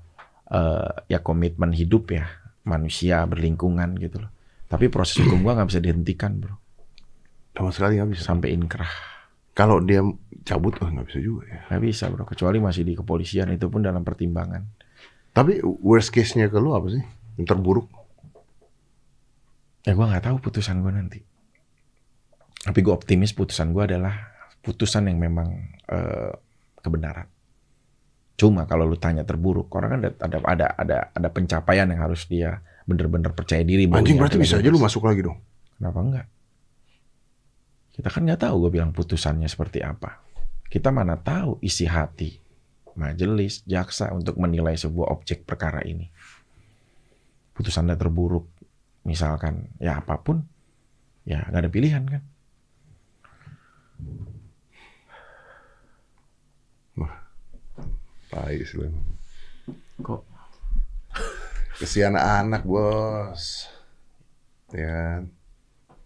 eh, 0.52 0.92
ya 1.08 1.18
komitmen 1.24 1.72
hidup 1.72 2.12
ya, 2.12 2.28
manusia 2.68 3.24
berlingkungan 3.24 3.96
gitu 3.98 4.22
loh. 4.22 4.30
Tapi 4.68 4.88
proses 4.88 5.20
hukum 5.20 5.44
gue 5.44 5.52
nggak 5.52 5.68
bisa 5.68 5.80
dihentikan 5.84 6.40
bro, 6.40 6.56
Sama 7.52 7.68
sekali 7.76 8.00
nggak 8.00 8.10
bisa. 8.16 8.22
sampai 8.24 8.56
inkrah. 8.56 8.88
Kalau 9.52 9.84
dia 9.84 10.00
cabut, 10.48 10.80
oh 10.80 10.88
nggak 10.88 11.12
bisa 11.12 11.20
juga 11.20 11.44
ya. 11.44 11.60
Nggak 11.68 11.82
bisa 11.84 12.04
bro, 12.08 12.24
kecuali 12.24 12.56
masih 12.56 12.82
di 12.88 12.96
kepolisian 12.96 13.52
itu 13.52 13.68
pun 13.68 13.84
dalam 13.84 14.00
pertimbangan. 14.00 14.64
Tapi 15.32 15.60
worst 15.64 16.12
case-nya 16.12 16.48
ke 16.48 16.56
lu 16.60 16.72
apa 16.72 16.88
sih? 16.92 17.04
Yang 17.40 17.46
terburuk? 17.52 17.88
Ya 19.84 19.92
gue 19.92 20.06
nggak 20.08 20.24
tahu 20.24 20.36
putusan 20.40 20.80
gue 20.80 20.92
nanti. 20.92 21.20
Tapi 22.62 22.78
gue 22.80 22.94
optimis 22.94 23.34
putusan 23.34 23.74
gue 23.74 23.82
adalah 23.82 24.14
putusan 24.62 25.10
yang 25.10 25.18
memang 25.18 25.48
eh, 25.90 26.32
kebenaran. 26.80 27.31
Cuma 28.36 28.66
kalau 28.66 28.88
lu 28.88 28.96
tanya 28.98 29.22
terburuk, 29.22 29.70
orang 29.76 29.90
kan 29.96 30.00
ada 30.02 30.36
ada 30.42 30.66
ada 30.74 30.98
ada, 31.14 31.28
pencapaian 31.28 31.86
yang 31.86 32.00
harus 32.00 32.26
dia 32.26 32.58
bener-bener 32.88 33.30
percaya 33.30 33.62
diri. 33.62 33.86
Anjing 33.86 34.18
berarti 34.18 34.40
bisa 34.40 34.58
aja 34.58 34.68
lu 34.72 34.80
masuk 34.80 35.06
lagi 35.06 35.22
dong. 35.22 35.38
Kenapa 35.78 35.98
enggak? 36.02 36.26
Kita 37.92 38.08
kan 38.08 38.24
nggak 38.24 38.40
tahu 38.48 38.66
gue 38.66 38.70
bilang 38.80 38.90
putusannya 38.90 39.46
seperti 39.46 39.84
apa. 39.84 40.24
Kita 40.66 40.88
mana 40.88 41.20
tahu 41.20 41.60
isi 41.60 41.84
hati 41.84 42.42
majelis, 42.96 43.64
jaksa 43.64 44.12
untuk 44.12 44.36
menilai 44.36 44.76
sebuah 44.76 45.12
objek 45.12 45.44
perkara 45.48 45.80
ini. 45.84 46.08
Putusannya 47.52 47.96
terburuk, 47.96 48.48
misalkan 49.04 49.68
ya 49.76 50.00
apa 50.00 50.20
pun, 50.20 50.40
ya 51.28 51.44
nggak 51.48 51.62
ada 51.68 51.70
pilihan 51.72 52.04
kan. 52.08 52.22
Tai 58.32 58.56
sih 58.58 58.80
lu. 58.80 58.88
Kok 60.00 60.22
Kesian 61.78 62.16
anak 62.16 62.64
bos. 62.64 63.68
Ya. 64.72 65.20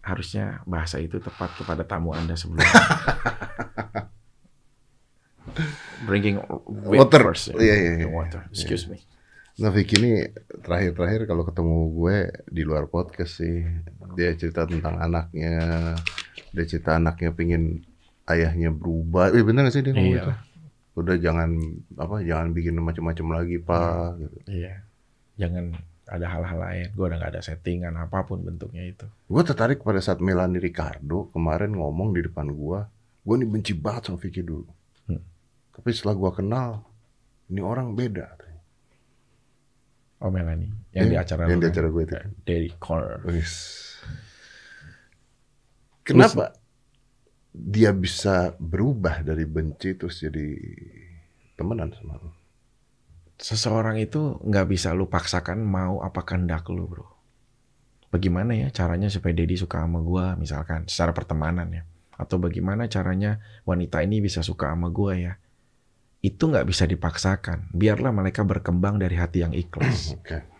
harusnya 0.03 0.63
bahasa 0.63 0.99
itu 0.99 1.19
tepat 1.19 1.51
kepada 1.55 1.83
tamu 1.83 2.11
anda 2.11 2.31
sebelumnya. 2.31 2.63
Bringing 6.07 6.39
Water. 6.67 7.23
first, 7.27 7.51
ya. 7.51 7.59
Iya, 7.59 7.75
iya, 7.75 7.91
iya. 8.03 8.07
Water. 8.07 8.47
Excuse 8.51 8.87
me. 8.87 9.03
Nah 9.57 9.67
Vicky 9.67 9.99
ini 9.99 10.23
terakhir-terakhir 10.63 11.25
kalau 11.25 11.43
ketemu 11.43 11.75
gue 11.91 12.17
di 12.47 12.63
luar 12.63 12.87
podcast 12.87 13.41
sih. 13.41 13.67
Dia 14.15 14.31
cerita 14.39 14.63
tentang 14.63 14.95
anaknya. 14.95 15.91
Dia 16.55 16.63
cerita 16.63 16.95
anaknya 16.95 17.35
pingin 17.35 17.83
ayahnya 18.27 18.71
berubah. 18.71 19.35
Eh 19.35 19.43
bener 19.43 19.67
gak 19.67 19.75
sih 19.75 19.83
dia 19.83 19.91
ngomong 19.91 20.07
Iya. 20.07 20.23
gitu? 20.23 20.33
Udah 20.97 21.13
jangan 21.21 21.53
apa 21.93 22.25
jangan 22.25 22.57
bikin 22.57 22.73
macam-macam 22.81 23.27
lagi 23.37 23.55
pak. 23.61 24.17
Gitu. 24.17 24.37
Iya. 24.49 24.73
Jangan 25.37 25.77
ada 26.09 26.25
hal-hal 26.25 26.57
lain. 26.57 26.87
Gue 26.97 27.05
udah 27.05 27.17
gak 27.21 27.31
ada 27.37 27.41
settingan 27.45 27.93
apa 28.01 28.25
pun 28.25 28.41
bentuknya 28.41 28.81
itu. 28.81 29.05
Gue 29.29 29.43
tertarik 29.45 29.85
pada 29.85 30.01
saat 30.01 30.17
Melanie 30.17 30.57
Ricardo 30.57 31.29
kemarin 31.29 31.77
ngomong 31.77 32.17
di 32.17 32.25
depan 32.25 32.49
gue. 32.49 32.79
Gue 33.21 33.35
nih 33.37 33.45
benci 33.45 33.77
banget 33.77 34.09
sama 34.09 34.17
Vicky 34.17 34.41
dulu. 34.41 34.65
Hmm. 35.05 35.21
Tapi 35.77 35.89
setelah 35.93 36.17
gue 36.17 36.31
kenal, 36.33 36.69
ini 37.53 37.61
orang 37.61 37.93
beda. 37.93 38.33
Oh 40.17 40.33
Melanie. 40.33 40.73
Yang 40.97 41.05
di 41.05 41.13
Iya, 41.13 41.21
acara 41.21 41.41
yang 41.45 41.61
di 41.61 41.67
kan? 41.69 41.73
acara 41.77 41.87
gue 41.93 42.03
itu. 42.09 42.15
Daddy 42.41 42.69
Corner. 42.81 43.19
Kenapa 46.01 46.55
dia 47.57 47.89
bisa 47.89 48.53
berubah 48.61 49.25
dari 49.25 49.49
benci 49.49 49.97
terus 49.97 50.21
jadi 50.21 50.53
temenan 51.57 51.89
sama 51.97 52.21
lu? 52.21 52.29
Seseorang 53.37 53.97
itu 53.97 54.37
nggak 54.45 54.67
bisa 54.69 54.93
lu 54.93 55.09
paksakan 55.09 55.61
mau 55.65 56.05
apa 56.05 56.21
kehendak 56.21 56.69
lu 56.69 56.85
bro. 56.85 57.05
Bagaimana 58.13 58.53
ya 58.53 58.69
caranya 58.69 59.09
supaya 59.09 59.33
Daddy 59.33 59.57
suka 59.57 59.81
sama 59.81 59.99
gua 60.05 60.37
misalkan 60.37 60.85
secara 60.85 61.11
pertemanan 61.11 61.69
ya. 61.73 61.83
Atau 62.17 62.41
bagaimana 62.41 62.89
caranya 62.89 63.41
wanita 63.65 64.01
ini 64.01 64.21
bisa 64.21 64.41
suka 64.45 64.73
sama 64.73 64.89
gua 64.89 65.17
ya. 65.17 65.33
Itu 66.21 66.49
nggak 66.49 66.65
bisa 66.65 66.85
dipaksakan. 66.89 67.73
Biarlah 67.73 68.13
mereka 68.13 68.41
berkembang 68.41 68.97
dari 68.97 69.17
hati 69.17 69.45
yang 69.45 69.53
ikhlas. 69.53 70.13
Oke. 70.17 70.57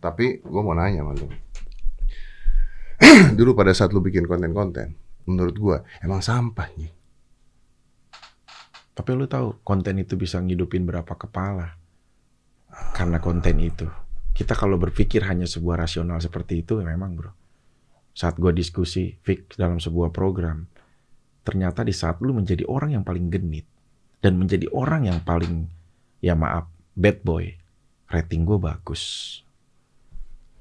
Tapi 0.00 0.40
gue 0.40 0.62
mau 0.64 0.72
nanya 0.72 1.04
sama 1.04 1.12
lu. 1.16 1.28
Dulu 3.38 3.56
pada 3.56 3.72
saat 3.72 3.92
lu 3.92 4.00
bikin 4.04 4.28
konten-konten, 4.28 4.96
menurut 5.30 5.56
gue 5.56 5.78
emang 6.02 6.18
sampah 6.18 6.68
nih. 6.74 6.92
Tapi 8.90 9.10
lu 9.16 9.24
tahu 9.30 9.62
konten 9.64 9.96
itu 10.02 10.18
bisa 10.18 10.42
ngidupin 10.42 10.84
berapa 10.84 11.14
kepala 11.14 11.78
karena 12.92 13.22
konten 13.22 13.56
itu. 13.62 13.86
Kita 14.30 14.56
kalau 14.58 14.76
berpikir 14.76 15.26
hanya 15.26 15.44
sebuah 15.44 15.84
rasional 15.84 16.18
seperti 16.22 16.62
itu, 16.64 16.80
ya 16.80 16.86
memang 16.86 17.12
bro. 17.18 17.32
Saat 18.14 18.36
gua 18.36 18.50
diskusi 18.54 19.16
fix 19.22 19.56
dalam 19.58 19.78
sebuah 19.78 20.10
program, 20.12 20.66
ternyata 21.44 21.84
di 21.84 21.94
saat 21.94 22.20
lu 22.20 22.34
menjadi 22.36 22.64
orang 22.68 22.96
yang 22.98 23.04
paling 23.04 23.28
genit 23.28 23.66
dan 24.20 24.36
menjadi 24.36 24.68
orang 24.72 25.08
yang 25.08 25.18
paling, 25.24 25.68
ya 26.20 26.36
maaf, 26.36 26.68
bad 26.96 27.20
boy, 27.24 27.52
rating 28.12 28.44
gue 28.44 28.58
bagus. 28.60 29.02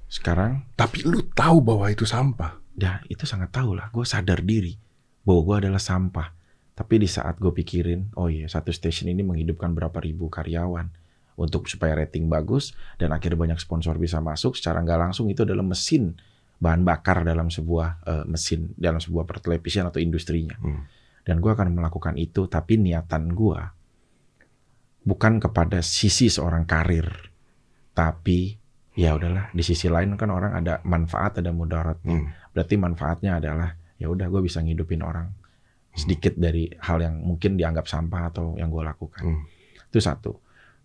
Sekarang, 0.10 0.66
Tapi 0.74 1.06
lu 1.06 1.22
tahu 1.22 1.62
bahwa 1.62 1.86
itu 1.92 2.04
sampah. 2.04 2.59
Ya 2.80 3.04
itu 3.12 3.28
sangat 3.28 3.52
tahu 3.52 3.76
lah. 3.76 3.92
Gue 3.92 4.08
sadar 4.08 4.40
diri 4.40 4.80
bahwa 5.28 5.42
gue 5.44 5.56
adalah 5.68 5.82
sampah. 5.84 6.32
Tapi 6.74 6.96
di 7.04 7.12
saat 7.12 7.36
gue 7.36 7.52
pikirin, 7.52 8.16
oh 8.16 8.32
iya 8.32 8.48
satu 8.48 8.72
station 8.72 9.12
ini 9.12 9.20
menghidupkan 9.20 9.76
berapa 9.76 10.00
ribu 10.00 10.32
karyawan 10.32 10.88
untuk 11.36 11.68
supaya 11.68 11.96
rating 11.96 12.32
bagus 12.32 12.72
dan 12.96 13.12
akhirnya 13.12 13.36
banyak 13.36 13.60
sponsor 13.60 14.00
bisa 14.00 14.24
masuk 14.24 14.56
secara 14.56 14.80
nggak 14.84 15.12
langsung 15.12 15.28
itu 15.28 15.44
adalah 15.44 15.64
mesin 15.64 16.16
bahan 16.60 16.84
bakar 16.84 17.24
dalam 17.24 17.48
sebuah 17.48 18.04
eh, 18.04 18.26
mesin 18.28 18.76
dalam 18.76 19.00
sebuah 19.00 19.28
pertelevisian 19.28 19.92
atau 19.92 20.00
industrinya. 20.00 20.56
Hmm. 20.60 20.88
Dan 21.24 21.44
gue 21.44 21.52
akan 21.52 21.76
melakukan 21.76 22.16
itu, 22.16 22.48
tapi 22.48 22.80
niatan 22.80 23.36
gue 23.36 23.60
bukan 25.04 25.40
kepada 25.40 25.80
sisi 25.80 26.28
seorang 26.28 26.68
karir, 26.68 27.08
tapi 27.96 28.60
ya 29.00 29.16
udahlah 29.16 29.48
di 29.56 29.64
sisi 29.64 29.88
lain 29.88 30.20
kan 30.20 30.28
orang 30.28 30.60
ada 30.60 30.84
manfaat 30.84 31.40
ada 31.40 31.56
mudarat 31.56 32.04
Hmm. 32.04 32.28
Berarti 32.60 32.76
manfaatnya 32.76 33.40
adalah 33.40 33.72
ya 33.96 34.06
udah 34.06 34.28
gue 34.28 34.42
bisa 34.44 34.60
ngidupin 34.60 35.00
orang 35.00 35.32
sedikit 35.90 36.36
dari 36.36 36.68
hal 36.78 37.00
yang 37.00 37.16
mungkin 37.18 37.56
dianggap 37.56 37.88
sampah 37.88 38.28
atau 38.28 38.56
yang 38.56 38.68
gue 38.68 38.84
lakukan 38.84 39.24
Hmm. 39.24 39.48
itu 39.88 39.98
satu 39.98 40.36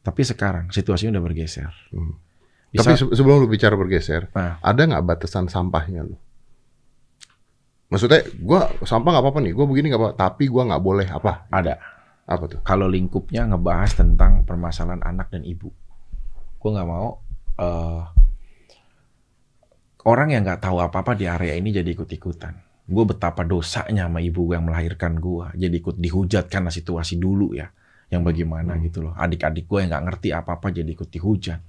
tapi 0.01 0.23
sekarang 0.23 0.71
situasinya 0.71 1.19
udah 1.19 1.25
bergeser 1.25 1.75
Hmm. 1.91 2.15
Di 2.71 2.83
Tapi 2.83 2.99
sebelum 3.15 3.39
lu 3.39 3.47
bicara 3.47 3.75
bergeser, 3.75 4.35
Nah. 4.35 4.59
ada 4.59 4.83
nggak 4.83 5.07
batasan 5.07 5.47
sampahnya 5.47 6.03
lu? 6.03 6.19
Maksudnya, 7.87 8.27
gua 8.43 8.67
sampah 8.83 9.15
nggak 9.15 9.23
apa-apa 9.23 9.39
nih, 9.39 9.53
gua 9.55 9.67
begini 9.71 9.95
nggak 9.95 10.03
apa, 10.03 10.11
tapi 10.19 10.51
gua 10.51 10.67
nggak 10.67 10.83
boleh 10.83 11.07
apa? 11.07 11.47
ada 11.49 11.79
Apa 12.27 12.51
tuh? 12.51 12.59
kalau 12.67 12.91
lingkupnya 12.91 13.47
ngebahas 13.47 13.95
tentang 13.95 14.43
permasalahan 14.43 15.07
anak 15.07 15.31
dan 15.31 15.45
ibu 15.45 15.71
gue 16.59 16.71
nggak 16.73 16.89
mau 16.89 17.21
eh, 17.55 18.01
orang 20.05 20.33
yang 20.33 20.43
nggak 20.45 20.61
tahu 20.61 20.79
apa-apa 20.81 21.17
di 21.17 21.25
area 21.27 21.57
ini 21.57 21.73
jadi 21.73 21.89
ikut-ikutan. 21.93 22.55
Gue 22.85 23.05
betapa 23.09 23.43
dosanya 23.49 24.05
sama 24.05 24.21
ibu 24.21 24.53
yang 24.53 24.69
melahirkan 24.69 25.17
gue 25.17 25.57
jadi 25.57 25.73
ikut 25.81 25.97
dihujat 25.97 26.53
karena 26.53 26.69
situasi 26.69 27.17
dulu 27.17 27.57
ya 27.57 27.73
yang 28.13 28.21
bagaimana 28.21 28.77
Hmm. 28.77 28.85
gitu 28.85 29.01
loh. 29.09 29.17
Adik-adik 29.17 29.65
gue 29.65 29.79
yang 29.81 29.89
nggak 29.89 30.05
ngerti 30.05 30.29
apa-apa 30.37 30.69
jadi 30.69 30.91
ikut 30.93 31.09
dihujat. 31.09 31.61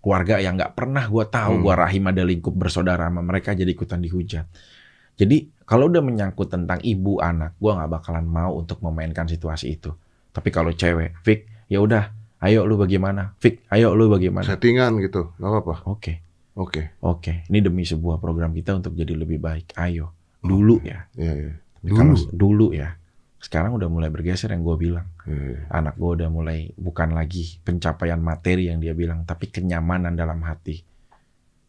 Keluarga 0.00 0.38
yang 0.40 0.54
nggak 0.56 0.72
pernah 0.78 1.04
gue 1.10 1.24
tahu 1.26 1.52
Hmm. 1.58 1.62
gue 1.66 1.74
rahim 1.74 2.04
ada 2.06 2.22
lingkup 2.22 2.54
bersaudara 2.54 3.10
sama 3.10 3.20
mereka 3.20 3.50
jadi 3.52 3.68
ikutan 3.68 3.98
dihujat. 3.98 4.46
Jadi 5.18 5.50
kalau 5.66 5.90
udah 5.90 6.00
menyangkut 6.00 6.48
tentang 6.48 6.78
ibu 6.80 7.18
anak 7.20 7.58
gue 7.58 7.68
nggak 7.74 7.90
bakalan 7.90 8.24
mau 8.24 8.54
untuk 8.56 8.78
memainkan 8.80 9.26
situasi 9.26 9.74
itu. 9.74 9.90
Tapi 10.30 10.48
kalau 10.54 10.70
cewek 10.70 11.18
Vic 11.26 11.50
ya 11.66 11.82
udah 11.82 12.14
ayo 12.40 12.62
lu 12.64 12.78
bagaimana? 12.78 13.34
Vic 13.42 13.66
ayo 13.68 13.92
lu 13.98 14.06
bagaimana? 14.06 14.46
Settingan 14.46 15.02
gitu, 15.02 15.34
nggak 15.36 15.50
apa-apa. 15.50 15.74
oke 15.90 16.12
Oke, 16.58 16.98
oke 16.98 17.46
ini 17.46 17.62
demi 17.62 17.86
sebuah 17.86 18.18
program 18.18 18.50
kita 18.50 18.74
untuk 18.74 18.98
jadi 18.98 19.14
lebih 19.14 19.38
baik. 19.38 19.78
Ayo 19.78 20.10
dulu 20.42 20.82
ya. 20.82 21.06
Iya 21.14 21.32
iya. 21.36 21.52
Tapi 21.80 21.90
kalau 21.94 22.14
Dulu. 22.16 22.32
dulu 22.34 22.66
ya. 22.74 22.96
Sekarang 23.40 23.72
udah 23.72 23.88
mulai 23.88 24.12
bergeser 24.12 24.52
yang 24.52 24.60
gue 24.60 24.76
bilang. 24.76 25.08
Iya, 25.24 25.40
iya. 25.56 25.60
anak 25.72 25.96
gue 25.96 26.10
udah 26.20 26.28
mulai 26.28 26.74
bukan 26.76 27.16
lagi 27.16 27.56
pencapaian 27.64 28.20
materi 28.20 28.68
yang 28.68 28.82
dia 28.82 28.92
bilang 28.92 29.24
tapi 29.24 29.48
kenyamanan 29.48 30.12
dalam 30.12 30.42
hati. 30.44 30.82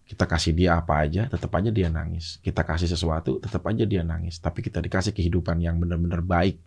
Kita 0.03 0.27
kasih 0.27 0.51
dia 0.51 0.75
apa 0.75 0.99
aja 0.99 1.29
tetap 1.31 1.53
aja 1.55 1.71
dia 1.71 1.87
nangis. 1.87 2.41
Kita 2.43 2.67
kasih 2.67 2.89
sesuatu 2.91 3.39
tetap 3.39 3.63
aja 3.69 3.87
dia 3.87 4.03
nangis. 4.03 4.41
Tapi 4.41 4.59
kita 4.65 4.83
dikasih 4.83 5.15
kehidupan 5.15 5.61
yang 5.63 5.79
benar-benar 5.79 6.19
baik 6.25 6.59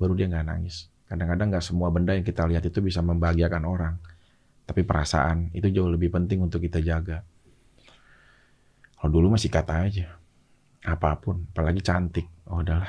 baru 0.00 0.16
dia 0.16 0.26
nggak 0.26 0.46
nangis. 0.48 0.90
Kadang-kadang 1.06 1.54
nggak 1.54 1.62
semua 1.62 1.92
benda 1.92 2.16
yang 2.16 2.26
kita 2.26 2.48
lihat 2.48 2.66
itu 2.66 2.82
bisa 2.82 3.04
membahagiakan 3.04 3.62
orang. 3.68 3.94
Tapi 4.66 4.82
perasaan 4.82 5.54
itu 5.54 5.70
jauh 5.70 5.90
lebih 5.90 6.10
penting 6.10 6.42
untuk 6.42 6.62
kita 6.62 6.82
jaga 6.82 7.22
kalau 9.00 9.10
dulu 9.10 9.32
masih 9.32 9.48
kata 9.48 9.88
aja 9.88 10.06
apa 10.84 11.16
pun 11.16 11.48
apalagi 11.50 11.80
cantik 11.80 12.28
oh 12.48 12.60
udahlah 12.60 12.88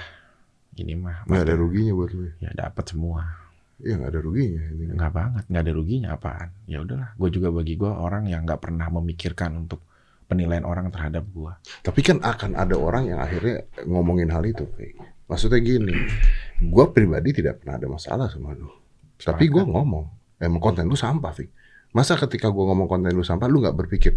ini 0.75 0.95
mah 0.95 1.27
Nggak 1.27 1.43
ada 1.43 1.55
ruginya 1.55 1.91
buat 1.95 2.11
lu. 2.11 2.27
ya 2.39 2.51
dapat 2.51 2.85
semua 2.87 3.23
Iya 3.81 3.97
nggak 3.97 4.11
ada 4.13 4.21
ruginya. 4.21 4.61
ini. 4.61 4.83
nggak 4.93 5.11
banget 5.11 5.43
nggak 5.49 5.63
ada 5.65 5.73
ruginya 5.73 6.09
apaan 6.13 6.49
ya 6.69 6.77
udahlah 6.85 7.09
gue 7.17 7.29
juga 7.33 7.47
bagi 7.49 7.73
gue 7.75 7.89
orang 7.89 8.23
yang 8.29 8.45
nggak 8.45 8.61
pernah 8.61 8.87
memikirkan 8.93 9.51
untuk 9.57 9.81
penilaian 10.29 10.63
orang 10.63 10.87
terhadap 10.87 11.27
gue 11.27 11.51
Tapi 11.83 11.99
kan 11.99 12.23
akan 12.23 12.55
ada 12.55 12.75
orang 12.79 13.11
yang 13.11 13.19
akhirnya 13.19 13.67
ngomongin 13.83 14.31
hal 14.31 14.47
itu. 14.47 14.63
Maksudnya 15.27 15.59
gini, 15.59 15.91
gue 16.59 16.85
pribadi 16.95 17.35
tidak 17.35 17.59
pernah 17.63 17.75
ada 17.75 17.87
masalah 17.91 18.27
sama 18.31 18.55
lu. 18.55 18.67
Tapi 19.19 19.47
gue 19.51 19.63
ngomong, 19.63 20.07
emang 20.39 20.59
konten 20.63 20.87
lu 20.87 20.95
sampah, 20.95 21.31
Fik. 21.35 21.51
Masa 21.91 22.15
ketika 22.15 22.47
gue 22.47 22.63
ngomong 22.63 22.87
konten 22.87 23.11
lu 23.11 23.23
sampah, 23.23 23.47
lu 23.51 23.59
nggak 23.59 23.75
berpikir, 23.75 24.15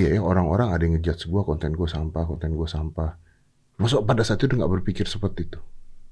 Iya, 0.00 0.16
ya, 0.16 0.20
orang-orang 0.24 0.72
ada 0.72 0.82
yang 0.88 0.96
ngejudge 0.96 1.28
gue 1.28 1.42
konten 1.44 1.76
gue 1.76 1.88
sampah, 1.88 2.24
konten 2.24 2.56
gue 2.56 2.68
sampah. 2.68 3.12
Masuk 3.76 4.08
pada 4.08 4.24
saat 4.24 4.40
itu 4.40 4.48
udah 4.48 4.64
nggak 4.64 4.72
berpikir 4.80 5.04
seperti 5.04 5.52
itu. 5.52 5.60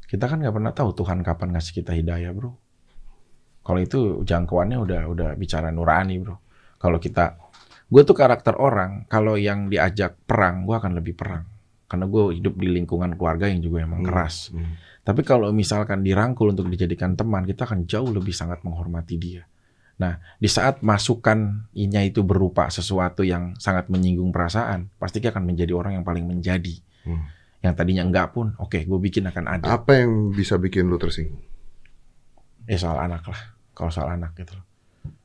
Kita 0.05 0.28
kan 0.28 0.43
nggak 0.43 0.53
pernah 0.53 0.72
tahu 0.74 0.93
Tuhan 0.93 1.24
kapan 1.24 1.57
ngasih 1.57 1.72
kita 1.81 1.97
hidayah, 1.97 2.35
bro. 2.37 2.53
Kalau 3.64 3.81
itu 3.81 4.26
jangkauannya 4.26 4.78
udah 4.81 5.03
udah 5.09 5.28
bicara 5.39 5.72
nurani, 5.72 6.20
bro. 6.20 6.37
Kalau 6.76 7.01
kita, 7.01 7.41
gue 7.89 8.03
tuh 8.05 8.16
karakter 8.16 8.59
orang. 8.61 9.09
Kalau 9.09 9.41
yang 9.41 9.72
diajak 9.72 10.18
perang, 10.28 10.68
gue 10.68 10.76
akan 10.76 10.93
lebih 11.01 11.16
perang. 11.16 11.47
Karena 11.89 12.05
gue 12.05 12.37
hidup 12.37 12.55
di 12.61 12.68
lingkungan 12.68 13.16
keluarga 13.16 13.49
yang 13.49 13.64
juga 13.64 13.87
emang 13.87 14.05
keras. 14.05 14.53
Hmm. 14.53 14.76
Tapi 15.01 15.24
kalau 15.24 15.49
misalkan 15.51 16.05
dirangkul 16.05 16.53
untuk 16.53 16.68
dijadikan 16.68 17.16
teman, 17.16 17.49
kita 17.49 17.64
akan 17.64 17.89
jauh 17.89 18.12
lebih 18.12 18.37
sangat 18.37 18.61
menghormati 18.61 19.16
dia. 19.16 19.49
Nah, 20.01 20.16
di 20.40 20.48
saat 20.48 20.80
masukannya 20.80 22.03
itu 22.09 22.24
berupa 22.24 22.72
sesuatu 22.72 23.20
yang 23.20 23.53
sangat 23.61 23.92
menyinggung 23.92 24.32
perasaan, 24.32 24.88
pasti 24.96 25.20
dia 25.20 25.28
akan 25.28 25.44
menjadi 25.44 25.76
orang 25.76 26.01
yang 26.01 26.07
paling 26.09 26.24
menjadi. 26.24 26.80
Hmm. 27.05 27.28
Yang 27.61 27.74
tadinya 27.76 28.09
enggak 28.09 28.32
pun, 28.32 28.57
oke, 28.57 28.80
gue 28.80 28.98
bikin 29.05 29.28
akan 29.28 29.61
ada. 29.61 29.76
Apa 29.76 30.01
yang 30.01 30.32
bisa 30.32 30.57
bikin 30.57 30.88
lu 30.88 30.96
tersinggung? 30.96 31.44
Ya 32.64 32.80
soal 32.80 32.96
anak 32.96 33.28
lah, 33.28 33.40
kalau 33.76 33.92
soal 33.92 34.16
anak 34.16 34.32
gitu 34.40 34.57
loh. 34.57 34.64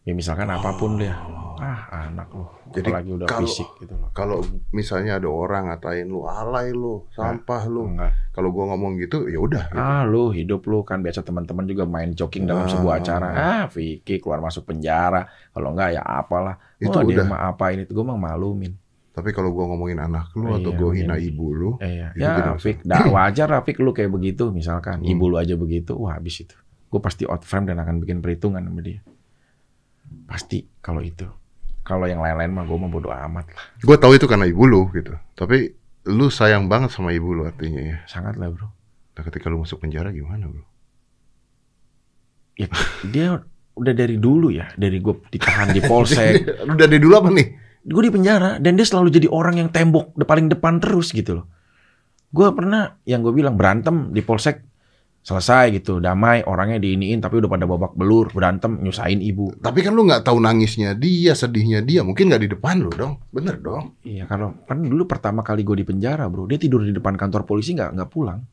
Ya 0.06 0.14
misalkan 0.14 0.46
apa 0.46 0.70
pun 0.72 0.96
dia, 0.96 1.18
ah 1.58 1.82
anak 2.06 2.30
loh, 2.30 2.54
Jadi 2.70 2.94
apalagi 2.94 3.10
udah 3.12 3.26
kalau- 3.26 3.42
fisik 3.42 3.66
gitu 3.82 3.94
loh. 3.96 4.14
Kalau 4.14 4.38
misalnya 4.70 5.18
ada 5.18 5.26
orang 5.26 5.66
ngatain 5.66 6.06
lu 6.06 6.24
alay 6.24 6.70
lu, 6.70 7.10
sampah 7.10 7.66
lu. 7.66 7.90
Enggak. 7.90 8.14
Kalau 8.30 8.54
gua 8.54 8.70
ngomong 8.70 9.02
gitu, 9.02 9.26
ya 9.26 9.42
udah. 9.42 9.66
gitu. 9.68 9.82
Ah 9.82 10.06
lu 10.06 10.30
hidup 10.30 10.62
lu 10.64 10.82
kan 10.82 11.02
biasa 11.02 11.20
teman-teman 11.20 11.66
juga 11.66 11.84
main 11.84 12.14
joking 12.14 12.46
dalam 12.46 12.64
Ah. 12.64 12.70
sebuah 12.70 13.02
acara. 13.02 13.28
Ah 13.34 13.66
Vicky 13.66 14.22
keluar 14.22 14.40
masuk 14.40 14.64
penjara. 14.64 15.26
Kalau 15.50 15.74
enggak 15.74 15.90
ya 15.92 16.02
apalah. 16.02 16.62
Itu 16.78 16.94
oh, 16.94 17.02
udah. 17.02 17.26
mah 17.26 17.42
apa 17.50 17.66
ini 17.72 17.84
gue 17.84 18.04
mah 18.04 18.20
malumin. 18.20 18.78
Tapi 19.10 19.32
kalau 19.32 19.50
gua 19.50 19.66
ngomongin 19.66 19.98
anak 19.98 20.36
lu 20.36 20.54
atau 20.54 20.70
Iya, 20.70 20.78
gua 20.78 20.90
iya. 20.92 21.00
hina 21.02 21.16
ibu 21.18 21.46
lu, 21.50 21.70
Eh, 21.80 21.98
ya, 21.98 22.08
Itu 22.14 22.40
ya 22.46 22.54
Fik, 22.60 22.78
dah 22.84 23.10
wajar 23.10 23.48
lah 23.48 23.64
Fik 23.64 23.80
lu 23.80 23.90
kayak 23.90 24.12
begitu 24.12 24.52
misalkan. 24.52 25.00
Hmm. 25.00 25.08
Ibu 25.08 25.34
lu 25.34 25.40
aja 25.40 25.56
begitu, 25.56 25.96
wah 25.96 26.14
habis 26.14 26.44
itu. 26.44 26.54
Gue 26.86 27.00
pasti 27.00 27.24
out 27.24 27.42
frame 27.42 27.66
dan 27.66 27.80
akan 27.80 27.98
bikin 27.98 28.20
perhitungan 28.20 28.60
sama 28.60 28.80
dia. 28.80 29.02
Pasti 30.24 30.64
kalau 30.80 31.04
itu. 31.04 31.28
Kalau 31.86 32.10
yang 32.10 32.24
lain-lain 32.24 32.50
mah 32.50 32.66
gue 32.66 32.78
mah 32.80 32.90
bodo 32.90 33.14
amat 33.14 33.46
lah. 33.54 33.66
gua 33.86 33.98
tahu 34.00 34.18
itu 34.18 34.26
karena 34.26 34.50
ibu 34.50 34.66
lu 34.66 34.90
gitu. 34.96 35.14
Tapi 35.38 35.70
lu 36.10 36.34
sayang 36.34 36.66
banget 36.66 36.96
sama 36.96 37.14
ibu 37.14 37.36
lu 37.36 37.46
artinya 37.46 37.82
ya. 37.84 37.98
Sangat 38.10 38.40
lah 38.40 38.50
bro. 38.50 38.72
Nah, 39.16 39.24
ketika 39.24 39.48
lu 39.54 39.62
masuk 39.62 39.86
penjara 39.86 40.10
gimana, 40.10 40.50
bro? 40.50 40.66
Ya, 42.58 42.68
dia 43.06 43.28
udah 43.78 43.94
dari 43.94 44.18
dulu 44.18 44.50
ya. 44.50 44.66
Dari 44.74 44.98
gue 44.98 45.14
ditahan 45.30 45.72
di 45.72 45.82
polsek. 45.86 46.42
lu 46.68 46.74
dari 46.74 46.98
dulu 46.98 47.14
apa 47.22 47.30
nih? 47.30 47.48
gue 47.86 48.02
di 48.02 48.12
penjara 48.12 48.58
dan 48.58 48.74
dia 48.74 48.86
selalu 48.86 49.14
jadi 49.14 49.28
orang 49.30 49.62
yang 49.62 49.70
tembok 49.70 50.18
paling 50.26 50.50
depan 50.50 50.82
terus 50.82 51.14
gitu 51.14 51.42
loh. 51.42 51.46
Gue 52.34 52.50
pernah 52.52 52.98
yang 53.06 53.22
gue 53.22 53.32
bilang 53.32 53.56
berantem 53.56 54.10
di 54.10 54.26
polsek 54.26 54.66
selesai 55.26 55.74
gitu 55.82 55.98
damai 55.98 56.46
orangnya 56.46 56.78
diiniin 56.78 57.18
tapi 57.18 57.42
udah 57.42 57.50
pada 57.50 57.66
babak 57.66 57.98
belur 57.98 58.30
berantem 58.30 58.78
nyusahin 58.78 59.26
ibu. 59.26 59.58
Tapi 59.58 59.82
kan 59.82 59.98
lu 59.98 60.06
nggak 60.06 60.22
tahu 60.22 60.38
nangisnya 60.38 60.94
dia, 60.94 61.34
sedihnya 61.34 61.82
dia. 61.82 62.06
Mungkin 62.06 62.30
nggak 62.30 62.42
di 62.46 62.50
depan 62.54 62.86
lu 62.86 62.94
dong. 62.94 63.18
Bener 63.34 63.58
dong. 63.58 63.98
Iya 64.06 64.30
kalau 64.30 64.54
kan 64.70 64.86
dulu 64.86 65.10
pertama 65.10 65.42
kali 65.42 65.66
gue 65.66 65.82
di 65.82 65.86
penjara 65.86 66.30
bro 66.30 66.46
dia 66.46 66.62
tidur 66.62 66.86
di 66.86 66.94
depan 66.94 67.18
kantor 67.18 67.42
polisi 67.50 67.74
nggak 67.74 67.98
nggak 67.98 68.10
pulang 68.14 68.46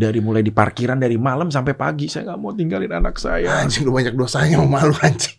dari 0.00 0.24
mulai 0.24 0.40
di 0.40 0.48
parkiran 0.48 0.96
dari 0.96 1.20
malam 1.20 1.52
sampai 1.52 1.76
pagi 1.76 2.08
saya 2.08 2.32
nggak 2.32 2.40
mau 2.40 2.56
tinggalin 2.56 2.96
anak 2.96 3.20
saya. 3.20 3.60
Anjing 3.60 3.84
lu 3.84 3.92
banyak 3.92 4.16
dosanya 4.16 4.64
sama 4.64 4.80
lu 4.88 4.96
anjing. 4.96 5.36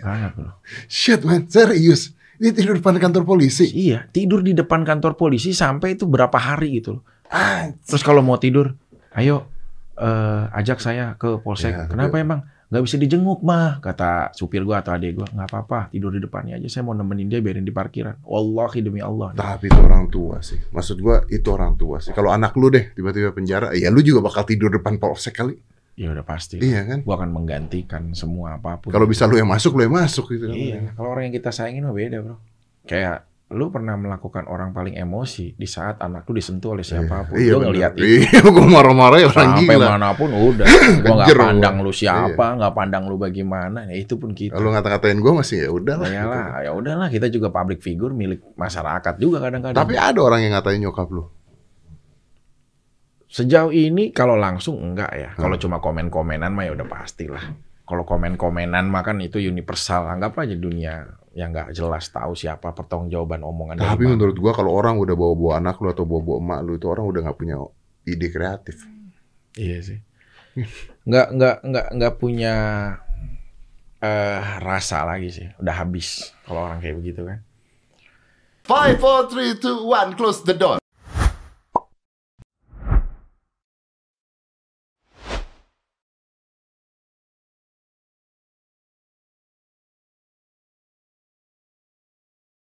Banget 0.00 0.30
bro. 0.40 0.50
Shit 0.88 1.20
man, 1.28 1.44
serius. 1.52 2.16
Dia 2.40 2.56
tidur 2.56 2.80
depan 2.80 2.96
kantor 2.96 3.28
polisi. 3.28 3.68
Iya 3.68 4.08
tidur 4.08 4.40
di 4.40 4.56
depan 4.56 4.88
kantor 4.88 5.20
polisi 5.20 5.52
sampai 5.52 6.00
itu 6.00 6.08
berapa 6.08 6.40
hari 6.40 6.80
gitu 6.80 6.96
loh. 6.96 7.04
Anjing. 7.28 7.76
Terus 7.84 8.00
kalau 8.00 8.24
mau 8.24 8.40
tidur, 8.40 8.72
ayo 9.16 9.48
eh, 10.00 10.58
ajak 10.58 10.78
saya 10.80 11.14
ke 11.20 11.38
polsek. 11.42 11.72
Ya, 11.72 11.84
Kenapa 11.86 12.16
emang? 12.18 12.40
Nggak 12.70 12.84
bisa 12.86 12.96
dijenguk 13.02 13.42
mah, 13.42 13.82
kata 13.82 14.30
supir 14.30 14.62
gua 14.62 14.78
atau 14.78 14.94
adik 14.94 15.18
gua. 15.18 15.26
Nggak 15.26 15.48
apa-apa, 15.50 15.90
tidur 15.90 16.14
di 16.14 16.22
depannya 16.22 16.54
aja. 16.54 16.70
Saya 16.70 16.86
mau 16.86 16.94
nemenin 16.94 17.26
dia 17.26 17.42
biarin 17.42 17.66
di 17.66 17.74
parkiran. 17.74 18.22
Wallahi 18.22 18.78
demi 18.78 19.02
Allah. 19.02 19.34
Tapi 19.34 19.66
itu 19.66 19.80
orang 19.82 20.06
tua 20.06 20.38
sih. 20.38 20.58
Maksud 20.70 21.02
gua 21.02 21.26
itu 21.26 21.50
orang 21.50 21.74
tua 21.74 21.98
sih. 21.98 22.14
Kalau 22.14 22.30
anak 22.30 22.54
lu 22.54 22.70
deh 22.70 22.94
tiba-tiba 22.94 23.34
penjara, 23.34 23.74
ya 23.74 23.90
lu 23.90 23.98
juga 24.06 24.22
bakal 24.22 24.46
tidur 24.46 24.70
depan 24.70 25.02
polsek 25.02 25.42
kali. 25.42 25.58
Ya 25.98 26.14
udah 26.14 26.22
pasti. 26.22 26.62
Iya 26.62 26.86
kan? 26.86 26.98
Gua 27.02 27.18
akan 27.18 27.34
menggantikan 27.34 28.14
semua 28.14 28.54
apa 28.54 28.78
pun. 28.78 28.94
Kalau 28.94 29.10
bisa 29.10 29.26
lu 29.26 29.34
yang 29.34 29.50
masuk, 29.50 29.74
lu 29.74 29.90
yang 29.90 29.96
masuk 29.98 30.30
gitu. 30.30 30.46
Iya, 30.54 30.94
kalau 30.94 31.10
orang 31.10 31.26
yang 31.26 31.34
kita 31.42 31.50
sayangin 31.50 31.82
mah 31.82 31.92
beda, 31.92 32.22
Bro. 32.22 32.38
Kayak 32.86 33.26
lu 33.50 33.66
pernah 33.68 33.98
melakukan 33.98 34.46
orang 34.46 34.70
paling 34.70 34.94
emosi 34.94 35.58
di 35.58 35.66
saat 35.66 35.98
anak 35.98 36.22
lu 36.24 36.38
disentuh 36.38 36.70
oleh 36.70 36.86
siapa 36.86 37.26
pun. 37.26 37.34
Iya, 37.34 37.50
lu 37.50 37.58
bener. 37.58 37.66
ngeliat 37.66 37.92
itu. 37.98 38.06
Iya, 38.22 38.40
gua 38.54 38.66
marah-marah 38.70 39.18
ya 39.18 39.26
orang 39.26 39.48
Sampai 39.58 39.74
gila. 39.74 39.86
mana 39.90 40.08
pun 40.14 40.30
udah. 40.30 40.66
Kejer 41.02 41.34
gua. 41.34 41.44
pandang 41.50 41.76
lu 41.82 41.90
siapa, 41.90 42.46
nggak 42.54 42.72
pandang 42.72 43.02
lu 43.10 43.18
bagaimana. 43.18 43.90
Ya 43.90 43.98
itu 43.98 44.14
pun 44.14 44.30
kita. 44.38 44.54
Kalau 44.54 44.70
ngata-ngatain 44.70 45.18
gua 45.18 45.42
masih 45.42 45.66
ya 45.66 45.70
udah 45.70 45.94
lah. 45.98 46.06
Ya 46.06 46.14
gitu. 46.14 46.30
lah, 46.30 46.46
ya 46.62 46.70
udahlah 46.70 47.08
kita 47.10 47.26
juga 47.26 47.50
public 47.50 47.82
figure 47.82 48.14
milik 48.14 48.38
masyarakat 48.54 49.14
juga 49.18 49.42
kadang-kadang. 49.42 49.78
Tapi 49.78 49.94
ada 49.98 50.20
orang 50.22 50.40
yang 50.40 50.54
ngatain 50.54 50.78
nyokap 50.80 51.10
lu. 51.10 51.26
sejauh 53.26 53.70
ini 53.70 54.10
kalau 54.10 54.34
langsung 54.34 54.78
enggak 54.80 55.10
ya. 55.14 55.30
Kalau 55.34 55.54
Hmm. 55.54 55.62
cuma 55.62 55.76
komen-komenan 55.78 56.50
mah 56.50 56.66
ya 56.66 56.74
udah 56.74 56.86
pastilah. 56.86 57.44
Kalau 57.82 58.02
komen-komenan 58.02 58.86
mah 58.86 59.02
kan 59.02 59.18
itu 59.18 59.38
universal. 59.38 60.06
Anggap 60.06 60.34
aja 60.38 60.54
dunia 60.54 61.06
yang 61.30 61.54
nggak 61.54 61.70
jelas 61.70 62.10
tahu 62.10 62.34
siapa 62.34 62.74
pertanggungjawaban 62.74 63.46
omongan 63.46 63.78
dari 63.78 63.86
Tapi 63.86 64.02
mana. 64.02 64.12
menurut 64.18 64.36
gua 64.42 64.50
kalau 64.50 64.74
orang 64.74 64.98
udah 64.98 65.14
bawa-bawa 65.14 65.62
anak 65.62 65.78
lu 65.78 65.86
atau 65.94 66.02
bawa-bawa 66.02 66.36
emak 66.42 66.60
lu 66.66 66.72
itu 66.74 66.86
orang 66.90 67.04
udah 67.06 67.20
nggak 67.22 67.38
punya 67.38 67.56
ide 68.02 68.28
kreatif. 68.34 68.76
Iya 69.54 69.78
sih. 69.78 69.98
Nggak 71.06 71.26
nggak 71.38 71.56
nggak 71.62 71.86
nggak 71.94 72.14
punya 72.18 72.54
eh 74.02 74.42
rasa 74.58 75.06
lagi 75.06 75.30
sih. 75.30 75.46
Udah 75.62 75.74
habis 75.86 76.34
kalau 76.42 76.66
orang 76.66 76.82
kayak 76.82 76.98
begitu 76.98 77.22
kan. 77.22 77.38
Five, 78.66 78.98
four, 78.98 79.30
three, 79.30 79.54
two, 79.54 79.86
one. 79.86 80.18
Close 80.18 80.42
the 80.42 80.54
door. 80.54 80.79